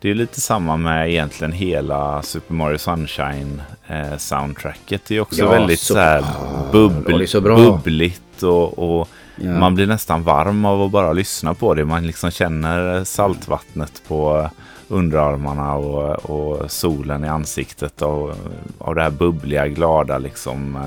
Det 0.01 0.09
är 0.09 0.15
lite 0.15 0.41
samma 0.41 0.77
med 0.77 1.09
egentligen 1.09 1.51
hela 1.53 2.21
Super 2.21 2.53
Mario 2.53 2.77
Sunshine 2.77 3.61
eh, 3.87 4.17
soundtracket. 4.17 5.01
Det 5.07 5.15
är 5.15 5.19
också 5.21 5.39
Ja, 5.41 5.49
väldigt 5.49 5.79
så- 5.79 5.93
så 5.93 5.99
här 5.99 6.23
bubbl, 6.71 7.25
bubbligt 7.43 8.43
och, 8.43 8.79
och 8.99 9.09
Ja. 9.41 9.59
man 9.59 9.75
blir 9.75 9.87
nästan 9.87 10.23
varm 10.23 10.65
av 10.65 10.81
att 10.81 10.91
bara 10.91 11.13
lyssna 11.13 11.53
på 11.53 11.73
det. 11.73 11.85
Man 11.85 12.07
liksom 12.07 12.31
känner 12.31 13.03
saltvattnet 13.03 14.01
på 14.07 14.49
underarmarna 14.87 15.75
och, 15.75 16.29
och 16.29 16.71
solen 16.71 17.23
i 17.23 17.27
ansiktet 17.27 18.01
och, 18.01 18.33
och 18.77 18.95
det 18.95 19.01
här 19.01 19.09
bubbliga, 19.11 19.67
glada 19.67 20.17
liksom. 20.17 20.75
eh, 20.75 20.81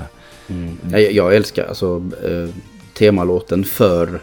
Mm. 0.49 0.79
Jag, 0.91 1.13
jag 1.13 1.35
älskar 1.37 1.67
alltså 1.69 2.03
eh, 2.25 2.55
temalåten 2.95 3.65
för 3.65 4.21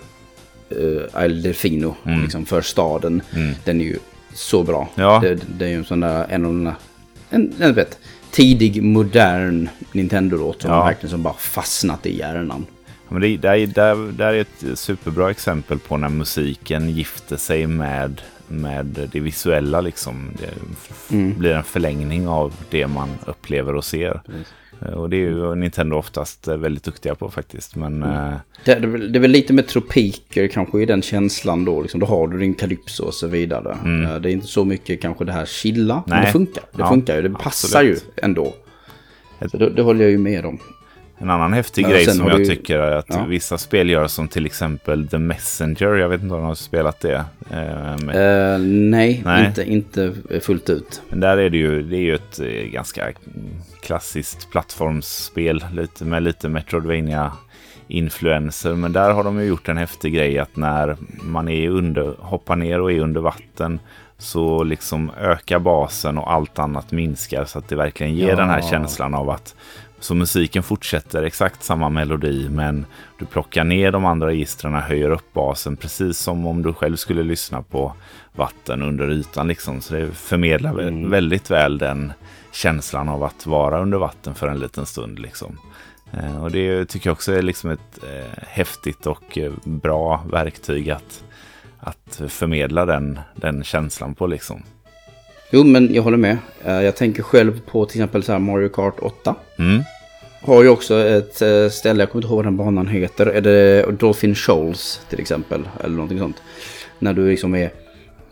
eh, 0.69 1.25
Il 1.25 1.41
Delfino, 1.41 1.95
Mm. 2.05 2.21
liksom 2.23 2.45
för 2.45 2.61
staden. 2.61 3.21
Mm. 3.35 3.55
Den 3.63 3.81
är 3.81 3.85
ju 3.85 3.97
så 4.33 4.63
bra. 4.63 4.87
Ja. 4.95 5.19
Det, 5.23 5.39
det 5.57 5.65
är 5.65 5.69
ju 5.69 5.75
en 5.75 5.85
sån 5.85 5.99
där, 5.99 6.25
en 6.29 6.45
av 6.45 6.51
de 6.51 6.63
där, 6.63 6.75
en, 7.29 7.53
en 7.59 7.73
vet, 7.73 7.97
tidig 8.31 8.83
modern 8.83 9.69
Nintendo-låt 9.91 10.61
som 10.61 10.71
Ja. 10.71 10.83
verkligen 10.85 11.09
som 11.11 11.23
bara 11.23 11.33
fastnat 11.33 12.05
i 12.05 12.17
hjärnan. 12.17 12.65
Men 13.09 13.21
det, 13.21 13.37
där, 13.37 13.67
där, 13.67 14.11
där 14.11 14.33
är 14.33 14.41
ett 14.41 14.79
superbra 14.79 15.31
exempel 15.31 15.79
på 15.79 15.97
när 15.97 16.09
musiken 16.09 16.89
gifter 16.89 17.37
sig 17.37 17.67
med 17.67 18.21
med 18.51 19.07
det 19.11 19.19
visuella 19.19 19.81
liksom. 19.81 20.29
Det 20.39 20.49
f- 20.89 21.07
blir 21.37 21.51
en 21.51 21.63
förlängning 21.63 22.27
av 22.27 22.53
det 22.69 22.87
man 22.87 23.09
upplever 23.25 23.75
och 23.75 23.83
ser. 23.85 24.21
Eh, 24.81 24.87
Och 24.93 25.09
det 25.09 25.15
är 25.15 25.19
ju 25.19 25.55
Nintendo 25.55 25.95
oftast 25.97 26.47
eh, 26.47 26.57
väldigt 26.57 26.83
duktiga 26.83 27.15
på 27.15 27.29
faktiskt. 27.29 27.75
Men 27.75 28.03
eh, 28.03 28.33
Det, 28.65 28.75
det, 28.75 28.83
är 28.83 28.87
väl- 28.87 29.11
det 29.11 29.17
är 29.19 29.21
väl 29.21 29.31
lite 29.31 29.53
med 29.53 29.67
tropiker 29.67 30.47
kanske 30.47 30.81
i 30.81 30.85
den 30.85 31.01
känslan 31.01 31.65
då. 31.65 31.81
Liksom, 31.81 31.99
då 31.99 32.05
har 32.05 32.27
du 32.27 32.37
din 32.39 32.53
Calypso 32.53 33.03
och 33.03 33.13
så 33.13 33.27
vidare. 33.27 33.71
Eh, 33.71 34.15
Det 34.21 34.29
är 34.29 34.33
inte 34.33 34.47
så 34.47 34.65
mycket 34.65 35.01
kanske 35.01 35.25
det 35.25 35.31
här 35.31 35.45
chilla. 35.45 36.03
Men 36.07 36.15
Nej. 36.17 36.25
det 36.25 36.31
funkar. 36.31 36.63
Det 36.71 36.79
Ja, 36.81 36.89
funkar 36.89 37.15
ju. 37.15 37.21
Det 37.21 37.29
passar 37.29 37.79
absolut. 37.79 38.03
ju 38.17 38.23
ändå. 38.23 38.53
Så 39.51 39.57
det, 39.57 39.69
det 39.69 39.81
håller 39.81 40.01
jag 40.01 40.11
ju 40.11 40.17
med 40.17 40.45
om. 40.45 40.59
En 41.21 41.29
annan 41.29 41.53
häftig 41.53 41.81
Men 41.81 41.91
grej 41.91 42.05
som 42.05 42.27
jag 42.27 42.37
du 42.37 42.45
tycker 42.45 42.79
är 42.79 42.91
att 42.91 43.05
Ja. 43.09 43.23
vissa 43.23 43.57
spel 43.57 43.89
gör 43.89 44.07
som 44.07 44.27
till 44.27 44.45
exempel 44.45 45.07
The 45.07 45.17
Messenger. 45.17 45.95
Jag 45.95 46.09
vet 46.09 46.21
inte 46.21 46.33
om 46.35 46.41
de 46.41 46.47
har 46.47 46.55
spelat 46.55 46.99
det. 46.99 47.25
Eh, 47.51 48.05
med, 48.05 48.53
Eh, 48.53 48.59
nej, 48.59 49.21
Nej. 49.25 49.45
Inte, 49.45 49.63
inte 49.71 50.13
fullt 50.41 50.69
ut. 50.69 51.01
Men 51.09 51.19
där 51.19 51.37
är 51.37 51.49
det 51.49 51.57
ju, 51.57 51.83
det 51.83 51.95
är 51.95 52.01
ju 52.01 52.15
ett 52.15 52.39
eh, 52.39 52.47
ganska 52.71 53.11
klassiskt 53.81 54.51
plattformsspel 54.51 55.65
lite, 55.73 56.05
med 56.05 56.23
lite 56.23 56.49
metroidvania 56.49 57.31
influenser. 57.87 58.73
Men 58.75 58.93
där 58.93 59.11
har 59.11 59.23
de 59.23 59.39
ju 59.39 59.45
gjort 59.45 59.69
en 59.69 59.77
häftig 59.77 60.13
grej 60.13 60.39
att 60.39 60.55
när 60.55 60.97
man 61.23 61.47
är 61.49 61.69
under, 61.69 62.15
hoppar 62.19 62.55
ner 62.55 62.81
och 62.81 62.91
är 62.91 62.99
under 62.99 63.21
vatten 63.21 63.79
så 64.17 64.63
liksom 64.63 65.11
ökar 65.21 65.59
basen 65.59 66.17
och 66.17 66.31
allt 66.33 66.59
annat 66.59 66.91
minskar 66.91 67.45
så 67.45 67.59
att 67.59 67.67
det 67.69 67.75
verkligen 67.75 68.15
ger 68.15 68.29
Ja. 68.29 68.35
den 68.35 68.49
här 68.49 68.61
känslan 68.61 69.13
av 69.13 69.29
att 69.29 69.55
så 69.99 70.15
musiken 70.15 70.63
fortsätter 70.63 71.23
exakt 71.23 71.63
samma 71.63 71.89
melodi 71.89 72.49
men 72.49 72.85
du 73.19 73.25
plockar 73.25 73.63
ner 73.63 73.91
de 73.91 74.05
andra 74.05 74.27
registren, 74.27 74.73
höjer 74.73 75.09
upp 75.09 75.33
basen 75.33 75.77
precis 75.77 76.17
som 76.17 76.45
om 76.45 76.61
du 76.61 76.73
själv 76.73 76.95
skulle 76.95 77.23
lyssna 77.23 77.61
på 77.61 77.93
vatten 78.35 78.81
under 78.81 79.11
ytan 79.11 79.47
liksom. 79.47 79.81
Så 79.81 79.93
det 79.93 80.11
förmedlar 80.11 80.79
Mm. 80.79 81.09
väldigt 81.09 81.51
väl 81.51 81.77
den 81.77 82.13
känslan 82.51 83.09
av 83.09 83.23
att 83.23 83.45
vara 83.45 83.81
under 83.81 83.97
vatten 83.97 84.35
för 84.35 84.47
en 84.47 84.59
liten 84.59 84.85
stund 84.85 85.19
liksom. 85.19 85.57
Eh, 86.13 86.43
och 86.43 86.51
det 86.51 86.85
tycker 86.85 87.09
jag 87.09 87.13
också 87.13 87.33
är 87.33 87.41
liksom 87.41 87.69
ett 87.69 88.03
eh, 88.03 88.43
häftigt 88.47 89.05
och 89.07 89.37
eh, 89.37 89.51
bra 89.63 90.23
verktyg 90.31 90.89
att, 90.89 91.23
att 91.79 92.21
förmedla 92.27 92.85
den, 92.85 93.19
den 93.35 93.63
känslan 93.63 94.15
på 94.15 94.27
liksom. 94.27 94.63
Jo, 95.51 95.63
men 95.63 95.93
jag 95.93 96.03
håller 96.03 96.17
med. 96.17 96.37
Eh, 96.65 96.81
jag 96.81 96.95
tänker 96.95 97.23
själv 97.23 97.61
på 97.65 97.85
till 97.85 97.97
exempel 98.01 98.23
så 98.23 98.31
här 98.31 98.39
Mario 98.39 98.69
Kart 98.69 98.95
8. 98.99 99.35
Mm. 99.59 99.81
Har 100.41 100.63
ju 100.63 100.69
också 100.69 100.99
ett 100.99 101.41
eh, 101.41 101.69
ställe, 101.69 102.01
jag 102.01 102.11
kommer 102.11 102.21
inte 102.23 102.27
ihåg 102.27 102.35
vad 102.35 102.45
den 102.45 102.57
banan 102.57 102.87
heter. 102.87 103.25
Är 103.25 103.41
det 103.41 103.85
Dolphin 103.99 104.35
Shoals 104.35 105.01
till 105.09 105.19
exempel? 105.19 105.61
Eller 105.83 105.95
någonting 105.95 106.19
sånt. 106.19 106.37
När 106.99 107.13
du 107.13 107.29
liksom 107.29 107.55
är 107.55 107.71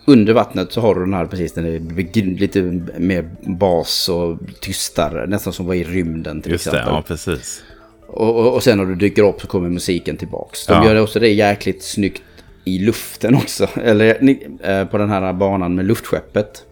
under 0.05 0.33
vattnet 0.33 0.71
så 0.71 0.81
har 0.81 0.95
du 0.95 1.01
den 1.01 1.13
här 1.13 1.25
precis, 1.25 1.53
den 1.53 1.65
är 1.65 2.35
lite 2.39 2.61
mer 2.97 3.29
bas 3.41 4.09
och 4.09 4.37
tystare. 4.61 5.27
Nästan 5.27 5.53
som 5.53 5.65
var 5.65 5.73
i 5.73 5.83
rymden 5.83 6.41
till 6.41 6.51
Just 6.51 6.65
det, 6.65 6.69
exempel. 6.71 6.93
ja 6.93 7.03
precis. 7.07 7.63
Och, 8.07 8.35
och, 8.39 8.53
och 8.55 8.63
sen 8.63 8.77
när 8.77 8.85
du 8.85 8.95
dyker 8.95 9.23
upp 9.23 9.41
så 9.41 9.47
kommer 9.47 9.69
musiken 9.69 10.17
tillbaks. 10.17 10.65
De 10.65 10.73
Ja. 10.73 10.85
gör 10.85 11.01
också 11.01 11.19
det 11.19 11.29
jäkligt 11.29 11.83
snyggt 11.83 12.21
i 12.63 12.79
luften 12.79 13.35
också. 13.35 13.67
Eller 13.83 14.37
eh, 14.69 14.85
på 14.85 14.97
den 14.97 15.09
här 15.09 15.33
banan 15.33 15.75
med 15.75 15.85
luftskeppet. 15.85 16.63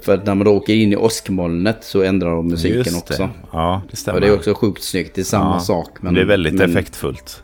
För 0.00 0.16
när 0.24 0.34
man 0.34 0.44
då 0.44 0.52
åker 0.56 0.74
in 0.74 0.92
i 0.92 0.96
åskmolnet 0.96 1.76
så 1.84 2.02
ändrar 2.02 2.30
de 2.30 2.48
musiken 2.48 2.94
också. 2.96 3.22
det. 3.22 3.28
Ja, 3.52 3.82
det 3.90 3.96
stämmer. 3.96 4.16
Och 4.16 4.20
det 4.20 4.26
är 4.26 4.34
också 4.34 4.54
sjukt 4.54 4.82
snyggt. 4.82 5.14
Det 5.14 5.20
är 5.20 5.24
samma 5.24 5.54
Ja, 5.56 5.60
sak. 5.60 5.88
Men, 6.00 6.14
det 6.14 6.20
är 6.20 6.24
väldigt 6.24 6.54
men 6.54 6.70
effektfullt. 6.70 7.42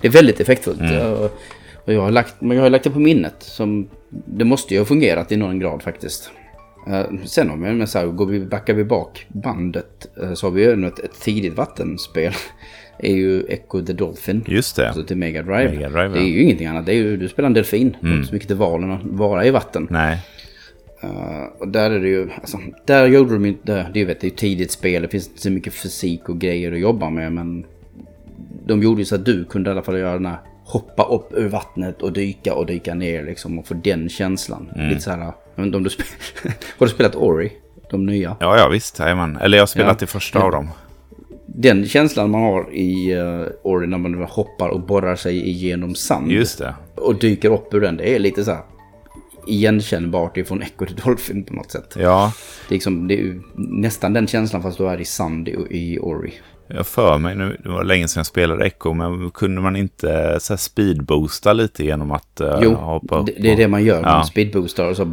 Det 0.00 0.08
är 0.08 0.12
väldigt 0.12 0.40
effektfullt. 0.40 0.80
Mm. 0.80 0.94
Jag- 0.94 1.30
Och 1.84 1.92
jag 1.92 2.00
har, 2.00 2.10
lagt, 2.10 2.34
men 2.38 2.56
jag 2.56 2.64
har 2.64 2.70
lagt 2.70 2.84
det 2.84 2.90
på 2.90 2.98
minnet. 2.98 3.34
Som, 3.38 3.88
det 4.10 4.44
måste 4.44 4.74
ju 4.74 4.80
ha 4.80 4.84
fungerat 4.84 5.32
i 5.32 5.36
någon 5.36 5.58
grad 5.58 5.82
faktiskt. 5.82 6.30
Eh, 6.88 7.04
sen 7.24 7.50
om 7.50 7.60
men 7.60 7.86
så 7.86 7.98
här, 7.98 8.06
går 8.06 8.26
vi, 8.26 8.40
backar 8.40 8.74
vi 8.74 8.84
bak 8.84 9.26
bandet 9.28 10.06
eh, 10.22 10.34
så 10.34 10.46
har 10.46 10.50
vi 10.50 10.62
ju 10.62 10.86
ett, 10.86 10.98
ett 10.98 11.20
tidigt 11.20 11.54
vattenspel. 11.56 12.32
är 12.98 13.14
ju 13.14 13.46
Echo 13.48 13.82
the 13.86 13.92
Dolphin. 13.92 14.44
Just 14.48 14.76
det. 14.76 14.88
Alltså 14.88 15.02
till 15.04 15.16
Mega 15.16 15.42
Drive. 15.42 15.68
Mega 15.70 15.88
Drive, 15.88 16.08
det 16.08 16.18
är 16.18 16.22
ja. 16.22 16.26
ju 16.28 16.42
ingenting 16.42 16.66
annat. 16.66 16.86
Det 16.86 16.92
är 16.92 16.96
ju, 16.96 17.16
du 17.16 17.28
spelar 17.28 17.46
en 17.46 17.52
delfin. 17.54 17.96
Det 18.00 18.08
är 18.08 18.14
inte 18.14 18.28
så 18.28 18.34
mycket 18.34 18.48
till 18.48 18.56
valen 18.56 18.92
att 18.92 19.00
vara 19.04 19.44
i 19.46 19.50
vatten. 19.50 19.86
Nej, 19.90 20.18
Eh, 21.06 21.60
och 21.60 21.68
där 21.68 21.90
är 21.90 22.00
det 22.00 22.08
ju, 22.08 22.30
alltså, 22.40 22.58
där 22.84 23.06
gjorde 23.06 23.32
de 23.32 23.46
inte, 23.46 23.90
det 23.94 24.04
vet, 24.04 24.20
det 24.20 24.26
är 24.26 24.30
ju 24.30 24.36
tidigt 24.36 24.70
spel, 24.70 25.02
det 25.02 25.08
finns 25.08 25.28
inte 25.28 25.40
så 25.42 25.50
mycket 25.50 25.74
fysik 25.74 26.28
och 26.28 26.38
grejer 26.38 26.72
att 26.72 26.78
jobba 26.78 27.10
med 27.10 27.32
men 27.32 27.64
de 28.66 28.82
gjorde 28.82 29.00
ju 29.00 29.04
så 29.04 29.14
att 29.14 29.24
du 29.24 29.44
kunde 29.44 29.70
i 29.70 29.72
alla 29.72 29.82
fall 29.82 29.98
göra 29.98 30.12
den 30.12 30.26
här 30.26 30.38
hoppa 30.64 31.04
upp 31.04 31.32
ur 31.32 31.48
vattnet 31.48 32.02
och 32.02 32.12
dyka 32.12 32.54
och 32.54 32.66
dyka 32.66 32.94
ner 32.94 33.24
liksom 33.24 33.58
och 33.58 33.66
få 33.66 33.74
den 33.74 34.08
känslan. 34.08 34.68
Lite 34.76 35.00
så 35.00 35.10
här, 35.10 35.32
inte 35.58 35.76
om 35.76 35.82
du 35.82 35.90
har 36.78 36.86
du 36.86 36.92
spelat 36.92 37.16
Ori? 37.16 37.52
De 37.90 38.06
nya? 38.06 38.36
ja, 38.40 38.58
ja 38.58 38.68
visst. 38.68 38.98
Jajamän. 38.98 39.36
Eller 39.36 39.58
jag 39.58 39.62
har 39.62 39.66
spelat 39.66 39.88
Ja. 39.88 39.96
det 40.00 40.06
första 40.06 40.42
av 40.42 40.50
dem. 40.50 40.68
Den 41.46 41.86
känslan 41.86 42.30
man 42.30 42.42
har 42.42 42.74
i 42.74 43.14
uh, 43.18 43.46
Ori 43.62 43.86
när 43.86 43.98
man 43.98 44.14
hoppar 44.14 44.68
och 44.68 44.80
borrar 44.80 45.16
sig 45.16 45.48
igenom 45.48 45.94
sand. 45.94 46.30
Just 46.30 46.58
det. 46.58 46.74
Och 46.94 47.18
dyker 47.18 47.52
upp 47.52 47.74
ur 47.74 47.80
den, 47.80 47.96
det 47.96 48.14
är 48.14 48.18
lite 48.18 48.44
så 48.44 48.50
här 48.50 48.62
igenkännbart 49.46 50.36
ifrån 50.36 50.62
Echo 50.62 50.86
the 50.86 50.94
Dolphin 50.94 51.44
på 51.44 51.54
något 51.54 51.70
sätt. 51.70 51.94
Ja, 51.98 52.32
Det 52.68 52.74
är, 52.74 52.76
liksom, 52.76 53.08
det 53.08 53.20
är 53.20 53.40
nästan 53.54 54.12
den 54.12 54.26
känslan 54.26 54.62
fast 54.62 54.78
du 54.78 54.88
är 54.88 55.00
i 55.00 55.04
sand 55.04 55.48
i, 55.48 55.52
i 55.70 55.98
Ori. 55.98 56.32
jag 56.68 56.86
för 56.86 57.18
mig 57.18 57.34
nu, 57.36 57.60
det 57.62 57.68
var 57.68 57.84
länge 57.84 58.08
sedan 58.08 58.20
jag 58.20 58.26
spelade 58.26 58.64
Echo, 58.66 58.92
men 58.92 59.30
kunde 59.30 59.60
man 59.60 59.76
inte 59.76 60.38
så 60.40 60.52
här 60.52 60.58
speedboosta 60.58 61.52
lite 61.52 61.84
genom 61.84 62.10
att 62.12 62.40
eh, 62.40 62.58
Jo, 62.62 62.74
hoppa 62.74 63.18
upp? 63.18 63.26
det, 63.26 63.32
det 63.38 63.52
är 63.52 63.56
det 63.56 63.68
man 63.68 63.84
gör. 63.84 63.96
Ja. 64.02 64.02
Man 64.16 64.26
speedboostar 64.26 64.84
och 64.90 64.96
så 64.96 65.12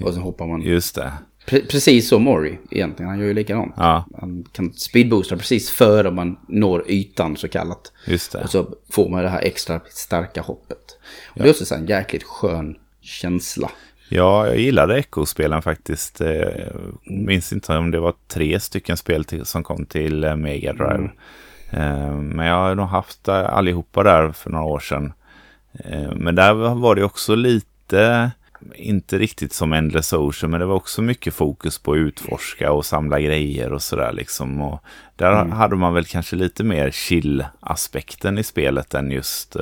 och 0.00 0.14
så 0.14 0.20
hoppar 0.20 0.46
man. 0.46 0.62
Just 0.62 0.94
det. 0.94 1.12
Pre 1.46 1.60
precis 1.60 2.08
som 2.08 2.28
Ori 2.28 2.58
egentligen. 2.70 3.10
Han 3.10 3.18
gör 3.18 3.26
ju 3.26 3.34
likadant. 3.34 3.74
Ja, 3.76 4.04
Han 4.20 4.44
kan 4.52 4.72
speedboosta 4.72 5.36
precis 5.36 5.70
före 5.70 6.10
man 6.10 6.36
når 6.48 6.84
ytan 6.90 7.36
så 7.36 7.48
kallat. 7.48 7.92
just 8.06 8.32
det. 8.32 8.38
Och 8.42 8.50
så 8.50 8.68
får 8.90 9.08
man 9.08 9.22
det 9.22 9.28
här 9.28 9.40
extra 9.42 9.80
starka 9.90 10.40
hoppet. 10.42 10.78
Och 11.28 11.38
det 11.42 11.44
är 11.44 11.50
också 11.50 11.64
så 11.64 11.74
en 11.74 11.86
jäkligt 11.86 12.22
skön 12.24 12.76
känsla. 13.08 13.70
Ja, 14.08 14.46
jag 14.46 14.58
gillade 14.58 14.98
Echo-spelen 14.98 15.62
faktiskt. 15.62 16.20
Eh, 16.20 16.66
minns 17.04 17.52
inte 17.52 17.76
om 17.76 17.90
det 17.90 18.00
var 18.00 18.14
tre 18.28 18.60
stycken 18.60 18.96
spel 18.96 19.24
till, 19.24 19.44
som 19.44 19.62
kom 19.62 19.86
till 19.86 20.24
eh, 20.24 20.36
Mega 20.36 20.72
Drive. 20.72 21.10
Eh, 21.70 22.14
men 22.16 22.46
jag 22.46 22.54
har 22.54 22.74
nog 22.74 22.86
haft 22.86 23.28
allihopa 23.28 24.02
där 24.02 24.32
för 24.32 24.50
några 24.50 24.64
år 24.64 24.80
sedan. 24.80 25.12
Men 26.16 26.34
där 26.34 26.52
var 26.54 26.94
det 26.94 27.04
också 27.04 27.34
lite, 27.34 28.30
inte 28.74 29.18
riktigt 29.18 29.52
som 29.52 29.72
Endless 29.72 30.12
Ocean, 30.12 30.50
men 30.50 30.60
det 30.60 30.66
var 30.66 30.74
också 30.74 31.02
mycket 31.02 31.34
fokus 31.34 31.78
på 31.78 31.92
att 31.92 31.96
utforska 31.96 32.72
och 32.72 32.86
samla 32.86 33.20
grejer 33.20 33.72
och 33.72 33.82
sådär 33.82 34.12
liksom. 34.12 34.60
Och 34.60 34.82
där 35.16 35.44
hade 35.44 35.76
man 35.76 35.94
väl 35.94 36.04
kanske 36.04 36.36
lite 36.36 36.64
mer 36.64 36.90
chill-aspekten 36.90 38.38
i 38.38 38.42
spelet 38.42 38.94
än 38.94 39.10
just 39.10 39.56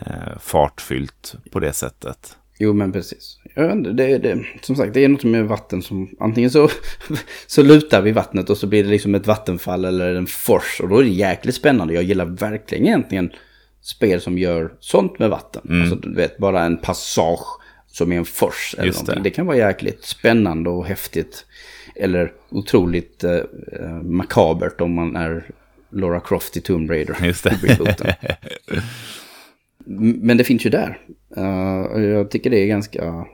eh, 0.00 0.38
fartfyllt 0.40 1.34
på 1.50 1.60
det 1.60 1.72
sättet. 1.72 2.36
Jo 2.58 2.72
men 2.72 2.92
precis. 2.92 3.38
Jag 3.54 3.62
vet 3.62 3.72
inte, 3.72 3.90
det, 3.90 4.18
det, 4.18 4.44
som 4.62 4.76
sagt 4.76 4.94
det 4.94 5.04
är 5.04 5.08
något 5.08 5.24
med 5.24 5.44
vatten 5.44 5.82
som 5.82 6.10
antingen 6.20 6.50
så, 6.50 6.68
så 7.46 7.62
lutar 7.62 8.02
vi 8.02 8.12
vattnet 8.12 8.50
och 8.50 8.58
så 8.58 8.66
blir 8.66 8.84
det 8.84 8.90
liksom 8.90 9.14
ett 9.14 9.26
vattenfall 9.26 9.84
eller 9.84 10.14
en 10.14 10.26
fors. 10.26 10.80
Och 10.82 10.88
då 10.88 10.98
är 10.98 11.02
det 11.02 11.08
jäkligt 11.08 11.54
spännande. 11.54 11.94
Jag 11.94 12.02
gillar 12.02 12.24
verkligen 12.24 12.86
egentligen 12.86 13.30
spel 13.82 14.20
som 14.20 14.38
gör 14.38 14.72
sånt 14.80 15.18
med 15.18 15.30
vatten. 15.30 15.62
Mm. 15.68 15.80
Alltså 15.82 15.96
du 15.96 16.14
vet 16.14 16.38
bara 16.38 16.64
en 16.64 16.76
passage 16.76 17.46
som 17.86 18.12
är 18.12 18.16
en 18.16 18.24
fors 18.24 18.74
eller 18.74 18.86
Just 18.86 18.98
någonting. 18.98 19.22
det. 19.22 19.28
Det. 19.28 19.34
kan 19.34 19.46
vara 19.46 19.56
jäkligt 19.56 20.04
spännande 20.04 20.70
och 20.70 20.86
häftigt. 20.86 21.46
Eller 21.96 22.32
otroligt 22.50 23.24
eh, 23.24 23.32
eh, 23.80 24.02
makabert 24.02 24.80
om 24.80 24.94
man 24.94 25.16
är 25.16 25.44
Laura 25.90 26.20
Croft 26.20 26.56
i 26.56 26.60
Tomb 26.60 26.90
Raider. 26.90 27.16
Just 27.22 27.44
det. 27.44 28.16
Men 29.86 30.36
det 30.36 30.44
finns 30.44 30.66
ju 30.66 30.70
där. 30.70 30.98
Eh, 31.36 31.80
och 31.80 32.00
jag 32.02 32.30
tycker 32.30 32.50
det 32.50 32.58
är 32.58 32.66
ganska 32.66 33.26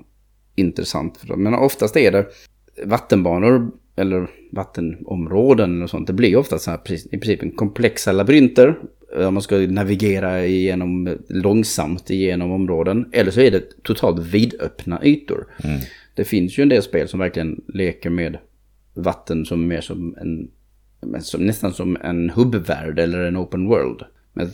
intressant. 0.55 1.23
Men 1.37 1.55
oftast 1.55 1.97
är 1.97 2.13
det 2.13 2.27
vattenbanor 2.85 3.71
eller 3.97 4.27
vattenområden 4.53 5.77
eller 5.77 5.87
sånt. 5.87 6.07
Det 6.07 6.13
blir 6.13 6.37
ofta 6.37 6.59
så 6.59 6.71
här 6.71 6.79
i 7.11 7.19
princip 7.19 7.43
en 7.43 7.51
komplexa 7.51 8.13
labyrinter. 8.13 8.79
eh, 9.19 9.31
Man 9.31 9.43
ska 9.43 9.57
navigera 9.57 10.47
igenom 10.47 11.17
långsamt 11.29 12.11
igenom 12.11 12.53
områden. 12.53 13.09
Eller 13.13 13.31
så 13.31 13.41
är 13.41 13.51
det 13.51 13.83
totalt 13.83 14.19
vidöppna 14.27 15.01
ytor. 15.05 15.47
Det 16.15 16.25
finns 16.25 16.59
ju 16.59 16.63
en 16.63 16.69
del 16.69 16.83
spel 16.83 17.09
som 17.09 17.21
verkligen 17.21 17.61
leker 17.69 18.11
med 18.11 18.39
vatten 18.95 19.45
som 19.45 19.67
mer 19.67 19.81
som 19.81 20.17
en 20.21 20.51
som, 21.21 21.47
nästan 21.47 21.73
som 21.73 21.97
en 22.03 22.31
hubbvärld 22.31 22.99
eller 22.99 23.19
en 23.19 23.37
open 23.37 23.67
world. 23.67 24.03
Men 24.39 24.51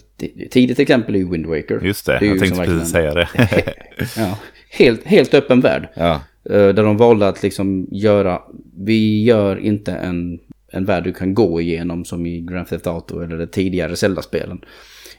tidigt 0.51 0.78
exempel 0.78 1.14
är 1.14 1.18
ju 1.18 1.30
Wind 1.30 1.47
Waker. 1.47 1.80
Just 1.85 2.07
det, 2.07 2.18
ju 2.20 2.26
jag 2.28 2.39
tänkte 2.39 2.64
precis 2.64 2.91
säga 2.91 3.14
det. 3.14 3.28
Ja, 4.16 4.39
helt, 4.70 5.05
helt 5.05 5.35
öppen 5.35 5.61
värld. 5.61 5.89
ja. 5.95 6.20
Eh, 6.51 6.53
Där 6.53 6.82
de 6.82 6.97
valde 6.97 7.28
att 7.28 7.43
liksom 7.43 7.87
göra, 7.91 8.43
vi 8.78 9.22
gör 9.24 9.57
inte 9.57 9.93
en, 9.93 10.39
en 10.72 10.85
värld 10.85 11.05
du 11.05 11.12
kan 11.12 11.35
gå 11.35 11.61
igenom 11.61 12.05
som 12.05 12.26
i 12.26 12.41
Grand 12.41 12.68
Theft 12.68 12.87
Auto 12.87 13.20
eller 13.20 13.39
de 13.39 13.47
tidigare 13.47 13.97
Zelda-spelen. 13.97 14.64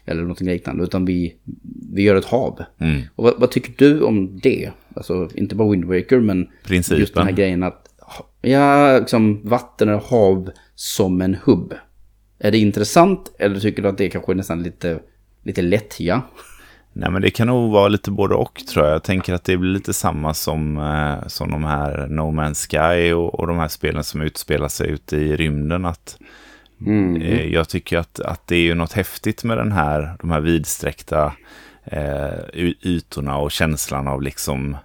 Eller 0.04 0.22
något 0.22 0.40
liknande, 0.40 0.84
utan 0.84 1.04
vi, 1.04 1.34
vi 1.92 2.02
gör 2.02 2.16
ett 2.16 2.24
hav. 2.24 2.62
Mm. 2.78 3.02
Och 3.16 3.24
vad, 3.24 3.34
vad 3.40 3.50
tycker 3.50 3.72
du 3.76 4.00
om 4.00 4.40
det? 4.42 4.70
Alltså 4.94 5.28
inte 5.34 5.54
bara 5.54 5.70
Wind 5.70 5.84
Waker 5.84 6.20
men 6.20 6.46
Principen. 6.66 7.00
just 7.00 7.14
den 7.14 7.26
här 7.26 7.32
grejen 7.32 7.62
att 7.62 7.88
ja, 8.42 8.98
liksom 8.98 9.40
vatten 9.44 9.88
och 9.88 10.02
hav 10.02 10.50
som 10.74 11.20
en 11.20 11.36
hubb. 11.44 11.74
Är 12.38 12.50
det 12.50 12.58
intressant 12.58 13.32
eller 13.38 13.60
tycker 13.60 13.82
du 13.82 13.88
att 13.88 13.98
det 13.98 14.04
är 14.04 14.10
kanske 14.10 14.34
nästan 14.34 14.62
lite, 14.62 14.98
lite 15.42 15.62
lättja? 15.62 16.22
Nej 16.92 17.10
men 17.10 17.22
det 17.22 17.30
kan 17.30 17.46
nog 17.46 17.72
vara 17.72 17.88
lite 17.88 18.10
både 18.10 18.34
och 18.34 18.54
tror 18.54 18.84
jag. 18.84 18.94
Jag 18.94 19.02
tänker 19.02 19.34
att 19.34 19.44
det 19.44 19.56
blir 19.56 19.70
lite 19.70 19.92
samma 19.92 20.34
som, 20.34 20.78
eh, 20.78 21.26
som 21.28 21.50
de 21.50 21.64
här 21.64 22.06
No 22.06 22.20
Man's 22.20 22.68
Sky 22.68 23.12
och, 23.12 23.40
och 23.40 23.46
de 23.46 23.58
här 23.58 23.68
spelen 23.68 24.04
som 24.04 24.20
utspelar 24.20 24.68
sig 24.68 24.90
ute 24.90 25.16
i 25.16 25.36
rymden. 25.36 25.84
Att, 25.84 26.18
eh, 27.20 27.52
jag 27.52 27.68
tycker 27.68 27.98
att, 27.98 28.20
att 28.20 28.46
det 28.46 28.56
är 28.56 28.62
ju 28.62 28.74
något 28.74 28.92
häftigt 28.92 29.44
med 29.44 29.58
den 29.58 29.72
här, 29.72 30.16
de 30.20 30.30
här 30.30 30.40
vidsträckta 30.40 31.32
eh, 31.84 32.38
ytorna 32.82 33.36
och 33.36 33.50
känslan 33.50 34.08
av 34.08 34.22
liksom 34.22 34.76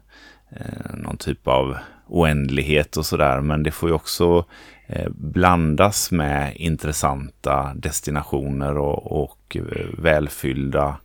eh, 0.52 0.96
någon 0.98 1.18
typ 1.18 1.48
av 1.48 1.78
oändlighet 2.08 2.98
och 2.98 3.06
sådär. 3.06 3.42
Men 3.42 3.64
det 3.64 3.72
får 3.72 3.90
ju 3.90 3.96
också 3.96 4.46
Eh, 4.94 5.10
blandas 5.10 6.12
med 6.12 6.56
intressanta 6.56 7.74
destinationer 7.76 8.78
och, 8.78 9.24
och 9.24 9.58
eh, 9.58 9.88
välfyllda 9.98 10.98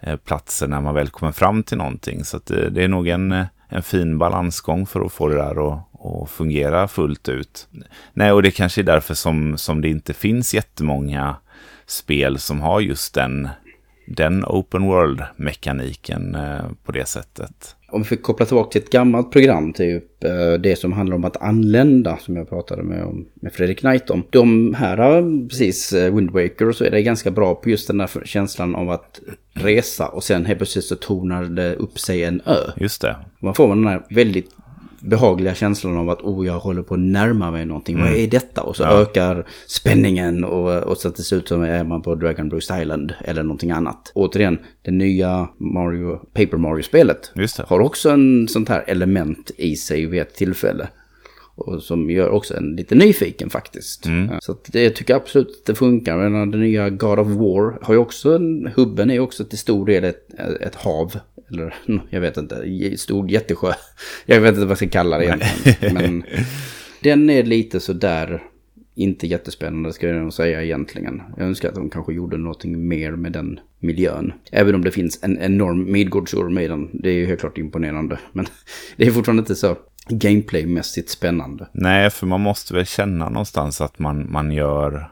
eh, 0.00 0.16
platser 0.16 0.68
när 0.68 0.80
man 0.80 0.94
väl 0.94 1.08
kommer 1.08 1.32
fram 1.32 1.62
till 1.62 1.78
någonting. 1.78 2.24
Så 2.24 2.36
att 2.36 2.46
det, 2.46 2.70
det 2.70 2.84
är 2.84 2.88
nog 2.88 3.08
en, 3.08 3.46
en 3.68 3.82
fin 3.82 4.18
balansgång 4.18 4.86
för 4.86 5.00
att 5.06 5.12
få 5.12 5.28
det 5.28 5.34
där 5.34 5.68
att, 5.68 5.80
och 5.92 6.30
fungera 6.30 6.88
fullt 6.88 7.28
ut. 7.28 7.68
Nej, 8.12 8.32
och 8.32 8.42
det 8.42 8.50
kanske 8.50 8.80
är 8.80 8.84
därför 8.84 9.14
som, 9.14 9.58
som 9.58 9.80
det 9.80 9.88
inte 9.88 10.14
finns 10.14 10.54
jättemånga 10.54 11.36
spel 11.86 12.38
som 12.38 12.60
har 12.60 12.80
just 12.80 13.14
den, 13.14 13.48
den 14.06 14.44
open 14.44 14.82
world-mekaniken 14.82 16.34
eh, 16.34 16.64
på 16.84 16.92
det 16.92 17.08
sättet. 17.08 17.76
Om 17.92 18.02
vi 18.02 18.08
fick 18.08 18.22
koppla 18.22 18.46
tillbaka 18.46 18.70
till 18.70 18.82
ett 18.82 18.90
gammalt 18.90 19.32
program, 19.32 19.72
typ 19.72 20.24
eh, 20.24 20.52
det 20.52 20.76
som 20.76 20.92
handlar 20.92 21.16
om 21.16 21.24
att 21.24 21.42
anlända, 21.42 22.16
som 22.16 22.36
jag 22.36 22.48
pratade 22.48 22.82
med, 22.82 23.24
med 23.34 23.52
Fredrik 23.52 23.78
Knight 23.78 24.10
om. 24.10 24.22
De 24.30 24.74
här, 24.74 24.98
eh, 24.98 25.48
precis, 25.48 25.92
eh, 25.92 26.14
Wind 26.14 26.30
Waker 26.30 26.68
och 26.68 26.76
så 26.76 26.84
är 26.84 26.90
det 26.90 27.02
ganska 27.02 27.30
bra 27.30 27.54
på 27.54 27.70
just 27.70 27.86
den 27.86 27.98
där 27.98 28.10
känslan 28.24 28.74
av 28.74 28.90
att 28.90 29.20
resa 29.54 30.08
och 30.08 30.24
sen 30.24 30.46
helt 30.46 30.58
plötsligt 30.58 30.84
så 30.84 30.96
tonar 30.96 31.44
det 31.44 31.74
upp 31.74 31.98
sig 31.98 32.24
en 32.24 32.40
ö. 32.46 32.72
Just 32.76 33.02
det. 33.02 33.16
Man 33.40 33.54
får 33.54 33.68
den 33.68 33.86
här 33.86 34.02
väldigt 34.10 34.50
behagliga 35.02 35.54
känslan 35.54 35.96
av 35.96 36.10
att 36.10 36.20
oh, 36.20 36.46
jag 36.46 36.58
håller 36.58 36.82
på 36.82 36.94
att 36.94 37.00
närma 37.00 37.50
mig 37.50 37.66
någonting. 37.66 37.98
Vad 38.00 38.12
är 38.12 38.26
detta? 38.26 38.62
Och 38.62 38.76
så 38.76 38.84
ökar 38.84 39.46
spänningen 39.66 40.44
och, 40.44 40.82
och 40.82 40.98
så 40.98 41.12
ser 41.12 41.36
ut 41.36 41.48
som 41.48 41.62
är 41.62 41.84
man 41.84 42.02
på 42.02 42.14
Dragon 42.14 42.48
Bruce 42.48 42.82
Island 42.82 43.14
eller 43.24 43.42
någonting 43.42 43.70
annat. 43.70 44.12
Återigen, 44.14 44.58
det 44.82 44.90
nya 44.90 45.48
Mario, 45.58 46.16
Paper 46.16 46.56
Mario-spelet 46.56 47.32
har 47.58 47.80
också 47.80 48.10
en 48.10 48.48
sånt 48.48 48.68
här 48.68 48.84
element 48.86 49.50
i 49.56 49.76
sig 49.76 50.06
vid 50.06 50.20
ett 50.20 50.34
tillfälle. 50.34 50.88
Och 51.54 51.82
som 51.82 52.10
gör 52.10 52.28
också 52.28 52.56
en 52.56 52.76
lite 52.76 52.94
nyfiken 52.94 53.50
faktiskt. 53.50 54.06
Så 54.40 54.52
att 54.52 54.64
det 54.72 54.90
tycker 54.90 55.14
jag 55.14 55.22
absolut 55.22 55.48
att 55.48 55.66
det 55.66 55.74
funkar. 55.74 56.16
Men 56.16 56.50
det 56.50 56.58
nya 56.58 56.90
God 56.90 57.18
of 57.18 57.28
War 57.28 57.78
har 57.82 57.94
ju 57.94 58.00
också 58.00 58.34
en, 58.34 58.70
hubben 58.76 59.10
är 59.10 59.14
ju 59.14 59.20
också 59.20 59.44
till 59.44 59.58
stor 59.58 59.86
del 59.86 60.04
ett, 60.04 60.28
ett 60.60 60.74
hav. 60.74 61.16
Eller 61.52 61.74
jag 62.10 62.20
vet 62.20 62.36
inte, 62.36 62.96
stor 62.98 63.30
jättesjö. 63.30 63.72
Jag 64.26 64.40
vet 64.40 64.48
inte 64.48 64.60
vad 64.60 64.70
jag 64.70 64.76
ska 64.76 64.88
kalla 64.88 65.18
det 65.18 65.24
egentligen. 65.24 65.94
Men 65.94 66.24
den 67.02 67.30
är 67.30 67.42
lite 67.42 67.80
sådär, 67.80 68.42
inte 68.94 69.26
jättespännande 69.26 69.92
ska 69.92 70.08
jag 70.08 70.22
nog 70.22 70.32
säga 70.32 70.62
egentligen. 70.62 71.22
Jag 71.36 71.46
önskar 71.46 71.68
att 71.68 71.74
de 71.74 71.90
kanske 71.90 72.12
gjorde 72.12 72.36
någonting 72.36 72.88
mer 72.88 73.12
med 73.12 73.32
den 73.32 73.60
miljön. 73.78 74.32
Även 74.52 74.74
om 74.74 74.84
det 74.84 74.90
finns 74.90 75.18
en 75.22 75.38
enorm 75.38 75.92
Midgårdsorm 75.92 76.58
i 76.58 76.68
den. 76.68 76.90
Det 76.92 77.08
är 77.10 77.14
ju 77.14 77.26
helt 77.26 77.40
klart 77.40 77.58
imponerande. 77.58 78.18
Men 78.32 78.46
det 78.96 79.06
är 79.06 79.10
fortfarande 79.10 79.40
inte 79.40 79.54
så 79.54 79.76
gameplaymässigt 80.08 81.10
spännande. 81.10 81.68
Nej, 81.72 82.10
för 82.10 82.26
man 82.26 82.40
måste 82.40 82.74
väl 82.74 82.86
känna 82.86 83.28
någonstans 83.28 83.80
att 83.80 83.98
man, 83.98 84.32
man 84.32 84.52
gör 84.52 85.10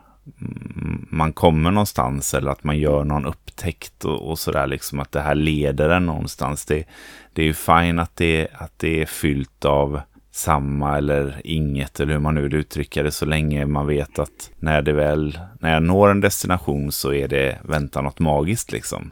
man 1.10 1.32
kommer 1.32 1.70
någonstans 1.70 2.34
eller 2.34 2.50
att 2.50 2.64
man 2.64 2.78
gör 2.78 3.04
någon 3.04 3.26
upptäckt 3.26 4.04
och, 4.04 4.30
och 4.30 4.38
sådär 4.38 4.66
liksom 4.66 5.00
att 5.00 5.12
det 5.12 5.20
här 5.20 5.34
leder 5.34 5.88
en 5.88 6.06
någonstans. 6.06 6.64
Det, 6.64 6.84
det 7.32 7.42
är 7.42 7.46
ju 7.46 7.54
fint 7.54 8.00
att 8.00 8.16
det, 8.16 8.48
att 8.52 8.78
det 8.78 9.02
är 9.02 9.06
fyllt 9.06 9.64
av 9.64 10.00
samma 10.32 10.96
eller 10.96 11.40
inget 11.44 12.00
eller 12.00 12.12
hur 12.12 12.20
man 12.20 12.34
nu 12.34 12.42
vill 12.42 12.54
uttrycka 12.54 13.02
det 13.02 13.10
så 13.10 13.26
länge 13.26 13.66
man 13.66 13.86
vet 13.86 14.18
att 14.18 14.50
när 14.58 14.82
det 14.82 14.92
väl, 14.92 15.38
när 15.58 15.72
jag 15.72 15.82
når 15.82 16.10
en 16.10 16.20
destination 16.20 16.92
så 16.92 17.12
är 17.12 17.28
det 17.28 17.58
vänta 17.64 18.00
något 18.00 18.18
magiskt 18.18 18.72
liksom. 18.72 19.10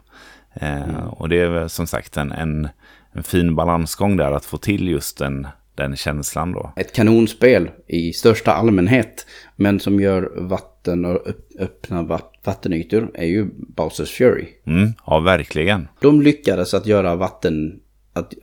Eh, 0.53 1.05
och 1.09 1.29
det 1.29 1.39
är 1.41 1.49
väl 1.49 1.69
som 1.69 1.87
sagt 1.87 2.17
en, 2.17 2.31
en, 2.31 2.69
en 3.11 3.23
fin 3.23 3.55
balansgång 3.55 4.17
där 4.17 4.31
att 4.31 4.45
få 4.45 4.57
till 4.57 4.87
just 4.87 5.17
den, 5.17 5.47
den 5.79 5.95
känslan 5.95 6.51
då. 6.51 6.73
Ett 6.75 6.93
kanonspel 6.93 7.69
i 7.87 8.13
största 8.13 8.51
allmänhet. 8.51 9.25
Men 9.55 9.79
som 9.79 9.99
gör 9.99 10.31
vatten 10.35 11.05
och 11.05 11.27
öpp- 11.27 11.59
öppna 11.59 12.03
va- 12.03 12.31
vattenytor 12.43 13.11
är 13.13 13.25
ju 13.25 13.49
Bowsers 13.55 14.11
Fury. 14.11 14.47
Mm, 14.65 14.89
ja, 15.05 15.19
verkligen. 15.19 15.87
De 16.01 16.21
lyckades 16.21 16.73
att 16.73 16.85
göra 16.85 17.15
vatten, 17.15 17.79
att, 18.13 18.33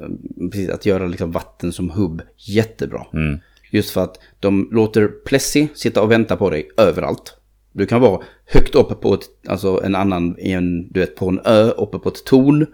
precis, 0.53 0.71
att 0.71 0.87
göra 0.87 1.07
liksom 1.07 1.31
vatten 1.33 1.73
som 1.73 1.91
hubb 1.91 2.23
jättebra. 2.37 3.07
Just 3.71 3.91
för 3.91 4.05
att 4.05 4.19
de 4.41 4.69
låter 4.73 5.09
Plessy 5.09 5.69
sitta 5.75 6.03
och 6.03 6.11
vänta 6.11 6.37
på 6.37 6.51
dig 6.51 6.69
överallt. 6.77 7.37
Du 7.73 7.87
kan 7.87 8.01
vara 8.01 8.23
högt 8.47 8.75
uppe 8.75 8.95
på 8.95 9.15
ett, 9.15 9.21
alltså 9.49 9.81
en 9.85 9.95
annan, 9.95 10.37
en, 10.39 10.89
du 10.93 11.01
vet 11.01 11.17
på 11.17 11.29
en 11.29 11.41
ö, 11.45 11.71
uppe 11.71 11.99
på 11.99 12.09
ett 12.09 12.25
torn. 12.25 12.67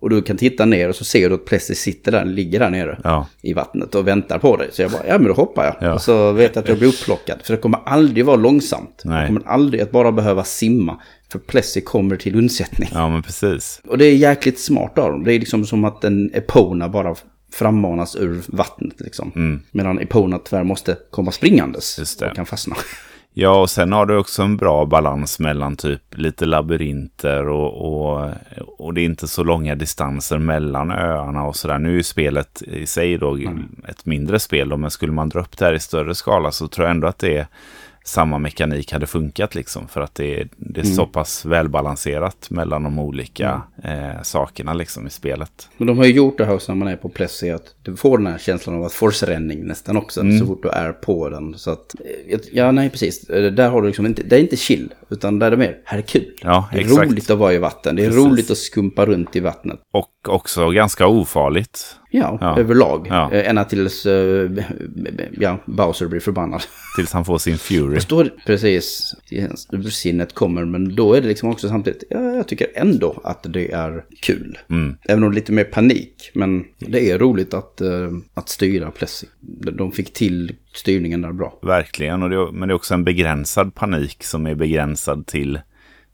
Och 0.00 0.10
du 0.10 0.22
kan 0.22 0.36
titta 0.36 0.64
ner 0.64 0.88
och 0.88 0.96
så 0.96 1.04
ser 1.04 1.28
du 1.28 1.34
att 1.34 1.44
Plessy 1.44 1.74
sitter 1.74 2.12
där, 2.12 2.24
ligger 2.24 2.58
där 2.60 2.70
nere 2.70 3.00
Ja. 3.04 3.26
i 3.42 3.52
vattnet 3.52 3.94
och 3.94 4.08
väntar 4.08 4.38
på 4.38 4.56
dig. 4.56 4.68
Så 4.72 4.82
jag 4.82 4.90
bara, 4.90 5.06
ja 5.06 5.18
men 5.18 5.26
då 5.28 5.32
hoppar 5.32 5.64
jag. 5.64 5.76
Ja. 5.80 5.94
Och 5.94 6.02
så 6.02 6.32
vet 6.32 6.54
jag 6.54 6.62
att 6.62 6.68
jag 6.68 6.78
blir 6.78 6.88
upplockad. 6.88 7.40
För 7.44 7.54
det 7.54 7.60
kommer 7.60 7.80
aldrig 7.86 8.24
vara 8.24 8.36
långsamt. 8.36 9.02
Nej. 9.04 9.20
Det 9.20 9.26
kommer 9.26 9.42
aldrig 9.48 9.80
att 9.82 9.90
bara 9.90 10.12
behöva 10.12 10.44
simma. 10.44 11.00
För 11.32 11.38
Plessy 11.38 11.80
kommer 11.80 12.16
till 12.16 12.36
undsättning. 12.36 12.88
Ja, 12.92 13.08
men 13.08 13.22
precis. 13.22 13.80
Och 13.88 13.98
det 13.98 14.04
är 14.04 14.16
jäkligt 14.16 14.60
smart 14.60 14.98
av 14.98 15.10
dem. 15.10 15.24
Det 15.24 15.34
är 15.34 15.38
liksom 15.38 15.66
som 15.66 15.84
att 15.84 16.04
en 16.04 16.30
Epona 16.34 16.88
bara 16.88 17.14
frammanas 17.52 18.16
ur 18.16 18.40
vattnet 18.48 19.00
liksom. 19.00 19.60
Medan 19.70 19.98
Epona 19.98 20.38
tyvärr 20.38 20.64
måste 20.64 20.96
komma 21.10 21.32
springandes. 21.32 21.98
Just 21.98 22.20
det. 22.20 22.30
Och 22.30 22.36
kan 22.36 22.46
fastna. 22.46 22.76
Ja, 23.42 23.60
och 23.60 23.70
sen 23.70 23.92
har 23.92 24.06
du 24.06 24.16
också 24.16 24.42
en 24.42 24.56
bra 24.56 24.86
balans 24.86 25.38
mellan 25.38 25.76
typ 25.76 26.02
lite 26.10 26.46
labyrinter 26.46 27.48
och, 27.48 27.72
och, 27.72 28.30
och 28.78 28.94
det 28.94 29.00
är 29.00 29.04
inte 29.04 29.28
så 29.28 29.44
långa 29.44 29.74
distanser 29.74 30.38
mellan 30.38 30.90
öarna 30.90 31.44
och 31.44 31.56
sådär. 31.56 31.78
Nu 31.78 31.88
är 31.88 31.94
ju 31.94 32.02
spelet 32.02 32.62
i 32.62 32.86
sig 32.86 33.18
då 33.18 33.38
ett 33.88 34.06
mindre 34.06 34.38
spel 34.38 34.68
då, 34.68 34.76
men 34.76 34.90
skulle 34.90 35.12
man 35.12 35.28
dra 35.28 35.40
upp 35.40 35.58
det 35.58 35.64
här 35.64 35.72
i 35.72 35.80
större 35.80 36.14
skala 36.14 36.52
så 36.52 36.68
tror 36.68 36.86
jag 36.86 36.90
ändå 36.90 37.08
att 37.08 37.18
det 37.18 37.36
är 37.36 37.46
samma 38.04 38.38
mekanik 38.38 38.92
hade 38.92 39.06
funkat 39.06 39.54
liksom. 39.54 39.88
För 39.88 40.00
att 40.00 40.14
det 40.14 40.40
är, 40.40 40.48
det 40.56 40.80
är 40.80 40.84
så 40.84 41.06
pass 41.06 41.44
välbalanserat 41.44 42.50
mellan 42.50 42.82
de 42.82 42.98
olika 42.98 43.62
eh, 43.84 44.22
sakerna 44.22 44.72
liksom 44.74 45.06
i 45.06 45.10
spelet. 45.10 45.68
Men 45.76 45.86
de 45.86 45.98
har 45.98 46.04
ju 46.04 46.12
gjort 46.12 46.38
det 46.38 46.44
här 46.44 46.60
när 46.68 46.74
man 46.74 46.88
är 46.88 46.96
på 46.96 47.08
Plessy. 47.08 47.50
Att 47.50 47.74
du 47.82 47.96
får 47.96 48.18
den 48.18 48.26
här 48.26 48.38
känslan 48.38 48.76
av 48.76 48.84
att 48.84 48.92
force-ränning 48.92 49.66
nästan 49.66 49.96
också. 49.96 50.20
Mm. 50.20 50.38
Så 50.38 50.46
fort 50.46 50.62
du 50.62 50.68
är 50.68 50.92
på 50.92 51.28
den. 51.28 51.58
Så 51.58 51.70
att, 51.70 51.94
eh, 52.28 52.40
ja 52.52 52.72
nej 52.72 52.90
precis. 52.90 53.30
Eh, 53.30 53.52
Där 53.52 53.70
har 53.70 53.82
du 53.82 53.88
liksom 53.88 54.06
inte, 54.06 54.22
det 54.22 54.36
är 54.36 54.40
inte 54.40 54.56
chill. 54.56 54.92
Utan 55.08 55.38
där 55.38 55.46
är 55.46 55.50
det 55.50 55.56
mer, 55.56 55.78
här 55.84 55.98
är 55.98 56.02
kul. 56.02 56.34
Ja, 56.42 56.68
det 56.72 56.78
är 56.78 56.80
exakt. 56.80 57.10
roligt 57.10 57.30
att 57.30 57.38
vara 57.38 57.52
i 57.52 57.58
vatten. 57.58 57.96
Det 57.96 58.02
är 58.02 58.06
Precis. 58.06 58.24
roligt 58.24 58.50
att 58.50 58.58
skumpa 58.58 59.06
runt 59.06 59.36
i 59.36 59.40
vattnet. 59.40 59.80
Och 59.92 60.10
också 60.28 60.70
ganska 60.70 61.06
ofarligt. 61.06 61.96
Ja, 62.12 62.38
Ja. 62.40 62.58
överlag. 62.58 63.06
Ja. 63.10 63.32
Eh, 63.32 63.48
Ända 63.50 63.64
tills 63.64 64.06
eh, 64.06 64.50
ja, 65.32 65.58
Bowser 65.66 66.06
blir 66.06 66.20
förbannad. 66.20 66.62
Tills 66.96 67.12
han 67.12 67.24
får 67.24 67.38
sin 67.38 67.58
Fury. 67.58 67.94
Det 67.94 68.00
står 68.00 68.30
precis, 68.46 69.14
sinnet 69.92 70.34
kommer, 70.34 70.64
men 70.64 70.94
då 70.94 71.14
är 71.14 71.20
det 71.20 71.28
liksom 71.28 71.50
också 71.50 71.68
samtidigt, 71.68 72.02
ja, 72.10 72.20
jag 72.20 72.48
tycker 72.48 72.66
ändå 72.74 73.20
att 73.24 73.46
det 73.48 73.72
är 73.72 74.04
kul. 74.22 74.58
Mm. 74.70 74.96
Även 75.08 75.24
om 75.24 75.30
det 75.30 75.34
är 75.34 75.40
lite 75.40 75.52
mer 75.52 75.64
panik, 75.64 76.30
men 76.34 76.64
det 76.78 77.10
är 77.10 77.18
roligt 77.18 77.54
att, 77.54 77.80
eh, 77.80 77.88
att 78.34 78.48
styra 78.48 78.90
Plessy. 78.90 79.26
De 79.72 79.92
fick 79.92 80.12
till 80.12 80.52
styrningen 80.74 81.22
där 81.22 81.32
bra. 81.32 81.58
Verkligen, 81.62 82.22
och 82.22 82.30
det, 82.30 82.52
men 82.52 82.68
det 82.68 82.72
är 82.72 82.76
också 82.76 82.94
en 82.94 83.04
begränsad 83.04 83.74
panik 83.74 84.22
som 84.24 84.46
är 84.46 84.54
begränsad 84.54 85.26
till, 85.26 85.60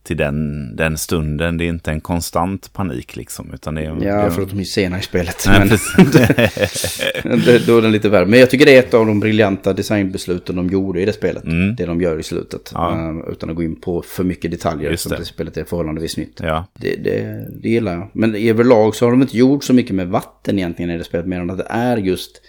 till 0.07 0.17
den, 0.17 0.77
den 0.77 0.99
stunden. 0.99 1.59
Det 1.59 1.65
är 1.65 1.69
inte 1.69 1.91
en 1.91 2.01
konstant 2.01 2.73
panik 2.73 3.17
liksom, 3.17 3.51
utan 3.55 3.75
det 3.75 3.83
är... 3.83 3.95
det 3.95 4.05
Ja, 4.05 4.15
är 4.15 4.31
för 4.31 4.43
att 4.43 4.51
de 4.51 4.61
är 4.61 4.65
sena 4.65 4.99
i 4.99 5.03
spelet. 5.03 5.47
Men 5.49 5.69
det, 7.45 7.67
då 7.67 7.79
är 7.79 7.83
den 7.83 7.93
lite 7.93 8.09
värre. 8.09 8.27
Men 8.27 8.41
jag 8.41 8.51
tycker 8.51 8.67
det 8.67 8.77
är 8.77 8.79
ett 8.79 8.95
av 8.95 9.07
de 9.07 9.21
briljanta 9.21 9.73
designbesluten 9.73 10.57
de 10.57 10.71
gjorde 10.71 11.01
i 11.01 11.05
det 11.05 11.13
spelet. 11.13 11.45
Mm. 11.45 11.77
Det 11.77 11.87
de 11.87 12.01
gör 12.01 12.19
i 12.19 12.23
slutet. 12.23 12.71
Ja. 12.75 12.93
Eh, 12.93 13.33
utan 13.33 13.51
att 13.51 13.57
gå 13.57 13.63
in 13.63 13.81
på 13.81 14.03
för 14.03 14.25
mycket 14.25 14.51
detaljer. 14.51 14.91
Just 14.91 15.09
det. 15.09 15.17
det. 15.17 15.25
spelet 15.25 15.57
är 15.57 15.65
förhållandevis 15.65 16.17
nytt. 16.17 16.41
ja, 16.43 16.67
Det, 16.75 16.97
det, 16.97 17.47
det 17.63 17.69
gillar 17.69 17.93
jag. 17.93 18.09
Men 18.13 18.35
överlag 18.35 18.95
så 18.95 19.07
har 19.07 19.11
de 19.11 19.23
inte 19.23 19.37
gjort 19.37 19.65
så 19.65 19.73
mycket 19.73 19.95
med 19.95 20.09
vatten 20.09 20.59
egentligen 20.59 20.91
i 20.91 20.99
det 20.99 21.05
spelet. 21.05 21.27
Mer 21.27 21.41
än 21.41 21.51
att 21.51 21.59
det 21.59 21.67
är 21.69 21.97
just 21.97 22.43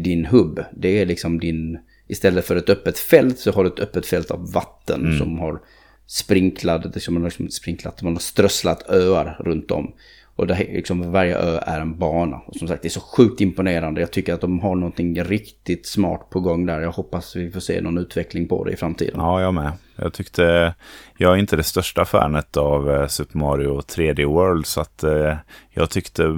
din 0.00 0.26
hubb. 0.26 0.64
Det 0.76 1.00
är 1.00 1.06
liksom 1.06 1.40
din... 1.40 1.78
Istället 2.08 2.44
för 2.44 2.56
ett 2.56 2.70
öppet 2.70 2.98
fält 2.98 3.38
så 3.38 3.52
har 3.52 3.64
du 3.64 3.70
ett 3.70 3.80
öppet 3.80 4.06
fält 4.06 4.30
av 4.30 4.52
vatten 4.52 5.18
som 5.18 5.38
har 5.38 5.60
sprinklat, 6.12 6.94
liksom, 6.94 7.14
man 7.14 7.22
har 7.22 7.30
liksom 7.30 7.48
sprinklat, 7.48 8.02
man 8.02 8.12
har 8.12 8.20
strösslat 8.20 8.90
öar 8.90 9.36
runt 9.40 9.70
om. 9.70 9.92
Och 10.36 10.46
det, 10.46 10.54
liksom, 10.58 11.12
varje 11.12 11.36
ö 11.36 11.58
är 11.66 11.80
en 11.80 11.98
bana. 11.98 12.36
Och 12.36 12.56
som 12.56 12.68
sagt, 12.68 12.82
det 12.82 12.88
är 12.88 12.90
så 12.90 13.00
sjukt 13.00 13.40
imponerande. 13.40 14.00
Jag 14.00 14.10
tycker 14.10 14.34
att 14.34 14.40
de 14.40 14.60
har 14.60 14.74
någonting 14.74 15.24
riktigt 15.24 15.86
smart 15.86 16.30
på 16.30 16.40
gång 16.40 16.66
där. 16.66 16.80
Jag 16.80 16.92
hoppas 16.92 17.36
vi 17.36 17.50
får 17.50 17.60
se 17.60 17.80
någon 17.80 17.98
utveckling 17.98 18.48
på 18.48 18.64
det 18.64 18.72
i 18.72 18.76
framtiden. 18.76 19.14
Ja, 19.16 19.40
jag 19.40 19.54
med. 19.54 19.72
Jag 19.96 20.12
tyckte, 20.12 20.74
jag 21.16 21.32
är 21.32 21.36
inte 21.36 21.56
det 21.56 21.62
största 21.62 22.04
fanet 22.04 22.56
av 22.56 22.90
eh, 22.90 23.06
Super 23.06 23.38
Mario 23.38 23.80
3D 23.80 24.24
World 24.24 24.66
så 24.66 24.80
att 24.80 25.02
eh, 25.02 25.36
jag 25.70 25.90
tyckte 25.90 26.36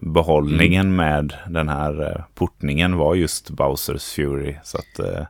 behållningen 0.00 0.86
mm. 0.86 0.96
med 0.96 1.34
den 1.48 1.68
här 1.68 2.02
eh, 2.02 2.24
portningen 2.34 2.96
var 2.96 3.14
just 3.14 3.50
Bowsers 3.50 4.12
Fury. 4.12 4.54
Så 4.64 4.78
att 4.78 5.28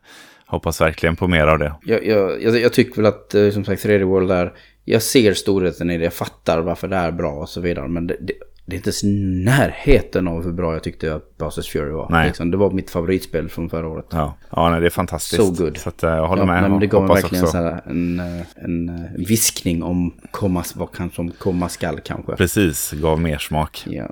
hoppas 0.50 0.80
verkligen 0.80 1.16
på 1.16 1.28
mer 1.28 1.46
av 1.46 1.58
det. 1.58 1.74
Jag, 1.84 2.06
jag, 2.06 2.42
jag, 2.42 2.60
jag 2.60 2.72
tycker 2.72 2.96
väl 2.96 3.06
att 3.06 3.34
eh, 3.34 3.50
som 3.50 3.64
sagt 3.64 3.84
3D 3.84 4.04
World 4.04 4.30
är, 4.30 4.52
jag 4.84 5.02
ser 5.02 5.34
storheten 5.34 5.90
i 5.90 5.98
det, 5.98 6.04
jag 6.04 6.12
fattar 6.12 6.60
varför 6.60 6.88
det 6.88 6.96
är 6.96 7.12
bra 7.12 7.32
och 7.32 7.48
så 7.48 7.60
vidare. 7.60 7.88
Men 7.88 8.06
det, 8.06 8.16
det, 8.20 8.32
det 8.66 8.74
är 8.74 8.76
inte 8.76 8.88
ens 8.88 9.02
närheten 9.44 10.28
av 10.28 10.44
hur 10.44 10.52
bra 10.52 10.72
jag 10.72 10.82
tyckte 10.82 11.14
att 11.14 11.38
Bowsers 11.38 11.68
Fury 11.72 11.90
var. 11.90 12.08
Nej. 12.10 12.26
Liksom, 12.26 12.50
det 12.50 12.56
var 12.56 12.70
mitt 12.70 12.90
favoritspel 12.90 13.48
från 13.48 13.70
förra 13.70 13.88
året. 13.88 14.06
Ja, 14.10 14.36
ja 14.50 14.70
nej, 14.70 14.80
det 14.80 14.86
är 14.86 14.90
fantastiskt. 14.90 15.42
So 15.42 15.64
good. 15.64 15.76
Så 15.76 15.88
att, 15.88 16.02
jag 16.02 16.28
håller 16.28 16.42
ja, 16.42 16.46
med. 16.46 16.70
Men 16.70 16.80
det 16.80 16.86
gav 16.86 17.06
mig 17.06 17.22
verkligen 17.22 17.44
en, 17.44 18.20
en, 18.20 18.44
en, 18.54 18.88
en 18.88 19.24
viskning 19.28 19.82
om 19.82 20.14
komma, 20.30 20.64
vad 20.74 20.92
kan, 20.92 21.10
som 21.10 21.30
komma 21.30 21.68
skall 21.68 22.00
kanske. 22.00 22.36
Precis, 22.36 22.92
gav 22.92 23.20
mer 23.20 23.38
smak. 23.38 23.84
Ja, 23.86 24.10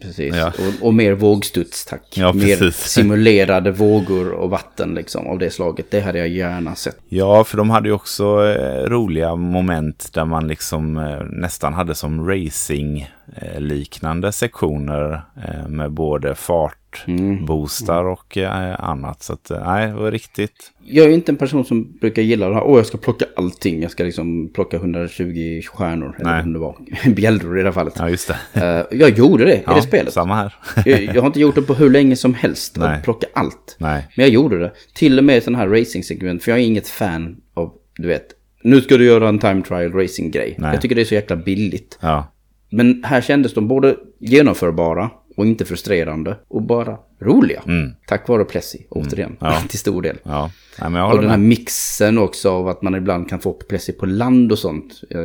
precis. 0.00 0.36
Ja. 0.36 0.52
Och, 0.58 0.86
och, 0.86 0.94
mer 0.94 1.12
vågstuds, 1.12 1.84
tack. 1.84 2.02
Ja, 2.14 2.32
mer 2.32 2.70
simulerade 2.70 3.70
vågor 3.70 4.32
och 4.32 4.50
vatten 4.50 4.94
liksom 4.94 5.26
av 5.26 5.38
det 5.38 5.50
slaget. 5.50 5.86
Det 5.90 6.00
hade 6.00 6.18
jag 6.18 6.28
gärna 6.28 6.74
sett. 6.74 6.96
Ja, 7.08 7.44
för 7.44 7.56
de 7.56 7.70
hade 7.70 7.88
ju 7.88 7.94
också 7.94 8.24
eh, 8.24 8.88
roliga 8.88 9.36
moment 9.36 10.10
där 10.12 10.24
man 10.24 10.48
liksom 10.48 10.96
eh, 10.96 11.22
nästan 11.30 11.74
hade 11.74 11.94
som 11.94 12.28
racing 12.28 13.10
eh, 13.36 13.60
liknande 13.60 14.32
sektioner 14.32 15.22
eh, 15.46 15.68
med 15.68 15.92
både 15.92 16.34
fart 16.34 16.79
mm. 17.06 17.46
boostar 17.46 18.04
och 18.04 18.38
eh, 18.38 18.80
annat. 18.80 19.22
Så 19.22 19.32
att, 19.32 19.50
eh, 19.50 19.64
nej, 19.66 19.86
det 19.86 19.94
var 19.94 20.10
riktigt. 20.10 20.72
Jag 20.84 21.06
är 21.06 21.10
inte 21.10 21.32
en 21.32 21.36
person 21.36 21.64
som 21.64 21.98
brukar 22.00 22.22
gilla 22.22 22.48
det 22.48 22.54
här. 22.54 22.62
Åh, 22.62 22.78
jag 22.78 22.86
ska 22.86 22.98
plocka 22.98 23.24
allting. 23.36 23.82
Jag 23.82 23.90
ska 23.90 24.04
liksom 24.04 24.50
plocka 24.54 24.76
120 24.76 25.62
stjärnor. 25.62 26.16
Nej. 26.18 26.32
Eller 26.32 26.42
om 26.42 26.52
det 26.52 26.58
var 26.58 26.76
bjällror 27.14 27.58
i 27.58 27.62
det 27.62 27.68
här 27.68 27.72
fallet. 27.72 27.94
Ja, 27.98 28.10
just 28.10 28.32
det. 28.52 28.60
Uh, 28.60 29.00
jag 29.00 29.18
gjorde 29.18 29.44
det 29.44 29.62
ja, 29.66 29.72
i 29.72 29.74
det 29.74 29.82
spelet. 29.82 30.12
Samma 30.12 30.34
här. 30.34 30.54
jag, 30.84 31.02
jag, 31.02 31.20
har 31.20 31.26
inte 31.26 31.40
gjort 31.40 31.54
det 31.54 31.62
på 31.62 31.74
hur 31.74 31.90
länge 31.90 32.16
som 32.16 32.34
helst. 32.34 32.76
Nej. 32.76 32.96
Att 32.96 33.04
plocka 33.04 33.26
allt. 33.34 33.76
Nej. 33.78 34.08
Men 34.16 34.24
jag 34.24 34.34
gjorde 34.34 34.58
det. 34.58 34.72
Till 34.94 35.18
och 35.18 35.24
med 35.24 35.42
sån 35.42 35.54
här 35.54 35.68
racing-segment. 35.68 36.42
För 36.42 36.50
jag 36.50 36.60
är 36.60 36.64
inget 36.64 36.88
fan 36.88 37.36
av, 37.54 37.72
du 37.96 38.08
vet. 38.08 38.26
Nu 38.62 38.80
ska 38.80 38.96
du 38.96 39.04
göra 39.04 39.28
en 39.28 39.38
time 39.38 39.62
trial 39.62 39.92
racing-grej. 39.92 40.56
Jag 40.58 40.80
tycker 40.80 40.94
det 40.94 41.00
är 41.00 41.04
så 41.04 41.14
jäkla 41.14 41.36
billigt. 41.36 41.98
Ja. 42.00 42.32
Men 42.70 43.04
här 43.04 43.20
kändes 43.20 43.54
de 43.54 43.68
både 43.68 43.96
genomförbara 44.18 45.10
och 45.36 45.46
inte 45.46 45.64
frustrerande 45.64 46.36
och 46.48 46.62
bara 46.62 46.98
roliga. 47.20 47.62
Mm. 47.66 47.90
Tack 48.06 48.28
vare 48.28 48.44
Plessy, 48.44 48.78
återigen, 48.90 49.36
mm. 49.40 49.52
ja. 49.52 49.62
till 49.68 49.78
stor 49.78 50.02
del. 50.02 50.18
Ja. 50.22 50.50
Nej, 50.88 51.02
och 51.02 51.20
den 51.20 51.30
här 51.30 51.38
mixen 51.38 52.18
också 52.18 52.50
av 52.50 52.68
att 52.68 52.82
man 52.82 52.94
ibland 52.94 53.28
kan 53.28 53.40
få 53.40 53.52
Plessy 53.52 53.92
på 53.92 54.06
land 54.06 54.52
och 54.52 54.58
sånt 54.58 55.00
eh, 55.10 55.18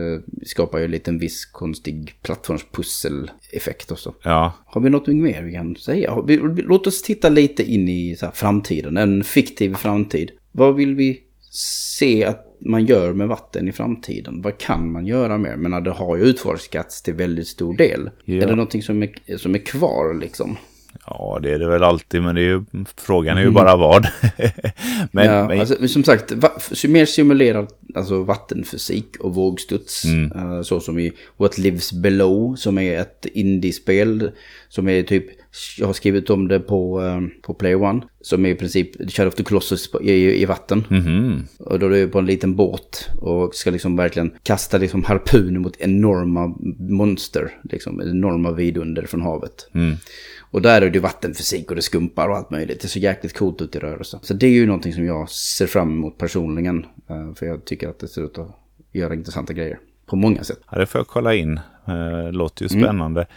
skapar 0.45 0.80
ju 0.80 0.88
lite 0.88 1.12
en 1.12 1.20
viss 1.20 1.45
konstig 1.45 2.14
plattformspussel-effekt 2.22 3.91
också. 3.91 4.14
Ja. 4.24 4.53
Har 4.66 4.82
vi 4.82 4.89
något 4.89 5.08
mer 5.08 5.43
vi 5.43 5.53
kan 5.53 5.76
säga? 5.76 6.22
Vi, 6.28 6.38
låt 6.38 6.88
oss 6.88 7.01
titta 7.01 7.30
lite 7.30 7.64
in 7.64 7.89
i 7.89 8.18
framtiden, 8.34 8.97
en 8.97 9.24
fiktiv 9.24 9.76
framtid. 9.76 10.32
Vad 10.51 10.76
vill 10.76 10.95
vi 10.95 11.22
se 11.51 12.26
att 12.26 12.45
man 12.60 12.86
gör 12.86 13.14
med 13.14 13.28
vatten 13.28 13.68
i 13.68 13.72
framtiden. 13.72 14.41
Vad 14.41 14.58
kan 14.58 14.91
man 14.91 15.06
göra 15.06 15.38
mer? 15.38 15.56
Men 15.56 15.84
det 15.84 15.91
har 15.91 16.18
ju 16.18 16.24
utforskats 16.24 17.01
till 17.01 17.14
väldigt 17.14 17.47
stor 17.47 17.78
del. 17.78 18.10
Ja. 18.26 18.36
Är 18.36 18.47
det 18.47 18.56
någonting 18.56 18.84
som 18.84 19.03
är, 19.03 19.38
som 19.38 19.56
är 19.56 19.60
kvar 19.60 20.20
liksom? 20.20 20.58
Ja, 21.08 21.39
det 21.41 21.53
är 21.53 21.60
det 21.60 21.68
väl 21.68 21.84
alltid, 21.84 22.22
men 22.22 22.36
det 22.36 22.41
är 22.41 22.45
ju, 22.45 22.64
frågan 22.97 23.38
är 23.38 23.41
ju 23.41 23.47
mm. 23.47 23.53
bara 23.53 23.76
vad. 23.76 24.08
men, 25.12 25.26
ja, 25.26 25.47
men... 25.47 25.60
Alltså, 25.60 25.88
som 25.88 26.03
sagt, 26.03 26.32
va, 26.32 26.51
mer 26.88 27.06
simulerad 27.06 27.68
alltså, 27.95 28.24
vattenfysik 28.24 29.18
och 29.20 29.36
vågstuds. 29.36 30.06
Mm. 30.06 30.32
Uh, 30.32 30.62
så 30.62 30.80
som 30.80 30.99
i 30.99 31.14
What 31.38 31.58
Lives 31.58 31.93
Below, 31.93 32.56
som 32.56 32.78
är 32.78 32.99
ett 32.99 33.26
indiespel 33.34 34.32
som 34.70 34.89
är 34.89 35.03
typ 35.03 35.26
jag 35.78 35.86
har 35.86 35.93
skrivit 35.93 36.30
om 36.30 36.47
det 36.47 36.60
på, 36.60 37.01
uh, 37.01 37.28
på 37.41 37.53
Play 37.53 37.76
One. 37.76 38.01
Som 38.22 38.45
är 38.45 38.49
i 38.49 38.56
princip 38.56 39.12
Shadow 39.12 39.28
of 39.28 39.36
the 39.36 39.43
Colossus 39.43 39.89
i, 40.01 40.41
i 40.41 40.45
vatten. 40.45 40.84
Mm 40.89 41.03
-hmm. 41.03 41.41
Och 41.60 41.80
då 41.80 41.86
är 41.86 41.89
du 41.89 42.08
på 42.08 42.20
en 42.20 42.26
liten 42.26 42.56
båt 42.56 43.10
och 43.22 43.56
ska 43.56 43.72
liksom 43.72 43.95
verkligen 43.95 44.32
kasta 44.43 44.78
liksom 44.78 45.03
harpuner 45.03 45.60
mot 45.60 45.78
enorma 45.80 46.56
monster. 46.80 47.51
Liksom 47.64 48.01
enorma 48.01 48.51
vidunder 48.51 49.06
från 49.06 49.22
havet. 49.22 49.70
Mm. 49.74 49.95
Och 50.51 50.62
där 50.62 50.82
är 50.82 50.89
det 50.89 50.99
vattenfysik 50.99 51.70
och 51.70 51.76
det 51.76 51.82
skumpar 51.82 52.30
och 52.30 52.38
allt 52.38 52.49
möjligt. 52.49 52.82
Det 52.82 52.88
ser 52.88 52.99
jäkligt 52.99 53.38
coolt 53.38 53.62
ut 53.62 53.76
i 53.76 53.80
rörelse. 53.80 54.20
Så 54.22 54.34
det 54.34 54.45
är 54.45 54.51
ju 54.51 54.66
någonting 54.66 54.93
som 54.93 55.06
jag 55.06 55.30
ser 55.30 55.68
fram 55.68 55.91
emot 55.91 56.18
personligen. 56.18 56.86
Uh, 57.12 57.34
för 57.34 57.45
jag 57.45 57.66
tycker 57.66 57.89
att 57.89 57.99
det 57.99 58.08
ser 58.08 58.26
ut 58.26 58.38
att 58.38 58.60
göra 58.91 59.14
intressanta 59.14 59.53
grejer. 59.53 59.80
På 60.06 60.16
många 60.16 60.43
sätt. 60.43 60.60
Ja, 60.72 60.78
det 60.78 60.86
får 60.86 60.99
jag 60.99 61.08
kolla 61.08 61.36
in. 61.36 61.60
Uh, 61.89 62.32
låter 62.32 62.64
ju 62.66 62.70
mm. 62.72 62.84
spännande. 62.84 63.22
Mm. 63.22 63.32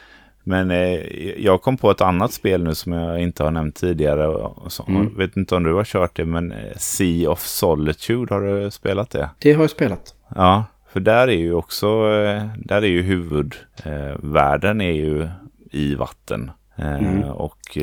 Men 0.48 0.70
eh, 0.70 1.00
jag 1.44 1.62
kom 1.62 1.76
på 1.76 1.90
ett 1.90 2.00
annat 2.00 2.32
spel 2.32 2.64
nu 2.64 2.74
som 2.74 2.92
jag 2.92 3.20
inte 3.20 3.44
har 3.44 3.50
nämnt 3.50 3.76
tidigare. 3.76 4.50
Så, 4.68 4.84
mm. 4.88 5.14
Vet 5.16 5.36
inte 5.36 5.54
om 5.54 5.62
du 5.62 5.74
har 5.74 5.84
kört 5.84 6.16
det, 6.16 6.24
men 6.24 6.52
eh, 6.52 6.76
Sea 6.76 7.30
of 7.30 7.40
Solitude, 7.40 8.34
har 8.34 8.40
du 8.40 8.70
spelat 8.70 9.10
det? 9.10 9.30
Det 9.38 9.52
har 9.52 9.62
jag 9.62 9.70
spelat. 9.70 10.14
Ja, 10.34 10.64
för 10.92 11.00
där 11.00 11.28
är 11.28 11.38
ju 11.38 11.54
också, 11.54 11.86
eh, 11.86 12.42
där 12.56 12.82
är 12.82 12.86
ju 12.86 13.02
huvudvärlden 13.02 14.80
är 14.80 14.92
ju 14.92 15.28
i 15.70 15.94
vatten. 15.94 16.50
Mm. 16.76 17.24
Och 17.24 17.78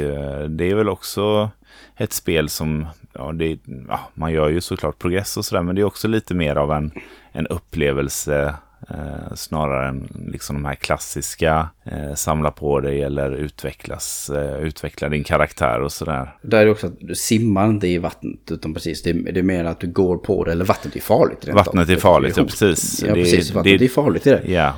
det 0.50 0.72
är 0.72 0.76
väl 0.76 0.90
också 0.90 1.50
ett 1.98 2.14
spel 2.14 2.50
som, 2.50 2.88
ja, 3.14 3.32
det, 3.32 3.60
ja, 3.90 4.00
man 4.14 4.32
gör 4.32 4.50
ju 4.50 4.62
såklart 4.62 5.00
progress 5.00 5.38
och 5.38 5.46
sådär, 5.46 5.62
men 5.62 5.76
det 5.76 5.82
är 5.82 5.86
också 5.86 6.08
lite 6.08 6.34
mer 6.34 6.56
av 6.56 6.72
en, 6.72 6.92
en 7.32 7.48
upplevelse 7.48 8.56
Eh, 8.90 9.36
snarare 9.36 9.88
än 9.88 10.08
liksom 10.28 10.56
de 10.56 10.66
här 10.66 10.76
klassiska 10.76 11.70
eh, 11.84 12.14
samla 12.16 12.52
på 12.52 12.80
dig 12.80 13.02
eller 13.02 13.32
utvecklas, 13.32 14.30
eh, 14.30 14.60
utveckla 14.60 15.10
din 15.10 15.24
karaktär 15.24 15.82
och 15.82 15.92
sådär. 15.92 16.36
Där 16.42 16.58
är 16.58 16.66
det 16.66 16.72
också 16.72 16.88
att 16.88 17.00
du 17.00 17.16
simmar 17.16 17.70
inte 17.70 17.88
i 17.88 17.98
vattnet 17.98 18.52
utan 18.52 18.74
precis 18.74 19.04
det, 19.04 19.14
det 19.14 19.40
är 19.40 19.44
mer 19.44 19.66
att 19.66 19.80
du 19.80 19.88
går 19.88 20.18
på 20.18 20.44
det 20.44 20.52
eller 20.52 20.66
vattnet 20.66 20.96
är 20.96 21.00
farligt. 21.00 21.48
Vattnet 21.54 21.90
är 21.90 21.98
farligt, 21.98 22.38
ja 22.38 22.44
precis. 22.44 23.04
Ja 23.08 23.14
precis, 23.14 23.48
det, 23.48 23.56
vattnet 23.56 23.80
det, 23.80 23.86
är 23.86 23.90
farligt 23.90 24.28
i 24.28 24.30
det. 24.30 24.44
Ja, 24.46 24.74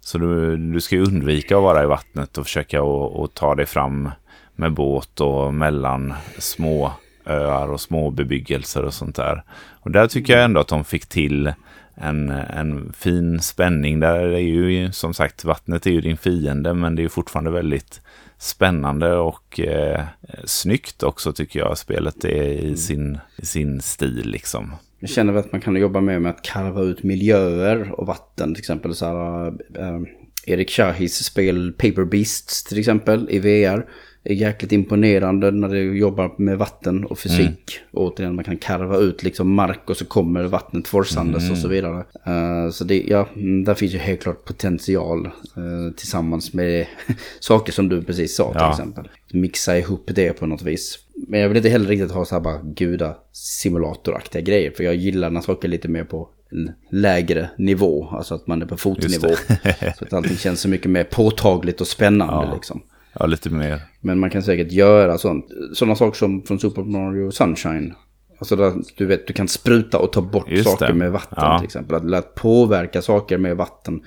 så 0.00 0.18
du, 0.18 0.56
du 0.56 0.80
ska 0.80 0.96
undvika 0.96 1.56
att 1.56 1.62
vara 1.62 1.82
i 1.82 1.86
vattnet 1.86 2.38
och 2.38 2.44
försöka 2.44 2.82
att 2.82 3.34
ta 3.34 3.54
dig 3.54 3.66
fram 3.66 4.10
med 4.56 4.72
båt 4.72 5.20
och 5.20 5.54
mellan 5.54 6.14
små 6.38 6.92
öar 7.26 7.68
och 7.68 7.80
små 7.80 8.10
bebyggelser 8.10 8.84
och 8.84 8.94
sånt 8.94 9.16
där. 9.16 9.44
Och 9.70 9.90
där 9.90 10.06
tycker 10.06 10.32
jag 10.32 10.44
ändå 10.44 10.60
att 10.60 10.68
de 10.68 10.84
fick 10.84 11.06
till 11.06 11.52
en, 11.94 12.28
en 12.30 12.92
fin 12.92 13.40
spänning. 13.40 14.00
Där 14.00 14.18
är 14.18 14.38
ju 14.38 14.92
som 14.92 15.14
sagt 15.14 15.44
vattnet 15.44 15.86
är 15.86 15.90
ju 15.90 16.00
din 16.00 16.16
fiende 16.16 16.74
men 16.74 16.96
det 16.96 17.04
är 17.04 17.08
fortfarande 17.08 17.50
väldigt 17.50 18.00
spännande 18.38 19.14
och 19.16 19.60
eh, 19.60 20.04
snyggt 20.44 21.02
också 21.02 21.32
tycker 21.32 21.60
jag 21.60 21.78
spelet 21.78 22.24
är 22.24 22.42
i 22.42 22.64
mm. 22.64 22.76
sin, 22.76 23.18
i 23.36 23.46
sin 23.46 23.80
stil 23.80 24.30
liksom. 24.30 24.72
Jag 24.98 25.10
känner 25.10 25.34
att 25.34 25.52
man 25.52 25.60
kan 25.60 25.76
jobba 25.76 26.00
med, 26.00 26.22
med 26.22 26.30
att 26.30 26.42
karva 26.42 26.82
ut 26.82 27.02
miljöer 27.02 28.00
och 28.00 28.06
vatten 28.06 28.54
till 28.54 28.60
exempel. 28.60 28.94
Så 28.94 29.06
här, 29.06 29.46
äh, 29.78 30.00
Erik 30.46 30.70
Shahis 30.70 31.24
spel 31.24 31.72
Paper 31.72 32.04
Beasts 32.04 32.64
till 32.64 32.78
exempel 32.78 33.28
i 33.30 33.38
VR 33.38 33.86
är 34.24 34.34
jäkligt 34.34 34.72
imponerande 34.72 35.50
när 35.50 35.68
du 35.68 35.98
jobbar 35.98 36.34
med 36.38 36.58
vatten 36.58 37.04
och 37.04 37.18
fysik. 37.18 37.40
Mm. 37.40 37.88
Återigen, 37.92 38.34
man 38.34 38.44
kan 38.44 38.56
karva 38.56 38.96
ut 38.96 39.22
liksom 39.22 39.54
mark 39.54 39.90
och 39.90 39.96
så 39.96 40.04
kommer 40.04 40.44
vattnet 40.44 40.88
forsandes 40.88 41.42
mm. 41.42 41.52
och 41.52 41.58
så 41.58 41.68
vidare. 41.68 42.04
Uh, 42.28 42.70
så 42.70 42.84
det, 42.84 43.02
ja, 43.08 43.28
mm, 43.36 43.64
där 43.64 43.74
finns 43.74 43.94
ju 43.94 43.98
helt 43.98 44.22
klart 44.22 44.44
potential 44.44 45.26
uh, 45.26 45.92
tillsammans 45.96 46.54
med 46.54 46.86
saker 47.40 47.72
som 47.72 47.88
du 47.88 48.02
precis 48.02 48.36
sa 48.36 48.52
till 48.52 48.60
ja. 48.60 48.70
exempel. 48.70 49.08
Mixa 49.32 49.78
ihop 49.78 50.10
det 50.14 50.32
på 50.32 50.46
något 50.46 50.62
vis. 50.62 50.98
Men 51.28 51.40
jag 51.40 51.48
vill 51.48 51.56
inte 51.56 51.68
heller 51.68 51.88
riktigt 51.88 52.10
ha 52.10 52.24
så 52.24 52.34
här 52.34 52.42
bara 52.42 52.60
guda 52.62 53.16
simulatoraktiga 53.32 54.42
grejer. 54.42 54.70
För 54.70 54.84
jag 54.84 54.94
gillar 54.94 55.30
när 55.30 55.40
saker 55.40 55.68
är 55.68 55.70
lite 55.70 55.88
mer 55.88 56.04
på 56.04 56.28
en 56.50 56.72
lägre 56.90 57.50
nivå. 57.58 58.08
Alltså 58.08 58.34
att 58.34 58.46
man 58.46 58.62
är 58.62 58.66
på 58.66 58.76
fotnivå. 58.76 59.28
så 59.98 60.04
att 60.04 60.12
allting 60.12 60.36
känns 60.36 60.60
så 60.60 60.68
mycket 60.68 60.90
mer 60.90 61.04
påtagligt 61.04 61.80
och 61.80 61.86
spännande 61.86 62.34
ja. 62.34 62.54
liksom. 62.54 62.82
Ja, 63.18 63.26
lite 63.26 63.50
mer. 63.50 63.82
Men 64.00 64.18
man 64.18 64.30
kan 64.30 64.42
säkert 64.42 64.72
göra 64.72 65.18
sånt. 65.18 65.46
Sådana 65.74 65.94
saker 65.94 66.18
som 66.18 66.42
från 66.42 66.58
Super 66.58 66.82
Mario 66.82 67.30
Sunshine. 67.30 67.94
Alltså 68.38 68.56
där, 68.56 68.72
du 68.96 69.06
vet, 69.06 69.26
du 69.26 69.32
kan 69.32 69.48
spruta 69.48 69.98
och 69.98 70.12
ta 70.12 70.22
bort 70.22 70.50
Just 70.50 70.70
saker 70.70 70.86
det. 70.86 70.94
med 70.94 71.12
vatten 71.12 71.38
ja. 71.40 71.58
till 71.58 71.66
exempel. 71.66 71.96
Att, 71.96 72.24
att 72.24 72.34
påverka 72.34 73.02
saker 73.02 73.38
med 73.38 73.56
vatten 73.56 74.02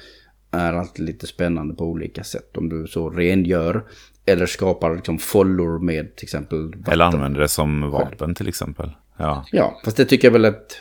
är 0.52 0.74
alltid 0.74 1.06
lite 1.06 1.28
spännande 1.28 1.76
på 1.76 1.86
olika 1.86 2.24
sätt. 2.24 2.58
Om 2.58 2.70
du 2.70 2.88
så 2.88 3.10
rengör 3.10 3.84
eller 4.26 4.46
skapar 4.46 4.96
liksom 4.96 5.18
follor 5.18 5.80
med 5.80 6.16
till 6.16 6.26
exempel 6.26 6.66
vatten. 6.66 6.94
Eller 6.94 7.06
använder 7.06 7.40
det 7.40 7.48
som 7.48 7.92
vapen 7.92 8.36
till 8.36 8.48
exempel. 8.48 8.92
Ja. 9.18 9.46
Ja, 9.52 9.82
fast 9.86 9.98
det 9.98 10.06
tycker 10.06 10.28
jag 10.28 10.34
väl 10.34 10.46
att... 10.46 10.78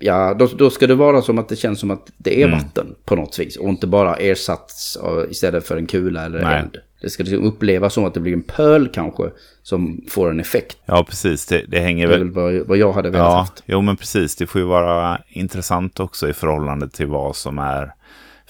Ja, 0.00 0.34
då, 0.34 0.46
då 0.58 0.70
ska 0.70 0.86
det 0.86 0.94
vara 0.94 1.22
som 1.22 1.38
att 1.38 1.48
det 1.48 1.56
känns 1.56 1.80
som 1.80 1.90
att 1.90 2.12
det 2.16 2.42
är 2.42 2.50
vatten 2.50 2.94
på 3.04 3.16
något 3.16 3.38
vis. 3.38 3.56
Och 3.56 3.68
inte 3.68 3.86
bara 3.86 4.14
ersatts 4.14 4.96
av- 4.96 5.30
istället 5.30 5.66
för 5.66 5.76
en 5.76 5.86
kula 5.86 6.24
eller 6.24 6.42
Nej. 6.42 6.60
eld. 6.60 6.76
Det 7.02 7.10
ska 7.10 7.22
liksom 7.22 7.44
upplevas 7.44 7.94
som 7.94 8.04
att 8.04 8.14
det 8.14 8.20
blir 8.20 8.32
en 8.32 8.42
pöl 8.42 8.88
kanske 8.94 9.22
som 9.62 10.00
får 10.08 10.30
en 10.30 10.40
effekt. 10.40 10.76
ja, 10.86 11.04
precis. 11.08 11.46
Det, 11.46 11.64
det 11.68 11.80
hänger 11.80 12.08
Det 12.08 12.14
är 12.14 12.18
väl... 12.18 12.30
väl 12.30 12.64
vad, 12.64 12.76
jag 12.78 12.92
hade 12.92 13.10
velat 13.10 13.26
Ja, 13.32 13.38
haft. 13.38 13.62
jo 13.66 13.80
men 13.80 13.96
precis. 13.96 14.36
Det 14.36 14.46
får 14.46 14.60
ju 14.60 14.66
vara 14.66 15.18
intressant 15.28 16.00
också 16.00 16.28
i 16.28 16.32
förhållande 16.32 16.88
till 16.88 17.06
vad 17.06 17.36
som 17.36 17.58
är 17.58 17.92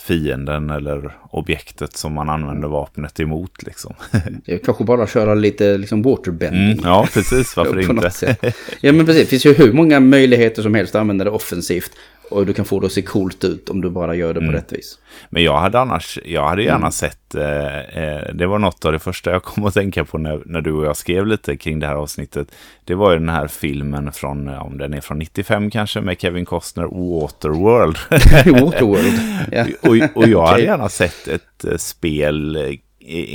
fienden 0.07 0.71
eller 0.71 1.17
objektet 1.31 1.97
som 1.97 2.13
man 2.13 2.29
använder 2.29 2.69
vapnet 2.69 3.21
emot. 3.21 3.63
Liksom. 3.63 3.95
Kanske 4.65 4.85
bara 4.85 5.07
köra 5.07 5.35
lite 5.35 5.79
liksom 5.79 6.03
waterbending. 6.03 6.73
Mm, 6.73 6.79
ja, 6.85 7.09
precis. 7.15 7.57
Varför 7.57 7.81
inte? 7.91 8.37
Ja 8.81 8.93
men 8.93 9.07
precis, 9.07 9.23
det 9.23 9.29
finns 9.29 9.47
ju 9.47 9.53
hur 9.53 9.73
många 9.73 10.01
möjligheter 10.01 10.63
som 10.63 10.75
helst 10.75 10.95
att 10.95 11.01
använda 11.01 11.25
det 11.25 11.31
offensivt. 11.31 11.91
Och 12.31 12.47
du 12.47 12.53
kan 12.53 12.65
få 12.65 12.81
det 12.81 12.87
att 12.87 12.93
se 12.93 13.03
coolt 13.03 13.45
ut 13.45 13.69
om 13.69 13.81
du 13.81 13.91
bara 13.91 14.15
gör 14.15 14.35
det 14.35 14.41
Mm. 14.41 14.53
på 14.53 14.59
rätt 14.59 14.73
vis. 14.73 14.99
Men 15.31 15.43
jag 15.43 15.57
hade 15.59 15.81
annars, 15.81 16.19
jag 16.25 16.49
hade 16.49 16.63
gärna 16.63 16.77
Mm. 16.79 16.93
sett, 16.93 17.35
eh, 17.35 17.79
eh, 17.79 18.35
det 18.35 18.47
var 18.47 18.59
något 18.59 18.85
av 18.85 18.93
det 18.93 18.99
första 18.99 19.31
jag 19.31 19.43
kom 19.43 19.65
att 19.65 19.75
tänka 19.75 20.05
på 20.05 20.19
när, 20.19 20.43
när 20.47 20.61
du 20.61 20.73
och 20.73 20.87
jag 20.87 20.97
skrev 20.97 21.27
lite 21.27 21.57
kring 21.57 21.79
det 21.81 21.87
här 21.87 21.95
avsnittet. 21.95 22.49
Det 22.85 22.95
var 22.95 23.13
ju 23.13 23.19
den 23.19 23.29
här 23.29 23.49
filmen 23.49 24.13
från, 24.13 24.49
eh, 24.49 24.63
om 24.67 24.79
den 24.79 24.95
är 24.95 25.01
från 25.01 25.19
95 25.19 25.71
kanske, 25.71 26.01
med 26.01 26.21
Kevin 26.21 26.45
Costner, 26.45 26.85
Waterworld. 26.85 27.97
Waterworld. 28.65 29.21
Ja. 29.53 29.65
och, 30.13 30.17
och 30.23 30.29
jag 30.29 30.47
hade 30.47 30.63
gärna 30.63 30.89
sett 30.89 31.29
ett 31.29 31.65
eh, 31.65 31.77
spel 31.77 32.57
eh, 32.57 32.75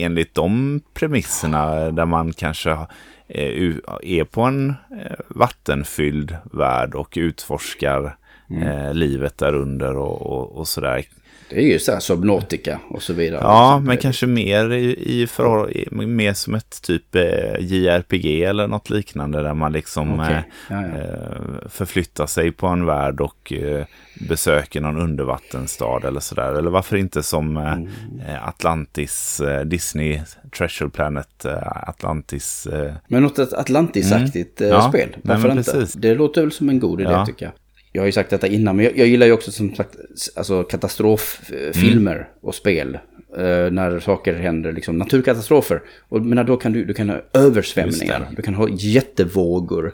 enligt 0.04 0.36
de 0.36 0.82
premisserna 0.94 1.92
där 1.92 2.06
man 2.06 2.34
kanske 2.34 2.78
är 4.04 4.24
på 4.24 4.42
en 4.42 4.74
vattenfylld 5.28 6.36
värld 6.52 6.96
och 6.96 7.14
utforskar 7.16 8.16
Mm. 8.50 8.68
eh, 8.68 8.93
livet 8.93 9.38
där 9.38 9.54
under 9.56 9.98
och, 9.98 10.22
och, 10.22 10.58
och 10.60 10.68
sådär. 10.68 11.06
Det 11.50 11.56
är 11.58 11.62
ju 11.72 11.80
så 11.80 11.91
här 11.91 12.00
Subnautica 12.00 12.80
och 12.89 13.04
så 13.04 13.14
vidare. 13.14 13.39
Ja, 13.43 13.80
men 13.80 13.98
kanske 13.98 14.28
mer 14.28 14.74
i, 14.74 15.22
i 15.22 15.28
förhåll, 15.28 15.72
mer 15.91 16.34
som 16.34 16.56
ett 16.56 16.82
typ 16.82 17.16
eh, 17.16 17.60
JRPG 17.60 18.43
eller 18.43 18.68
något 18.68 18.89
liknande 18.89 19.43
där 19.43 19.54
man 19.54 19.72
liksom 19.72 20.20
Okej. 20.20 20.36
eh, 20.36 20.41
Ja, 20.70 20.82
ja. 20.82 20.98
eh, 20.98 21.70
förflyttar 21.70 22.26
sig 22.26 22.52
på 22.52 22.68
en 22.68 22.86
värld 22.86 23.22
och 23.22 23.54
eh, 23.54 23.86
besöker 24.30 24.82
någon 24.82 25.00
undervattensstad 25.02 26.02
eller 26.08 26.20
sådär. 26.20 26.54
Eller 26.54 26.70
varför 26.72 26.98
inte 26.98 27.24
som 27.24 27.58
Mm. 27.58 27.88
Atlantis, 28.43 29.41
Disney 29.66 30.22
Treasure 30.58 30.89
Planet, 30.89 31.45
Atlantis. 31.88 32.68
Men 33.08 33.24
något 33.24 33.39
Atlantis-aktigt 33.39 34.62
Mm. 34.62 34.74
Ja, 34.74 34.89
spel. 34.89 35.10
nej, 35.12 35.20
Varför 35.24 35.48
men 35.48 35.58
inte? 35.58 35.72
precis. 35.72 35.93
Det 35.93 36.16
låter 36.16 36.41
väl 36.41 36.52
som 36.52 36.70
en 36.70 36.80
god 36.80 37.02
idé 37.02 37.24
tycker 37.26 37.45
jag. 37.45 37.54
Jag 37.98 38.02
har 38.02 38.06
ju 38.06 38.12
sagt 38.12 38.30
detta 38.30 38.48
innan, 38.48 38.76
men 38.76 38.86
jag, 38.86 38.98
jag 38.98 39.08
gillar 39.08 39.28
ju 39.28 39.34
också 39.34 39.52
som 39.52 39.76
sagt 39.76 39.95
alltså, 40.36 40.64
katastroffilmer 40.64 42.16
Mm. 42.16 42.28
och 42.41 42.56
spel. 42.56 42.98
Eh, 43.38 43.72
när 43.72 44.00
saker 44.00 44.34
händer, 44.34 44.74
liksom 44.74 44.98
naturkatastrofer. 44.98 45.82
Och 46.10 46.22
men 46.22 46.45
då 46.45 46.58
kan 46.58 46.74
du, 46.74 46.86
du 46.86 46.93
kan 46.93 47.10
ha 47.10 47.22
översvämningar, 47.34 48.28
du 48.36 48.41
kan 48.41 48.54
ha 48.56 48.70
jättevågor. 48.70 49.93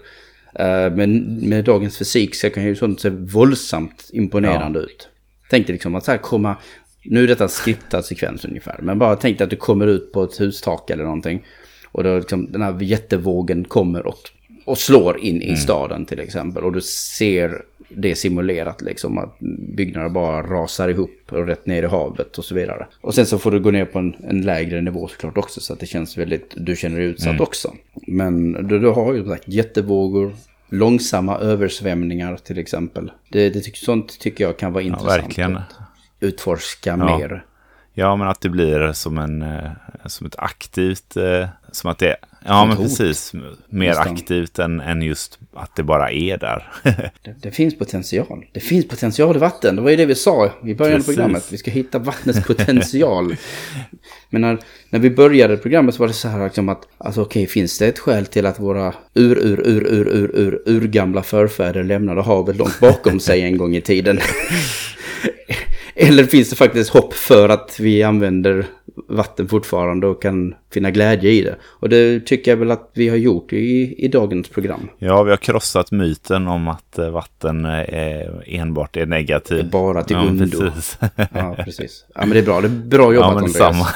Eh, 0.56 0.92
men 0.96 1.40
med 1.50 1.66
dagens 1.66 1.98
fysik 1.98 2.36
så 2.36 2.50
kan 2.50 2.64
ju 2.64 2.76
sånt 2.76 3.02
se 3.02 3.10
våldsamt 3.10 4.10
imponerande 4.14 4.80
ut. 4.80 5.10
Tänk 5.50 5.68
dig 5.68 5.74
liksom 5.74 5.96
att 5.96 6.06
så 6.06 6.12
här 6.12 6.18
komma, 6.18 6.56
nu 7.04 7.24
är 7.24 7.28
detta 7.28 7.44
en 7.44 7.50
skriptad 7.50 8.04
sekvens 8.04 8.46
ungefär, 8.46 8.80
men 8.82 9.00
bara 9.00 9.16
tänk 9.16 9.38
dig 9.38 9.44
att 9.44 9.50
du 9.50 9.56
kommer 9.56 9.88
ut 9.88 10.12
på 10.12 10.24
ett 10.24 10.42
hustak 10.42 10.90
eller 10.90 11.04
någonting. 11.04 11.46
Och 11.92 12.04
då 12.04 12.18
liksom 12.18 12.52
den 12.52 12.62
här 12.62 12.82
jättevågen 12.82 13.64
kommer 13.64 14.08
och, 14.08 14.20
och 14.66 14.78
slår 14.78 15.20
in 15.20 15.42
i 15.42 15.58
staden 15.58 16.06
till 16.06 16.20
exempel. 16.20 16.64
Och 16.64 16.72
du 16.74 16.82
ser 16.82 17.62
det 17.90 18.16
simulerat 18.16 18.82
liksom 18.82 19.18
att 19.18 19.40
byggnader 19.76 20.10
bara 20.10 20.42
rasar 20.42 20.90
ihop 20.90 21.20
och 21.30 21.48
rätt 21.48 21.66
ner 21.66 21.84
i 21.84 21.88
havet 21.88 22.38
och 22.38 22.46
så 22.46 22.56
vidare. 22.56 22.88
Och 23.02 23.16
sen 23.16 23.26
så 23.26 23.38
får 23.40 23.52
du 23.52 23.60
gå 23.60 23.72
ner 23.72 23.86
på 23.86 24.00
en, 24.00 24.16
en 24.30 24.42
lägre 24.42 24.82
nivå 24.82 25.08
såklart 25.08 25.38
också 25.38 25.60
så 25.62 25.74
att 25.74 25.80
det 25.80 25.86
känns 25.86 26.18
väldigt, 26.18 26.54
du 26.56 26.76
känner 26.76 26.98
dig 26.98 27.08
utsatt 27.08 27.40
också. 27.40 27.74
Men 28.08 28.52
du, 28.68 28.80
du 28.80 28.90
har 28.90 29.14
ju 29.14 29.26
sagt 29.26 29.48
jättevågor, 29.48 30.34
långsamma 30.70 31.38
översvämningar 31.38 32.38
till 32.38 32.58
exempel. 32.60 33.12
Det, 33.30 33.50
det 33.50 33.76
sånt 33.76 34.20
tycker 34.20 34.44
jag 34.44 34.58
kan 34.58 34.74
vara 34.74 34.84
ja, 34.84 34.88
intressant. 34.88 35.24
verkligen. 35.24 35.58
att 35.58 35.74
Utforska 36.20 36.90
Ja. 36.90 37.18
mer. 37.18 37.46
Ja, 37.94 38.16
men 38.16 38.28
att 38.28 38.42
det 38.42 38.50
blir 38.50 38.92
som, 38.94 39.18
en, 39.18 39.42
eh, 39.42 39.72
som 40.06 40.28
ett 40.28 40.36
aktivt, 40.38 41.18
eh, 41.18 41.48
som 41.72 41.92
att 41.92 41.98
det, 42.00 42.16
ja 42.46 42.66
men 42.66 42.78
hot. 42.78 42.86
precis, 42.88 43.34
mer 43.70 43.88
Nästan. 43.88 44.14
aktivt 44.14 44.60
än, 44.60 44.80
än 44.80 45.02
just 45.02 45.40
att 45.54 45.76
det 45.76 45.84
bara 45.84 46.12
är 46.12 46.38
där. 46.38 46.72
Det, 47.22 47.36
det 47.42 47.52
finns 47.52 47.78
potential. 47.78 48.46
Det 48.52 48.60
finns 48.60 48.88
potential 48.88 49.36
i 49.36 49.40
vatten. 49.40 49.76
Det 49.76 49.82
var 49.82 49.90
ju 49.90 49.96
det 49.96 50.06
vi 50.06 50.16
sa 50.16 50.52
i 50.66 50.74
början 50.74 51.00
av 51.00 51.06
programmet. 51.06 51.52
Vi 51.52 51.58
ska 51.58 51.72
hitta 51.72 52.00
vattnets 52.00 52.44
potential. 52.48 53.36
Men 54.30 54.42
när, 54.42 54.58
när 54.90 55.00
vi 55.00 55.10
började 55.10 55.58
programmet 55.58 55.96
så 55.96 56.00
var 56.00 56.08
det 56.08 56.14
så 56.14 56.28
här 56.28 56.44
liksom 56.44 56.70
att, 56.70 56.88
alltså 56.98 57.22
okej, 57.22 57.48
finns 57.48 57.80
det 57.80 57.88
ett 57.88 58.00
skäl 58.00 58.26
till 58.26 58.46
att 58.46 58.60
våra 58.60 58.94
ur, 59.14 59.38
ur, 59.38 59.68
ur, 59.68 59.88
ur, 59.88 60.08
ur, 60.08 60.32
ur, 60.36 60.62
urgamla 60.66 61.24
förfäder 61.24 61.84
lämnade 61.84 62.22
havet 62.22 62.58
långt 62.58 62.80
bakom 62.80 63.20
sig 63.20 63.42
en 63.42 63.58
gång 63.58 63.76
i 63.76 63.82
tiden? 63.82 64.20
Eller 65.96 66.24
finns 66.24 66.50
det 66.50 66.56
faktiskt 66.56 66.90
hopp 66.90 67.14
för 67.14 67.50
att 67.50 67.80
vi 67.80 68.04
använder 68.04 68.66
vatten 69.10 69.48
fortfarande 69.48 70.08
och 70.08 70.22
kan 70.22 70.56
finna 70.74 70.92
glädje 70.92 71.32
i 71.32 71.42
det? 71.42 71.56
Och 71.64 71.90
det 71.90 72.20
tycker 72.20 72.52
jag 72.52 72.58
väl 72.58 72.72
att 72.72 72.92
vi 72.94 73.10
har 73.10 73.16
gjort 73.16 73.54
i, 73.54 73.96
i 73.98 74.08
dagens 74.08 74.50
program. 74.50 74.90
Ja, 74.98 75.24
vi 75.24 75.30
har 75.30 75.38
krossat 75.38 75.92
myten 75.92 76.48
om 76.48 76.68
att 76.68 77.00
eh, 77.00 77.10
vatten 77.10 77.66
eh, 77.66 78.28
enbart 78.46 78.98
är 78.98 79.06
negativt. 79.06 79.60
Är 79.60 79.64
bara 79.70 80.04
till 80.04 80.16
ja, 80.16 80.26
undo. 80.26 80.60
Precis. 80.60 80.98
Ja, 81.34 81.56
precis. 81.64 82.06
Ja, 82.16 82.22
men 82.22 82.30
det 82.30 82.40
är 82.40 82.44
bra. 82.44 82.62
Det 82.62 82.68
är 82.68 82.70
bra 82.70 83.14
jobbat, 83.14 83.30
ja, 83.30 83.36
men 83.36 83.44
Andreas. 83.44 83.58
samma. 83.58 83.88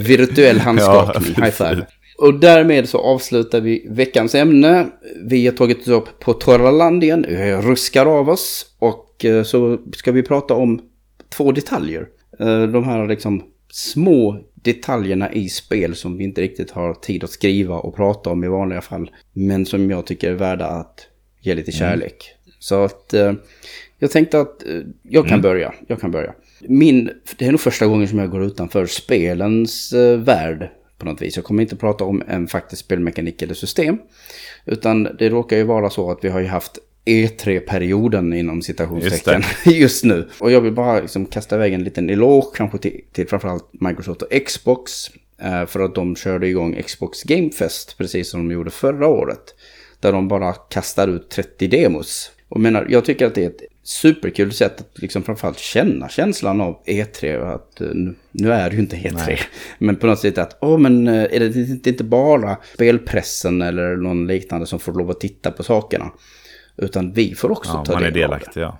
Virtuell 0.00 0.60
handskakning. 0.60 1.34
Ja, 1.36 1.44
High 1.44 1.54
five. 1.54 1.86
Och 2.18 2.34
därmed 2.34 2.88
så 2.88 2.98
avslutar 2.98 3.60
vi 3.60 3.86
veckans 3.90 4.34
ämne. 4.34 4.86
Vi 5.24 5.46
har 5.46 5.52
tagit 5.52 5.88
upp 5.88 6.20
på 6.20 6.32
torra 6.32 6.70
land 6.70 7.04
igen. 7.04 7.26
Vi 7.28 7.52
ruskar 7.52 8.06
av 8.06 8.28
oss. 8.28 8.66
Och 9.18 9.24
eh, 9.24 9.42
så 9.42 9.78
ska 9.92 10.12
vi 10.12 10.22
prata 10.22 10.54
om 10.54 10.80
två 11.28 11.52
detaljer. 11.52 12.08
Eh, 12.40 12.62
De 12.62 12.84
här 12.84 13.08
liksom 13.08 13.42
små 13.70 14.38
detaljerna 14.54 15.32
i 15.32 15.48
spel 15.48 15.94
som 15.94 16.18
vi 16.18 16.24
inte 16.24 16.40
riktigt 16.40 16.70
har 16.70 16.94
tid 16.94 17.24
att 17.24 17.30
skriva 17.30 17.78
och 17.78 17.96
prata 17.96 18.30
om 18.30 18.44
i 18.44 18.48
vanliga 18.48 18.80
fall. 18.80 19.10
Men 19.32 19.66
som 19.66 19.90
jag 19.90 20.06
tycker 20.06 20.30
är 20.30 20.34
värda 20.34 20.66
att 20.66 21.06
ge 21.40 21.54
lite 21.54 21.72
kärlek. 21.72 22.34
Så 22.58 22.84
att 22.84 23.14
eh, 23.14 23.32
jag 23.98 24.10
tänkte 24.10 24.40
att 24.40 24.62
jag 25.02 25.28
kan 25.28 25.40
börja. 25.40 25.74
Jag 25.86 26.00
kan 26.00 26.10
börja. 26.10 26.34
Min, 26.60 27.10
det 27.38 27.46
är 27.46 27.50
nog 27.50 27.60
första 27.60 27.86
gången 27.86 28.08
som 28.08 28.18
jag 28.18 28.30
går 28.30 28.44
utanför 28.44 28.86
spelens 28.86 29.92
värld 30.18 30.70
på 30.98 31.06
något 31.06 31.22
vis. 31.22 31.36
Jag 31.36 31.44
kommer 31.44 31.62
inte 31.62 31.76
prata 31.76 32.04
om 32.04 32.22
en 32.28 32.48
faktisk 32.48 32.84
spelmekanik 32.84 33.42
eller 33.42 33.54
system. 33.54 33.98
Utan 34.64 35.02
det 35.18 35.28
råkar 35.28 35.56
ju 35.56 35.62
vara 35.62 35.90
så 35.90 36.10
att 36.10 36.24
vi 36.24 36.28
har 36.28 36.40
ju 36.40 36.46
haft 36.46 36.78
E3-perioden 37.08 38.32
inom 38.32 38.62
citationstecken 38.62 39.42
just, 39.64 40.04
nu. 40.04 40.28
Och 40.38 40.50
jag 40.52 40.60
vill 40.60 40.72
bara 40.72 41.00
liksom 41.00 41.26
kasta 41.26 41.56
iväg 41.56 41.72
en 41.72 41.84
liten 41.84 42.10
eloge 42.10 42.46
kanske 42.56 42.78
till, 42.78 43.00
till 43.12 43.28
framförallt 43.28 43.68
Microsoft 43.72 44.22
och 44.22 44.46
Xbox. 44.46 44.92
eh, 45.42 45.66
För 45.66 45.80
att 45.80 45.94
de 45.94 46.16
körde 46.16 46.48
igång 46.48 46.82
Xbox 46.86 47.22
Game 47.22 47.50
Fest 47.50 47.94
precis 47.98 48.30
som 48.30 48.48
de 48.48 48.54
gjorde 48.54 48.70
förra 48.70 49.06
året. 49.06 49.54
Där 50.00 50.12
de 50.12 50.28
bara 50.28 50.52
kastar 50.52 51.08
ut 51.08 51.30
30 51.30 51.66
demos. 51.68 52.30
Och 52.48 52.60
menar, 52.60 52.86
jag 52.90 53.04
tycker 53.04 53.26
att 53.26 53.34
det 53.34 53.44
är 53.44 53.48
ett 53.48 53.62
superkul 53.82 54.52
sätt 54.52 54.80
att 54.80 54.98
liksom 54.98 55.22
framförallt 55.22 55.58
känna 55.58 56.08
känslan 56.08 56.60
av 56.60 56.82
E3. 56.86 57.36
och 57.36 57.54
Att, 57.54 57.80
eh, 57.80 57.86
nu, 57.94 58.14
nu 58.32 58.52
är 58.52 58.70
det 58.70 58.76
ju 58.76 58.82
inte 58.82 58.96
E3. 58.96 59.12
Nej. 59.26 59.38
Men 59.78 59.96
på 59.96 60.06
något 60.06 60.18
sätt 60.18 60.38
att, 60.38 60.58
åh 60.60 60.78
men 60.78 61.08
eh, 61.08 61.14
är 61.22 61.40
det 61.40 61.86
inte 61.90 62.04
bara 62.04 62.56
spelpressen 62.74 63.62
eller 63.62 63.96
någon 63.96 64.26
liknande 64.26 64.66
som 64.66 64.78
får 64.78 64.92
lov 64.92 65.10
att 65.10 65.20
titta 65.20 65.50
på 65.50 65.62
sakerna. 65.62 66.10
Utan 66.78 67.12
vi 67.12 67.34
får 67.34 67.50
också 67.50 67.70
Ja, 67.72 67.84
ta 67.84 67.92
man 67.92 68.02
är 68.04 68.10
del 68.10 68.24
av 68.24 68.30
det. 68.30 68.36
delaktig, 68.38 68.60
ja. 68.60 68.78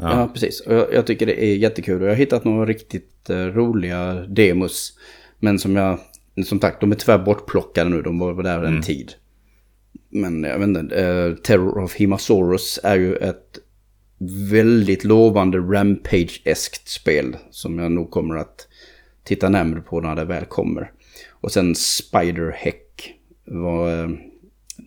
Ja, 0.00 0.30
precis. 0.32 0.60
Och 0.60 0.74
jag, 0.74 0.94
jag 0.94 1.06
tycker 1.06 1.26
det 1.26 1.44
är 1.44 1.56
jättekul. 1.56 2.02
Och 2.02 2.06
jag 2.08 2.12
har 2.12 2.16
hittat 2.18 2.44
några 2.44 2.66
riktigt 2.66 3.30
eh, 3.30 3.36
roliga 3.36 4.14
demos. 4.14 4.92
Men 5.38 5.58
som 5.58 5.76
jag, 5.76 5.98
som 6.44 6.60
sagt, 6.60 6.80
de 6.80 6.92
är 6.92 6.96
tyvärr 6.96 7.18
bortplockade 7.18 7.90
nu. 7.90 8.02
De 8.02 8.18
var 8.18 8.42
där 8.42 8.62
en 8.62 8.82
tid. 8.82 9.12
Men 10.08 10.42
jag 10.44 10.58
vet 10.58 10.68
inte, 10.68 10.96
eh, 11.06 11.34
Terror 11.34 11.78
of 11.78 11.94
Himasaurus 11.94 12.80
är 12.82 12.96
ju 12.96 13.16
ett 13.16 13.58
väldigt 14.50 15.04
lovande 15.04 15.58
Rampage-eskt 15.58 16.88
spel. 16.88 17.36
Som 17.50 17.78
jag 17.78 17.92
nog 17.92 18.10
kommer 18.10 18.36
att 18.36 18.68
titta 19.24 19.48
närmare 19.48 19.80
på 19.80 20.00
när 20.00 20.16
det 20.16 20.24
väl 20.24 20.44
kommer. 20.44 20.92
Och 21.30 21.52
sen 21.52 21.74
Spider 21.74 22.50
Heck 22.56 23.14
var 23.44 24.02
eh, 24.02 24.08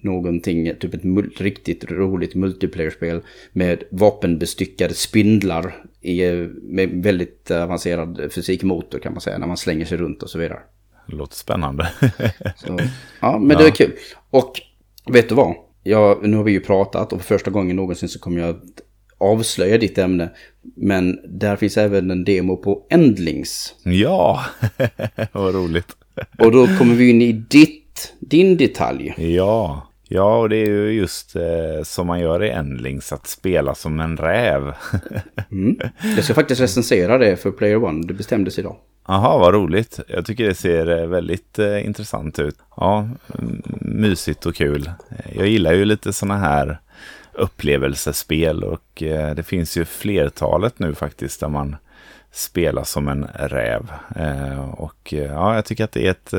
någonting, 0.03 0.73
typ 0.79 0.93
ett 0.93 1.41
riktigt 1.41 1.91
roligt 1.91 2.35
multiplayer-spel 2.35 3.21
med 3.51 3.83
vapenbestyckade 3.91 4.93
spindlar 4.93 5.75
i, 6.01 6.21
med 6.61 6.89
väldigt 7.03 7.51
avancerad 7.51 8.31
fysikmotor 8.31 8.99
kan 8.99 9.13
man 9.13 9.21
säga, 9.21 9.37
när 9.37 9.47
man 9.47 9.57
slänger 9.57 9.85
sig 9.85 9.97
runt 9.97 10.23
och 10.23 10.29
så 10.29 10.39
vidare. 10.39 10.59
Det 11.07 11.15
låter 11.15 11.35
spännande. 11.35 11.89
Så, 12.55 12.79
ja, 13.19 13.39
men 13.39 13.57
det 13.57 13.63
är 13.63 13.71
kul. 13.71 13.91
Och 14.29 14.61
Vet 15.05 15.29
du 15.29 15.35
vad? 15.35 15.55
Ja, 15.83 16.19
nu 16.21 16.37
har 16.37 16.43
vi 16.43 16.51
ju 16.51 16.59
pratat 16.59 17.13
och 17.13 17.21
för 17.21 17.35
första 17.37 17.51
gången 17.51 17.75
någonsin 17.75 18.09
så 18.09 18.19
kommer 18.19 18.41
jag 18.41 18.49
att 18.49 18.81
avslöja 19.17 19.77
ditt 19.77 19.97
ämne. 19.97 20.29
Men 20.75 21.19
där 21.39 21.55
finns 21.55 21.77
även 21.77 22.11
en 22.11 22.23
demo 22.23 22.57
på 22.57 22.85
Endlings. 22.89 23.75
Ja, 23.83 24.45
vad 25.31 25.55
roligt. 25.55 25.95
Och 26.39 26.51
då 26.51 26.67
kommer 26.67 26.95
vi 26.95 27.09
in 27.09 27.21
i 27.21 27.31
ditt, 27.31 28.13
din 28.19 28.57
detalj. 28.57 29.13
Ja, 29.17 29.87
ja 30.12 30.38
och 30.38 30.49
det 30.49 30.55
är 30.55 30.68
ju 30.68 30.91
just 30.91 31.36
eh, 31.36 31.84
som 31.84 32.07
man 32.07 32.20
gör 32.20 32.43
i 32.43 32.49
Endlings, 32.49 33.14
att 33.14 33.28
spela 33.28 33.76
som 33.76 33.99
en 33.99 34.18
räv. 34.18 34.74
mm. 35.51 35.80
Jag 36.16 36.24
ska 36.24 36.34
faktiskt 36.34 36.62
recensera 36.62 37.18
det 37.18 37.38
för 37.38 37.51
Player 37.51 37.84
One, 37.84 38.07
det 38.07 38.14
bestämdes 38.14 38.59
idag. 38.59 38.76
Jaha, 39.07 39.38
vad 39.38 39.53
roligt. 39.53 39.99
Jag 40.07 40.26
tycker 40.26 40.47
det 40.47 40.55
ser 40.55 40.99
eh, 40.99 41.07
väldigt 41.07 41.59
eh, 41.59 41.86
intressant 41.86 42.39
ut. 42.39 42.55
Ja, 42.78 43.09
mysigt 43.80 44.45
och 44.45 44.55
kul. 44.55 44.91
Jag 45.36 45.47
gillar 45.47 45.74
ju 45.74 45.86
lite 45.86 46.14
sådana 46.14 46.38
här 46.38 46.80
upplevelsespel 47.34 48.64
och 48.64 49.03
eh, 49.03 49.36
det 49.36 49.43
finns 49.43 49.78
ju 49.78 49.86
flertalet 49.86 50.80
nu 50.80 50.95
faktiskt 50.95 51.39
där 51.39 51.47
man 51.47 51.76
spelar 52.32 52.84
som 52.84 53.07
en 53.07 53.28
räv. 53.34 53.91
Eh, 54.16 54.70
och 54.70 55.14
eh, 55.14 55.26
ja, 55.26 55.55
jag 55.55 55.66
tycker 55.66 55.84
att 55.84 55.91
det 55.91 56.07
är 56.07 56.12
ett, 56.12 56.34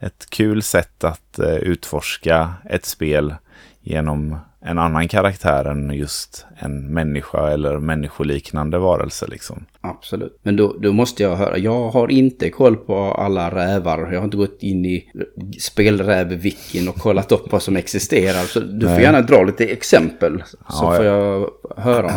ett 0.00 0.30
kul 0.30 0.62
sätt 0.62 1.04
att 1.04 1.38
eh, 1.38 1.54
utforska 1.54 2.54
ett 2.70 2.84
spel 2.84 3.34
genom 3.80 4.38
en 4.60 4.78
annan 4.78 5.08
karaktär 5.08 5.64
än 5.64 5.90
just 5.90 6.46
en 6.58 6.92
människa 6.92 7.50
eller 7.50 7.78
människoliknande 7.78 8.78
varelse 8.78 9.26
liksom. 9.26 9.64
Absolut. 9.80 10.38
Men 10.42 10.56
då, 10.56 10.76
då 10.80 10.92
måste 10.92 11.22
jag 11.22 11.36
höra, 11.36 11.58
jag 11.58 11.88
har 11.88 12.10
inte 12.10 12.50
koll 12.50 12.76
på 12.76 12.98
alla 12.98 13.50
rävar. 13.50 14.12
Jag 14.12 14.20
har 14.20 14.24
inte 14.24 14.36
gått 14.36 14.62
in 14.62 14.84
i 14.84 15.10
spelräv-wikin 15.58 16.88
och 16.88 16.96
kollat 16.96 17.32
upp 17.32 17.52
vad 17.52 17.62
som 17.62 17.76
existerar. 17.76 18.44
Så 18.44 18.60
du 18.60 18.86
får 18.86 18.94
Nej. 18.94 19.02
gärna 19.02 19.20
dra 19.20 19.42
lite 19.42 19.64
exempel. 19.64 20.42
Så 20.48 20.84
ja, 20.84 20.96
får 20.96 21.04
jag 21.04 21.50
höra. 21.76 22.10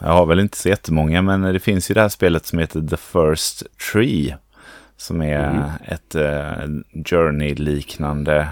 Jag 0.00 0.08
har 0.08 0.26
väl 0.26 0.40
inte 0.40 0.56
så 0.56 0.68
jättemånga, 0.68 1.22
men 1.22 1.40
det 1.40 1.60
finns 1.60 1.90
ju 1.90 1.94
det 1.94 2.00
här 2.00 2.08
spelet 2.08 2.46
som 2.46 2.58
heter 2.58 2.80
The 2.80 2.96
First 2.96 3.62
Tree. 3.92 4.36
Som 5.00 5.22
är 5.22 5.50
mm. 5.50 5.70
ett 5.84 6.14
uh, 6.14 7.02
Journey-liknande 7.04 8.48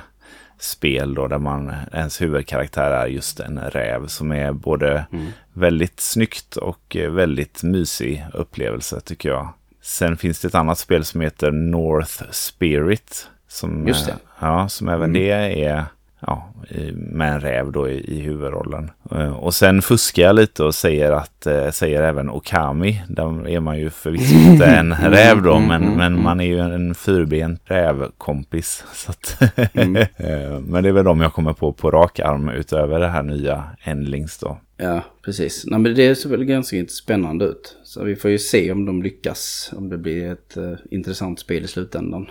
spel 0.59 1.14
då 1.14 1.28
där 1.28 1.38
man, 1.38 1.72
ens 1.92 2.22
huvudkaraktär 2.22 2.90
är 2.90 3.07
just 3.07 3.40
en 3.40 3.59
räv 3.59 4.07
som 4.07 4.32
är 4.32 4.53
både 4.53 5.07
mm. 5.12 5.26
väldigt 5.53 6.01
snyggt 6.01 6.57
och 6.57 6.97
väldigt 7.11 7.62
mysig 7.62 8.26
upplevelse 8.32 9.01
tycker 9.01 9.28
jag. 9.28 9.49
Sen 9.82 10.16
finns 10.16 10.40
det 10.40 10.49
ett 10.49 10.55
annat 10.55 10.78
spel 10.78 11.05
som 11.05 11.20
heter 11.20 11.51
North 11.51 12.22
Spirit. 12.30 13.28
Som, 13.49 13.88
just 13.88 14.07
det. 14.07 14.16
Ja, 14.40 14.68
som 14.68 14.88
även 14.88 15.11
mm. 15.11 15.12
det 15.12 15.30
är 15.64 15.84
ja, 16.21 16.49
med 16.95 17.33
en 17.33 17.41
räv 17.41 17.73
då 17.73 17.89
i, 17.89 18.19
i 18.19 18.21
huvudrollen. 18.21 18.91
Eh, 19.11 19.33
och 19.33 19.55
sen 19.55 19.83
fuskar 19.83 20.23
jag 20.23 20.37
lite 20.37 20.64
och 20.64 20.75
säger 20.75 21.12
att, 21.12 21.47
eh, 21.47 21.71
säger 21.71 22.03
även 22.03 22.31
Okami. 22.31 23.03
Där 23.09 23.49
är 23.49 23.61
man 23.61 23.79
ju 23.79 23.91
förvisso 23.91 24.35
inte 24.51 24.67
en 24.67 24.95
räv 24.95 25.43
då, 25.43 25.59
men, 25.59 25.83
mm, 25.83 25.97
men 25.97 26.12
mm. 26.12 26.23
man 26.23 26.41
är 26.41 26.45
ju 26.45 26.59
en 26.59 26.95
fyrbent 26.95 27.61
rävkompis. 27.64 28.85
Så 28.93 29.11
att 29.11 29.53
mm. 29.75 29.97
Eh, 30.17 30.61
men 30.61 30.83
det 30.83 30.89
är 30.89 30.93
väl 30.93 31.05
de 31.05 31.21
jag 31.21 31.33
kommer 31.33 31.53
på 31.53 31.73
på 31.73 31.91
rak 31.91 32.21
arm 32.21 32.49
utöver 32.49 33.01
det 33.01 33.09
här 33.09 33.23
nya 33.23 33.64
Endlings 33.83 34.39
då. 34.39 34.59
Ja, 34.79 35.05
precis. 35.24 35.64
Nej, 35.66 35.81
men 35.81 35.95
det 35.95 36.14
ser 36.14 36.29
väl 36.29 36.45
ganska 36.45 36.87
spännande 36.89 37.45
ut. 37.45 37.77
Så 37.85 38.05
vi 38.05 38.16
får 38.16 38.31
ju 38.31 38.39
se 38.39 38.72
om 38.72 38.87
de 38.87 39.03
lyckas, 39.03 39.72
om 39.77 39.89
det 39.89 39.99
blir 39.99 40.33
ett 40.33 40.57
uh, 40.57 40.72
intressant 40.91 41.41
spel 41.41 41.64
i 41.64 41.66
slutändan. 41.66 42.27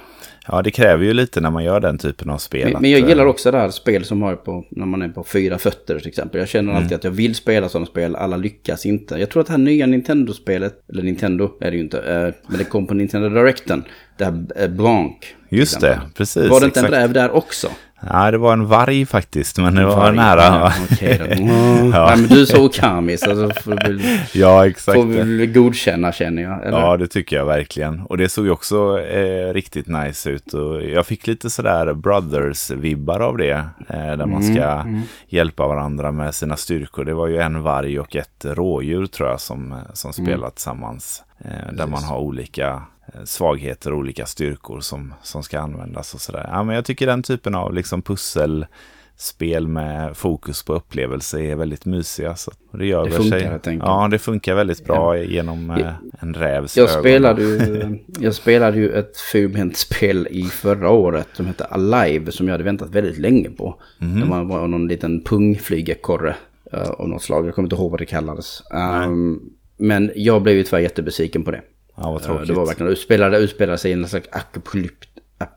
Ja, 0.47 0.61
det 0.61 0.71
kräver 0.71 1.05
ju 1.05 1.13
lite 1.13 1.41
när 1.41 1.51
man 1.51 1.63
gör 1.63 1.79
den 1.79 1.97
typen 1.97 2.29
av 2.29 2.37
spel. 2.37 2.73
Men, 2.73 2.81
men 2.81 2.91
jag 2.91 3.09
gillar 3.09 3.25
också 3.25 3.51
det 3.51 3.57
här 3.57 3.69
spel 3.69 4.05
som 4.05 4.21
har 4.21 4.35
på, 4.35 4.65
när 4.69 4.85
man 4.85 5.01
är 5.01 5.09
på 5.09 5.23
fyra 5.23 5.57
fötter 5.57 5.99
till 5.99 6.07
exempel. 6.07 6.39
Jag 6.39 6.49
känner 6.49 6.71
mm. 6.71 6.83
alltid 6.83 6.95
att 6.95 7.03
jag 7.03 7.11
vill 7.11 7.35
spela 7.35 7.69
sådana 7.69 7.85
spel, 7.85 8.15
alla 8.15 8.37
lyckas 8.37 8.85
inte. 8.85 9.15
Jag 9.15 9.29
tror 9.29 9.41
att 9.41 9.47
det 9.47 9.53
här 9.53 9.57
nya 9.57 9.85
Nintendo-spelet, 9.85 10.89
eller 10.89 11.03
Nintendo 11.03 11.51
är 11.61 11.71
det 11.71 11.77
ju 11.77 11.83
inte, 11.83 11.97
uh, 11.97 12.33
men 12.47 12.57
det 12.57 12.63
kom 12.63 12.87
på 12.87 12.93
Nintendo 12.93 13.29
Directen, 13.29 13.83
det 14.17 14.25
här 14.25 14.63
uh, 14.63 14.67
Blanc. 14.67 15.15
Just 15.49 15.81
det, 15.81 16.01
precis. 16.15 16.49
Var 16.49 16.59
det 16.59 16.65
inte 16.65 16.79
exakt. 16.79 16.93
en 16.93 17.01
räv 17.01 17.13
där 17.13 17.31
också? 17.31 17.67
Ja, 18.09 18.31
det 18.31 18.37
var 18.37 18.53
en 18.53 18.65
varg 18.65 19.05
faktiskt, 19.05 19.57
men 19.57 19.75
det 19.75 19.85
var 19.85 19.95
varg, 19.95 20.15
nära. 20.15 20.41
Ja, 20.41 20.73
okay, 20.91 21.17
mm. 21.39 21.91
ja. 21.91 22.05
Nej, 22.07 22.17
men 22.17 22.29
du 22.29 22.45
såg 22.45 22.73
Kami, 22.73 23.17
så 23.17 23.33
då 23.33 23.49
får 23.49 23.71
du 23.71 23.77
väl, 23.77 24.01
ja, 24.33 24.67
exakt. 24.67 24.95
får 24.95 25.05
väl 25.05 25.45
godkänna 25.45 26.11
känner 26.11 26.41
jag. 26.41 26.65
Eller? 26.65 26.79
Ja, 26.79 26.97
det 26.97 27.07
tycker 27.07 27.35
jag 27.35 27.45
verkligen. 27.45 28.01
Och 28.01 28.17
det 28.17 28.29
såg 28.29 28.45
ju 28.45 28.51
också 28.51 28.99
eh, 28.99 29.53
riktigt 29.53 29.87
nice 29.87 30.29
ut. 30.29 30.53
Och 30.53 30.83
jag 30.83 31.05
fick 31.05 31.27
lite 31.27 31.49
sådär 31.49 31.93
Brothers-vibbar 31.93 33.19
av 33.19 33.37
det. 33.37 33.65
Eh, 33.89 34.17
där 34.17 34.25
man 34.25 34.43
ska 34.43 34.63
mm, 34.63 34.87
mm. 34.87 35.01
hjälpa 35.27 35.67
varandra 35.67 36.11
med 36.11 36.35
sina 36.35 36.57
styrkor. 36.57 37.05
Det 37.05 37.13
var 37.13 37.27
ju 37.27 37.37
en 37.37 37.63
varg 37.63 37.99
och 37.99 38.15
ett 38.15 38.45
rådjur 38.45 39.05
tror 39.05 39.29
jag 39.29 39.39
som, 39.39 39.75
som 39.93 40.11
mm. 40.17 40.25
spelar 40.25 40.49
tillsammans. 40.49 41.23
Eh, 41.39 41.73
där 41.73 41.87
man 41.87 42.03
har 42.03 42.17
olika 42.17 42.67
Eh, 42.67 42.81
svagheter 43.23 43.91
och 43.91 43.97
olika 43.97 44.25
styrkor 44.25 44.79
som, 44.79 45.13
som 45.23 45.43
ska 45.43 45.59
användas 45.59 46.13
och 46.13 46.21
sådär. 46.21 46.49
Ja, 46.51 46.63
men 46.63 46.75
jag 46.75 46.85
tycker 46.85 47.07
den 47.07 47.23
typen 47.23 47.55
av 47.55 47.73
liksom 47.73 48.01
pusselspel 48.01 49.67
med 49.67 50.17
fokus 50.17 50.63
på 50.63 50.73
upplevelse 50.73 51.41
är 51.41 51.55
väldigt 51.55 51.85
mysiga. 51.85 52.35
Så 52.35 52.51
det 52.71 52.85
gör 52.85 53.05
det 53.05 53.11
funkar, 53.11 53.59
sig. 53.59 53.77
Ja, 53.81 54.07
det 54.11 54.19
funkar 54.19 54.55
väldigt 54.55 54.85
bra 54.85 55.17
ja. 55.17 55.23
genom 55.23 55.69
eh, 55.69 55.93
en 56.19 56.33
rävs 56.33 56.77
jag 56.77 56.89
ögon. 56.89 57.01
Spelade 57.01 57.41
ju, 57.41 57.99
jag 58.19 58.35
spelade 58.35 58.77
ju 58.77 58.91
ett 58.91 59.17
fyrbent 59.31 59.77
spel 59.77 60.27
i 60.31 60.43
förra 60.43 60.89
året 60.89 61.27
som 61.33 61.45
hette 61.45 61.65
Alive 61.65 62.31
som 62.31 62.47
jag 62.47 62.53
hade 62.53 62.63
väntat 62.63 62.89
väldigt 62.89 63.17
länge 63.17 63.49
på. 63.49 63.81
Mm. 64.01 64.19
Det 64.19 64.25
var 64.25 64.67
någon 64.67 64.87
liten 64.87 65.23
pungflygekorre 65.23 66.35
uh, 66.73 66.89
av 66.89 67.09
något 67.09 67.23
slag. 67.23 67.47
Jag 67.47 67.55
kommer 67.55 67.65
inte 67.65 67.75
ihåg 67.75 67.91
vad 67.91 67.99
det 67.99 68.05
kallades. 68.05 68.63
Um, 69.05 69.51
men 69.77 70.11
jag 70.15 70.41
blev 70.41 70.55
ju 70.55 70.63
tyvärr 70.63 70.79
jättebesviken 70.79 71.43
på 71.43 71.51
det. 71.51 71.61
Ja, 71.97 72.11
vad 72.11 72.23
tråkigt. 72.23 72.47
Det 72.47 72.53
var 72.53 72.65
verkligen 72.65 72.91
utspelade, 72.91 73.37
utspelade 73.37 73.77
sig 73.77 73.91
i 73.91 73.93
en 73.93 74.07
slags 74.07 74.27
apokalyp, 74.31 74.93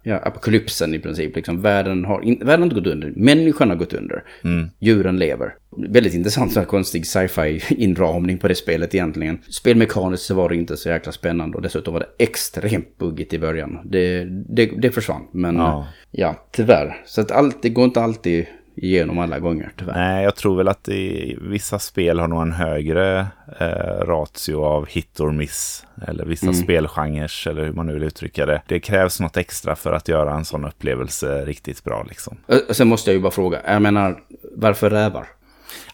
ja, 0.03 0.17
apokalypsen 0.17 0.95
i 0.95 0.99
princip. 0.99 1.37
Liksom, 1.37 1.61
världen, 1.61 2.05
har 2.05 2.21
in, 2.21 2.39
världen 2.39 2.61
har 2.61 2.67
inte 2.67 2.81
gått 2.81 2.87
under, 2.87 3.13
människan 3.17 3.69
har 3.69 3.77
gått 3.77 3.93
under. 3.93 4.25
Mm. 4.45 4.69
Djuren 4.79 5.19
lever. 5.19 5.55
Väldigt 5.77 6.15
intressant, 6.15 6.53
så 6.53 6.61
här 6.61 6.67
konstig 6.67 7.07
sci-fi 7.07 7.63
inramning 7.75 8.39
på 8.39 8.49
det 8.49 8.55
spelet 8.55 8.95
egentligen. 8.95 9.39
Spelmekaniskt 9.51 10.25
så 10.27 10.35
var 10.35 10.49
det 10.49 10.57
inte 10.57 10.77
så 10.77 10.89
jäkla 10.89 11.13
spännande 11.13 11.57
och 11.57 11.63
dessutom 11.63 11.95
var 11.95 12.01
det 12.01 12.25
extremt 12.25 12.99
buggigt 12.99 13.33
i 13.33 13.39
början. 13.39 13.79
Det, 13.85 14.25
det, 14.49 14.67
det 14.67 14.91
försvann, 14.91 15.23
men 15.33 15.57
ja. 15.57 15.87
ja, 16.11 16.49
tyvärr. 16.53 17.03
Så 17.07 17.21
att 17.21 17.31
allt, 17.31 17.63
det 17.63 17.69
går 17.69 17.85
inte 17.85 18.01
alltid 18.01 18.47
igenom 18.83 19.19
alla 19.19 19.39
gånger 19.39 19.73
tyvärr. 19.77 19.95
Nej, 19.95 20.25
jag 20.25 20.37
tror 20.37 20.57
väl 20.57 20.69
att 20.69 20.89
i 20.89 21.39
vissa 21.41 21.79
spel 21.79 22.19
har 22.19 22.29
nog 22.29 22.43
en 22.43 22.53
högre 22.53 23.27
eh, 23.61 24.07
ratio 24.07 24.65
av 24.65 24.87
hit 24.87 25.21
or 25.21 25.33
miss. 25.33 25.87
Eller 26.07 26.25
vissa 26.25 26.47
mm. 26.47 26.55
spelgenrer, 26.55 27.49
eller 27.49 27.65
hur 27.65 27.73
man 27.73 27.87
nu 27.87 27.93
vill 27.93 28.03
uttrycka 28.03 28.47
det. 28.47 28.63
Det 28.67 28.81
krävs 28.81 29.21
något 29.21 29.37
extra 29.37 29.77
för 29.77 29.93
att 29.93 30.09
göra 30.09 30.35
en 30.35 30.45
sån 30.45 30.65
upplevelse 30.65 31.45
riktigt 31.45 31.85
bra. 31.85 32.07
Liksom. 32.09 32.37
Sen 32.71 32.89
måste 32.89 33.11
jag 33.11 33.15
ju 33.15 33.23
bara 33.23 33.33
fråga, 33.33 33.61
jag 33.67 33.83
menar, 33.83 34.21
varför 34.57 34.91
rävar? 34.91 35.27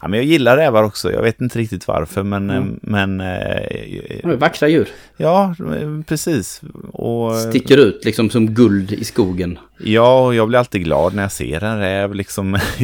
Ja, 0.01 0.07
men 0.07 0.19
jag 0.19 0.25
gillar 0.25 0.57
rävar 0.57 0.83
också. 0.83 1.11
Jag 1.11 1.21
vet 1.21 1.41
inte 1.41 1.59
riktigt 1.59 1.87
varför, 1.87 2.23
men... 2.23 2.49
Mm. 2.49 2.79
men 2.81 3.21
eh, 3.21 4.37
vackra 4.37 4.67
djur. 4.67 4.89
Ja, 5.17 5.55
precis. 6.07 6.61
Och, 6.91 7.35
Sticker 7.35 7.77
ut 7.77 8.05
liksom 8.05 8.29
som 8.29 8.53
guld 8.53 8.91
i 8.91 9.03
skogen. 9.03 9.59
Ja, 9.77 10.25
och 10.25 10.35
jag 10.35 10.47
blir 10.47 10.59
alltid 10.59 10.83
glad 10.83 11.13
när 11.13 11.21
jag 11.21 11.31
ser 11.31 11.63
en 11.63 11.79
räv 11.79 12.15
liksom 12.15 12.51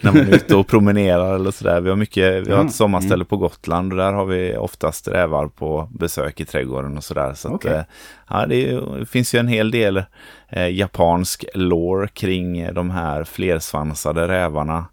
när 0.00 0.12
man 0.12 0.16
är 0.16 0.34
ute 0.34 0.56
och 0.56 0.66
promenerar 0.66 1.34
eller 1.34 1.50
sådär. 1.50 1.80
Vi 1.80 1.88
har 1.88 1.96
mycket, 1.96 2.46
vi 2.46 2.52
har 2.52 2.64
ett 2.64 2.74
sommarställe 2.74 3.14
mm. 3.14 3.26
på 3.26 3.36
Gotland 3.36 3.92
och 3.92 3.98
där 3.98 4.12
har 4.12 4.24
vi 4.24 4.56
oftast 4.56 5.08
rävar 5.08 5.46
på 5.46 5.88
besök 5.90 6.40
i 6.40 6.44
trädgården 6.44 6.96
och 6.96 7.04
sådär. 7.04 7.34
Så 7.34 7.48
okay. 7.48 7.72
att, 7.72 7.78
eh, 7.78 7.84
ja, 8.30 8.46
det, 8.46 8.70
är, 8.70 8.98
det, 8.98 9.06
finns 9.06 9.34
ju 9.34 9.38
en 9.38 9.48
hel 9.48 9.70
del 9.70 10.02
eh, 10.48 10.68
japansk 10.68 11.44
lore 11.54 12.08
kring 12.08 12.74
de 12.74 12.90
här 12.90 13.24
flersvansade 13.24 14.28
rävarna. 14.28 14.84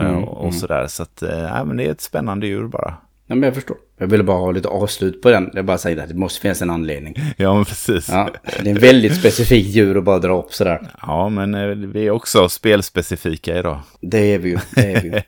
Eh, 0.00 0.06
mm, 0.06 0.24
och, 0.24 0.46
och 0.46 0.54
sådär. 0.54 0.86
Så 0.86 1.02
att, 1.02 1.22
äh, 1.22 1.64
men 1.64 1.76
det 1.76 1.86
är 1.86 1.90
ett 1.90 2.00
spännande 2.00 2.46
djur 2.46 2.66
bara. 2.66 2.94
Ja, 3.26 3.34
men 3.34 3.42
jag 3.42 3.54
förstår. 3.54 3.76
Jag 3.98 4.06
ville 4.06 4.22
bara 4.22 4.36
ha 4.36 4.50
lite 4.50 4.68
avslut 4.68 5.22
på 5.22 5.30
den. 5.30 5.50
Jag 5.52 5.64
bara 5.64 5.78
säger 5.78 6.02
att 6.02 6.08
det 6.08 6.14
måste 6.14 6.40
finnas 6.40 6.62
en 6.62 6.70
anledning. 6.70 7.14
Ja, 7.36 7.54
men 7.54 7.64
precis. 7.64 8.08
Ja, 8.08 8.30
det 8.62 8.70
är 8.70 8.74
en 8.74 8.78
väldigt 8.80 9.16
specifikt 9.16 9.68
djur 9.68 9.98
att 9.98 10.04
bara 10.04 10.18
dra 10.18 10.38
upp 10.38 10.54
sådär. 10.54 10.88
Ja, 11.02 11.28
men 11.28 11.54
eh, 11.54 11.66
vi 11.66 12.06
är 12.06 12.10
också 12.10 12.48
spelspecifika 12.48 13.58
idag. 13.58 13.80
Det 14.00 14.34
är 14.34 14.38
vi 14.38 14.50
ju. 14.50 14.58
Det 14.74 14.92
är 14.92 15.02
vi 15.02 15.08
ju. 15.08 15.20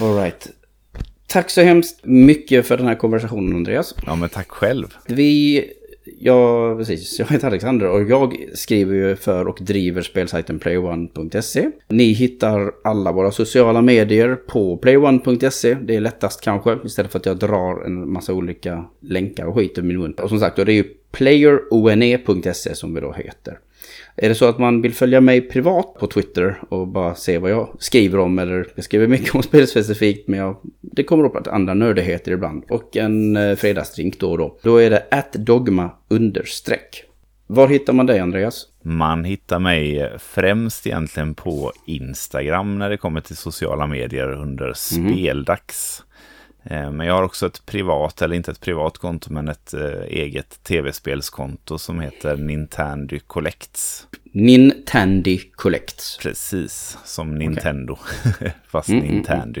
All 0.06 0.16
right. 0.16 0.48
Tack 1.26 1.50
så 1.50 1.62
hemskt 1.62 2.00
mycket 2.04 2.66
för 2.66 2.76
den 2.76 2.86
här 2.86 2.94
konversationen, 2.94 3.56
Andreas. 3.56 3.94
Ja, 4.06 4.14
men 4.14 4.28
tack 4.28 4.48
själv. 4.48 4.86
Vi 5.06 5.64
jag, 6.18 6.78
precis. 6.78 7.18
Jag 7.18 7.26
heter 7.26 7.46
Alexander 7.46 7.88
och 7.88 8.02
jag 8.02 8.46
skriver 8.54 8.94
ju 8.94 9.16
för 9.16 9.48
och 9.48 9.58
driver 9.60 10.02
spelsajten 10.02 10.58
playone.se. 10.58 11.70
Ni 11.88 12.12
hittar 12.12 12.72
alla 12.84 13.12
våra 13.12 13.30
sociala 13.30 13.82
medier 13.82 14.34
på 14.34 14.76
playone.se. 14.76 15.74
Det 15.74 15.96
är 15.96 16.00
lättast 16.00 16.40
kanske, 16.40 16.78
istället 16.84 17.12
för 17.12 17.18
att 17.18 17.26
jag 17.26 17.38
drar 17.38 17.84
en 17.86 18.12
massa 18.12 18.32
olika 18.32 18.84
länkar 19.00 19.46
och 19.46 19.54
skit 19.54 19.78
i 19.78 19.82
min 19.82 19.98
mun. 19.98 20.12
Och 20.12 20.28
som 20.28 20.40
sagt, 20.40 20.56
det 20.56 20.62
är 20.62 20.70
ju 20.70 20.84
playerone.se 21.10 22.74
som 22.74 22.94
vi 22.94 23.00
då 23.00 23.12
heter. 23.12 23.58
Är 24.16 24.28
det 24.28 24.34
så 24.34 24.48
att 24.48 24.58
man 24.58 24.82
vill 24.82 24.94
följa 24.94 25.20
mig 25.20 25.40
privat 25.40 25.94
på 25.98 26.06
Twitter 26.06 26.58
och 26.68 26.88
bara 26.88 27.14
se 27.14 27.38
vad 27.38 27.50
jag 27.50 27.68
skriver 27.78 28.18
om 28.18 28.38
eller 28.38 28.66
jag 28.74 28.84
skriver 28.84 29.06
mycket 29.06 29.34
om 29.34 29.42
spel 29.42 29.66
specifikt 29.66 30.28
men 30.28 30.38
jag, 30.38 30.56
det 30.80 31.02
kommer 31.02 31.24
upp 31.24 31.46
andra 31.46 31.74
nördigheter 31.74 32.32
ibland 32.32 32.64
och 32.68 32.96
en 32.96 33.36
eh, 33.36 33.56
fredagsdrink 33.56 34.20
då 34.20 34.30
och 34.30 34.38
då. 34.38 34.58
Då 34.62 34.76
är 34.76 34.90
det 34.90 35.04
dogma 35.32 35.90
understreck. 36.08 37.04
Var 37.46 37.68
hittar 37.68 37.92
man 37.92 38.06
dig 38.06 38.18
Andreas? 38.18 38.66
Man 38.82 39.24
hittar 39.24 39.58
mig 39.58 40.10
främst 40.18 40.86
egentligen 40.86 41.34
på 41.34 41.72
Instagram 41.86 42.78
när 42.78 42.90
det 42.90 42.96
kommer 42.96 43.20
till 43.20 43.36
sociala 43.36 43.86
medier 43.86 44.32
under 44.32 44.64
mm. 44.64 44.74
speldags. 44.74 46.02
Eh, 46.70 46.90
men 46.90 47.06
jag 47.06 47.14
har 47.14 47.22
också 47.22 47.46
ett 47.46 47.66
privat, 47.66 48.22
eller 48.22 48.36
inte 48.36 48.50
ett 48.50 48.60
privat 48.60 48.98
konto, 48.98 49.32
men 49.32 49.48
ett 49.48 49.74
eh, 49.74 50.02
eget 50.08 50.62
tv-spelskonto 50.62 51.78
som 51.78 52.00
heter 52.00 52.36
Nintendo 52.36 53.18
Collects. 53.26 54.06
Nintendo 54.32 55.36
Collects. 55.52 56.18
Precis, 56.22 56.98
som 57.04 57.34
Nintendo, 57.34 57.92
okay. 57.92 58.50
fast 58.68 58.88
mm, 58.88 59.00
mm, 59.00 59.08
mm, 59.08 59.16
Nintendo. 59.16 59.60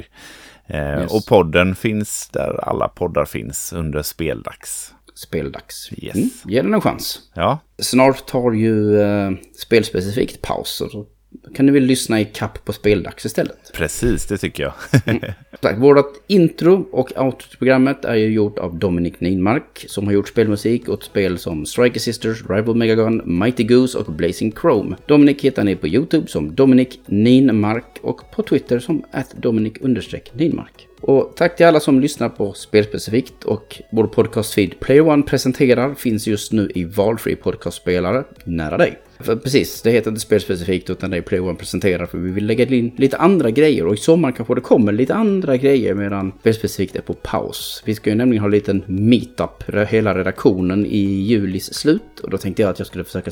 Eh, 0.66 1.00
yes. 1.00 1.12
Och 1.12 1.26
podden 1.26 1.74
finns 1.74 2.28
där 2.28 2.68
alla 2.68 2.88
poddar 2.88 3.24
finns 3.24 3.72
under 3.72 4.02
speldags. 4.02 4.92
Speldags. 5.14 5.90
Yes. 5.92 6.16
Mm, 6.16 6.30
ge 6.44 6.62
den 6.62 6.74
en 6.74 6.80
chans. 6.80 7.20
Ja. 7.34 7.58
Snart 7.78 8.26
tar 8.26 8.52
ju 8.52 9.00
eh, 9.00 9.30
spelspecifikt 9.62 10.42
paus. 10.42 10.82
Så 10.92 11.06
kan 11.54 11.66
ni 11.66 11.72
väl 11.72 11.82
lyssna 11.82 12.20
i 12.20 12.24
kapp 12.24 12.64
på 12.64 12.72
speldags 12.72 13.26
istället. 13.26 13.72
Precis, 13.72 14.26
det 14.26 14.38
tycker 14.38 14.62
jag. 14.62 14.72
mm. 15.06 15.80
Vårt 15.80 16.24
intro 16.26 16.88
och 16.92 17.12
outro-programmet 17.16 18.04
är 18.04 18.14
ju 18.14 18.28
gjort 18.28 18.58
av 18.58 18.78
Dominic 18.78 19.14
Ninmark 19.18 19.84
som 19.88 20.06
har 20.06 20.12
gjort 20.12 20.28
spelmusik 20.28 20.88
åt 20.88 21.04
spel 21.04 21.38
som 21.38 21.66
Striker 21.66 22.00
Sisters, 22.00 22.50
Rival 22.50 22.76
Megagun, 22.76 23.22
Mighty 23.24 23.64
Goose 23.64 23.98
och 23.98 24.12
Blazing 24.12 24.52
Chrome. 24.52 24.96
Dominic 25.06 25.40
hittar 25.40 25.64
ni 25.64 25.76
på 25.76 25.88
YouTube 25.88 26.26
som 26.26 26.54
Dominic 26.54 26.98
Ninmark 27.06 27.98
och 28.02 28.30
på 28.30 28.42
Twitter 28.42 28.78
som 28.78 29.04
Dominic-Ninmark. 29.36 30.86
Och 31.00 31.32
tack 31.36 31.56
till 31.56 31.66
alla 31.66 31.80
som 31.80 32.00
lyssnar 32.00 32.28
på 32.28 32.52
Spelspecifikt 32.52 33.44
och 33.44 33.82
vår 33.92 34.06
podcastfeed 34.06 34.80
Player 34.80 35.08
One 35.08 35.22
presenterar 35.22 35.94
finns 35.94 36.26
just 36.26 36.52
nu 36.52 36.70
i 36.74 36.84
valfri 36.84 37.36
podcastspelare 37.36 38.24
nära 38.44 38.76
dig. 38.76 38.98
För 39.20 39.36
precis, 39.36 39.82
det 39.82 39.90
heter 39.90 40.10
inte 40.10 40.20
spelspecifikt 40.20 40.90
utan 40.90 41.10
det 41.10 41.16
är 41.16 41.20
Play 41.22 41.40
One 41.40 41.54
presenterar 41.54 42.06
för 42.06 42.18
vi 42.18 42.30
vill 42.30 42.46
lägga 42.46 42.64
in 42.66 42.92
lite 42.96 43.16
andra 43.16 43.50
grejer 43.50 43.86
och 43.86 43.94
i 43.94 43.96
sommar 43.96 44.32
kanske 44.32 44.54
det 44.54 44.60
kommer 44.60 44.92
lite 44.92 45.14
andra 45.14 45.56
grejer 45.56 45.94
medan 45.94 46.32
spelspecifikt 46.40 46.96
är 46.96 47.00
på 47.00 47.14
paus. 47.14 47.82
Vi 47.84 47.94
ska 47.94 48.10
ju 48.10 48.16
nämligen 48.16 48.40
ha 48.40 48.46
en 48.46 48.52
liten 48.52 48.82
meetup, 48.86 49.88
hela 49.88 50.18
redaktionen 50.18 50.86
i 50.86 51.22
julis 51.22 51.74
slut 51.74 52.20
och 52.22 52.30
då 52.30 52.38
tänkte 52.38 52.62
jag 52.62 52.70
att 52.70 52.78
jag 52.78 52.86
skulle 52.86 53.04
försöka 53.04 53.30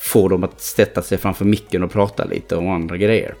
få 0.00 0.28
dem 0.28 0.44
att 0.44 0.60
sätta 0.60 1.02
sig 1.02 1.18
framför 1.18 1.44
micken 1.44 1.82
och 1.82 1.92
prata 1.92 2.24
lite 2.24 2.56
om 2.56 2.68
andra 2.68 2.96
grejer. 2.96 3.34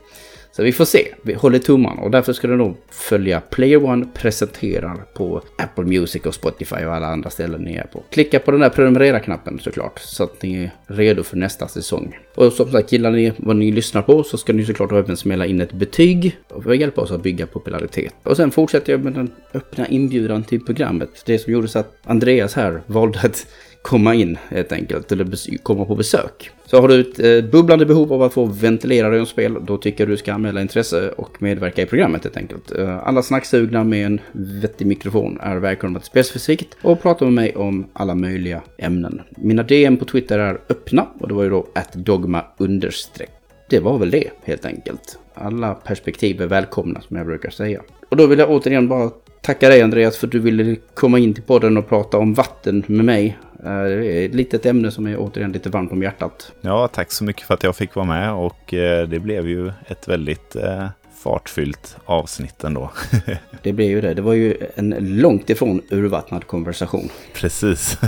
Så 0.56 0.62
vi 0.62 0.72
får 0.72 0.84
se. 0.84 1.08
Vi 1.22 1.34
håller 1.34 1.58
tummarna 1.58 2.02
och 2.02 2.10
därför 2.10 2.32
ska 2.32 2.48
du 2.48 2.56
nog 2.56 2.76
följa 2.90 3.40
Player 3.40 3.84
One 3.84 4.06
presenterar 4.14 4.96
på 5.14 5.42
Apple 5.58 5.84
Music 5.84 6.22
och 6.22 6.34
Spotify 6.34 6.76
och 6.76 6.94
alla 6.94 7.06
andra 7.06 7.30
ställen 7.30 7.62
ni 7.62 7.74
är 7.74 7.86
på. 7.86 8.02
Klicka 8.10 8.38
på 8.38 8.50
den 8.50 8.60
där 8.60 8.68
prenumerera-knappen 8.68 9.58
såklart 9.58 9.98
så 9.98 10.24
att 10.24 10.42
ni 10.42 10.64
är 10.64 10.70
redo 10.86 11.22
för 11.22 11.36
nästa 11.36 11.68
säsong. 11.68 12.18
Och 12.34 12.52
som 12.52 12.70
sagt, 12.70 12.92
gillar 12.92 13.10
ni 13.10 13.32
vad 13.36 13.56
ni 13.56 13.72
lyssnar 13.72 14.02
på 14.02 14.22
så 14.22 14.38
ska 14.38 14.52
ni 14.52 14.64
såklart 14.64 14.92
även 14.92 15.16
smälla 15.16 15.46
in 15.46 15.60
ett 15.60 15.72
betyg 15.72 16.36
för 16.62 16.70
att 16.70 16.78
hjälpa 16.78 17.00
oss 17.00 17.10
att 17.10 17.22
bygga 17.22 17.46
popularitet. 17.46 18.14
Och 18.22 18.36
sen 18.36 18.50
fortsätter 18.50 18.92
jag 18.92 19.04
med 19.04 19.12
den 19.12 19.30
öppna 19.54 19.88
inbjudan 19.88 20.44
till 20.44 20.64
programmet. 20.64 21.22
Det 21.26 21.38
som 21.38 21.52
gjorde 21.52 21.68
så 21.68 21.78
att 21.78 21.96
Andreas 22.04 22.54
här 22.54 22.82
valde 22.86 23.20
att 23.20 23.46
komma 23.86 24.14
in 24.14 24.38
helt 24.48 24.72
enkelt, 24.72 25.12
eller 25.12 25.56
komma 25.62 25.84
på 25.84 25.94
besök. 25.94 26.50
Så 26.64 26.80
har 26.80 26.88
du 26.88 27.00
ett 27.00 27.18
eh, 27.18 27.50
bubblande 27.50 27.86
behov 27.86 28.12
av 28.12 28.22
att 28.22 28.32
få 28.32 28.44
ventilera 28.44 29.10
dig 29.10 29.20
om 29.20 29.26
spel, 29.26 29.56
då 29.66 29.76
tycker 29.76 30.04
jag 30.04 30.08
du 30.08 30.16
ska 30.16 30.32
anmäla 30.32 30.60
intresse 30.60 31.10
och 31.10 31.42
medverka 31.42 31.82
i 31.82 31.86
programmet 31.86 32.24
helt 32.24 32.36
enkelt. 32.36 32.72
Eh, 32.78 33.08
alla 33.08 33.22
snacksugna 33.22 33.84
med 33.84 34.06
en 34.06 34.20
vettig 34.32 34.86
mikrofon 34.86 35.38
är 35.40 35.56
välkomna 35.56 35.98
till 35.98 36.06
Spelsförsikt 36.06 36.76
och 36.82 37.02
prata 37.02 37.24
med 37.24 37.34
mig 37.34 37.56
om 37.56 37.86
alla 37.92 38.14
möjliga 38.14 38.62
ämnen. 38.78 39.22
Mina 39.36 39.62
DM 39.62 39.96
på 39.96 40.04
Twitter 40.04 40.38
är 40.38 40.58
öppna 40.68 41.06
och 41.18 41.28
det 41.28 41.34
var 41.34 41.42
ju 41.42 41.50
då 41.50 41.66
att 41.74 41.92
dogma 41.92 42.44
understreck. 42.56 43.30
Det 43.70 43.80
var 43.80 43.98
väl 43.98 44.10
det 44.10 44.30
helt 44.44 44.64
enkelt. 44.64 45.18
Alla 45.34 45.74
perspektiv 45.74 46.42
är 46.42 46.46
välkomna 46.46 47.00
som 47.00 47.16
jag 47.16 47.26
brukar 47.26 47.50
säga. 47.50 47.82
Och 48.08 48.16
då 48.16 48.26
vill 48.26 48.38
jag 48.38 48.50
återigen 48.50 48.88
bara 48.88 49.10
tacka 49.42 49.68
dig 49.68 49.82
Andreas 49.82 50.16
för 50.16 50.26
att 50.26 50.32
du 50.32 50.38
ville 50.38 50.76
komma 50.94 51.18
in 51.18 51.34
till 51.34 51.42
podden 51.42 51.76
och 51.76 51.88
prata 51.88 52.18
om 52.18 52.34
vatten 52.34 52.82
med 52.86 53.04
mig. 53.04 53.38
Eh, 53.64 53.82
det 53.82 54.06
är 54.06 54.26
ett 54.26 54.34
litet 54.34 54.66
ämne 54.66 54.90
som 54.90 55.06
är 55.06 55.16
återigen 55.18 55.52
lite 55.52 55.70
varmt 55.70 55.92
om 55.92 56.02
hjärtat. 56.02 56.52
Ja, 56.60 56.88
tack 56.88 57.12
så 57.12 57.24
mycket 57.24 57.42
för 57.42 57.54
att 57.54 57.62
jag 57.62 57.76
fick 57.76 57.94
vara 57.94 58.06
med 58.06 58.32
och 58.32 58.74
eh, 58.74 59.08
det 59.08 59.18
blev 59.18 59.48
ju 59.48 59.72
ett 59.86 60.08
väldigt 60.08 60.56
eh, 60.56 60.86
fartfyllt 61.22 61.96
avsnitt 62.04 62.64
ändå. 62.64 62.90
det 63.62 63.72
blev 63.72 63.88
ju 63.88 64.00
det. 64.00 64.14
Det 64.14 64.22
var 64.22 64.32
ju 64.32 64.56
en 64.74 64.94
långt 65.00 65.50
ifrån 65.50 65.82
urvattnad 65.90 66.46
konversation. 66.46 67.08
Precis. 67.34 67.98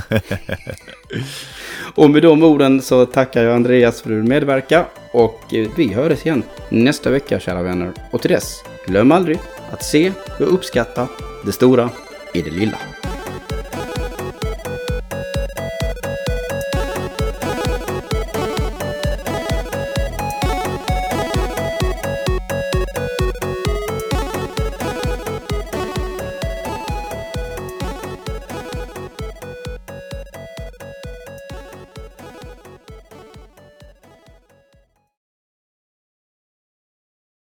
och 1.95 2.11
med 2.11 2.23
de 2.23 2.43
orden 2.43 2.83
så 2.83 3.07
tackar 3.07 3.45
jag 3.45 3.55
Andreas 3.55 4.03
för 4.03 4.11
att 4.11 4.25
du 4.25 4.29
medverkar 4.29 4.87
och 5.13 5.41
vi 5.77 5.93
hörs 5.93 6.27
igen 6.27 6.43
nästa 6.69 7.11
vecka 7.11 7.41
kära 7.41 7.63
vänner. 7.63 7.93
Och 8.11 8.23
till 8.23 8.31
dess, 8.31 8.65
glöm 8.87 9.13
aldrig 9.13 9.39
att 9.71 9.85
se 9.85 10.13
och 10.41 10.55
uppskatta 10.55 11.09
det 11.45 11.53
stora 11.53 11.91
i 12.35 12.43
det 12.43 12.51
lilla. 12.51 12.79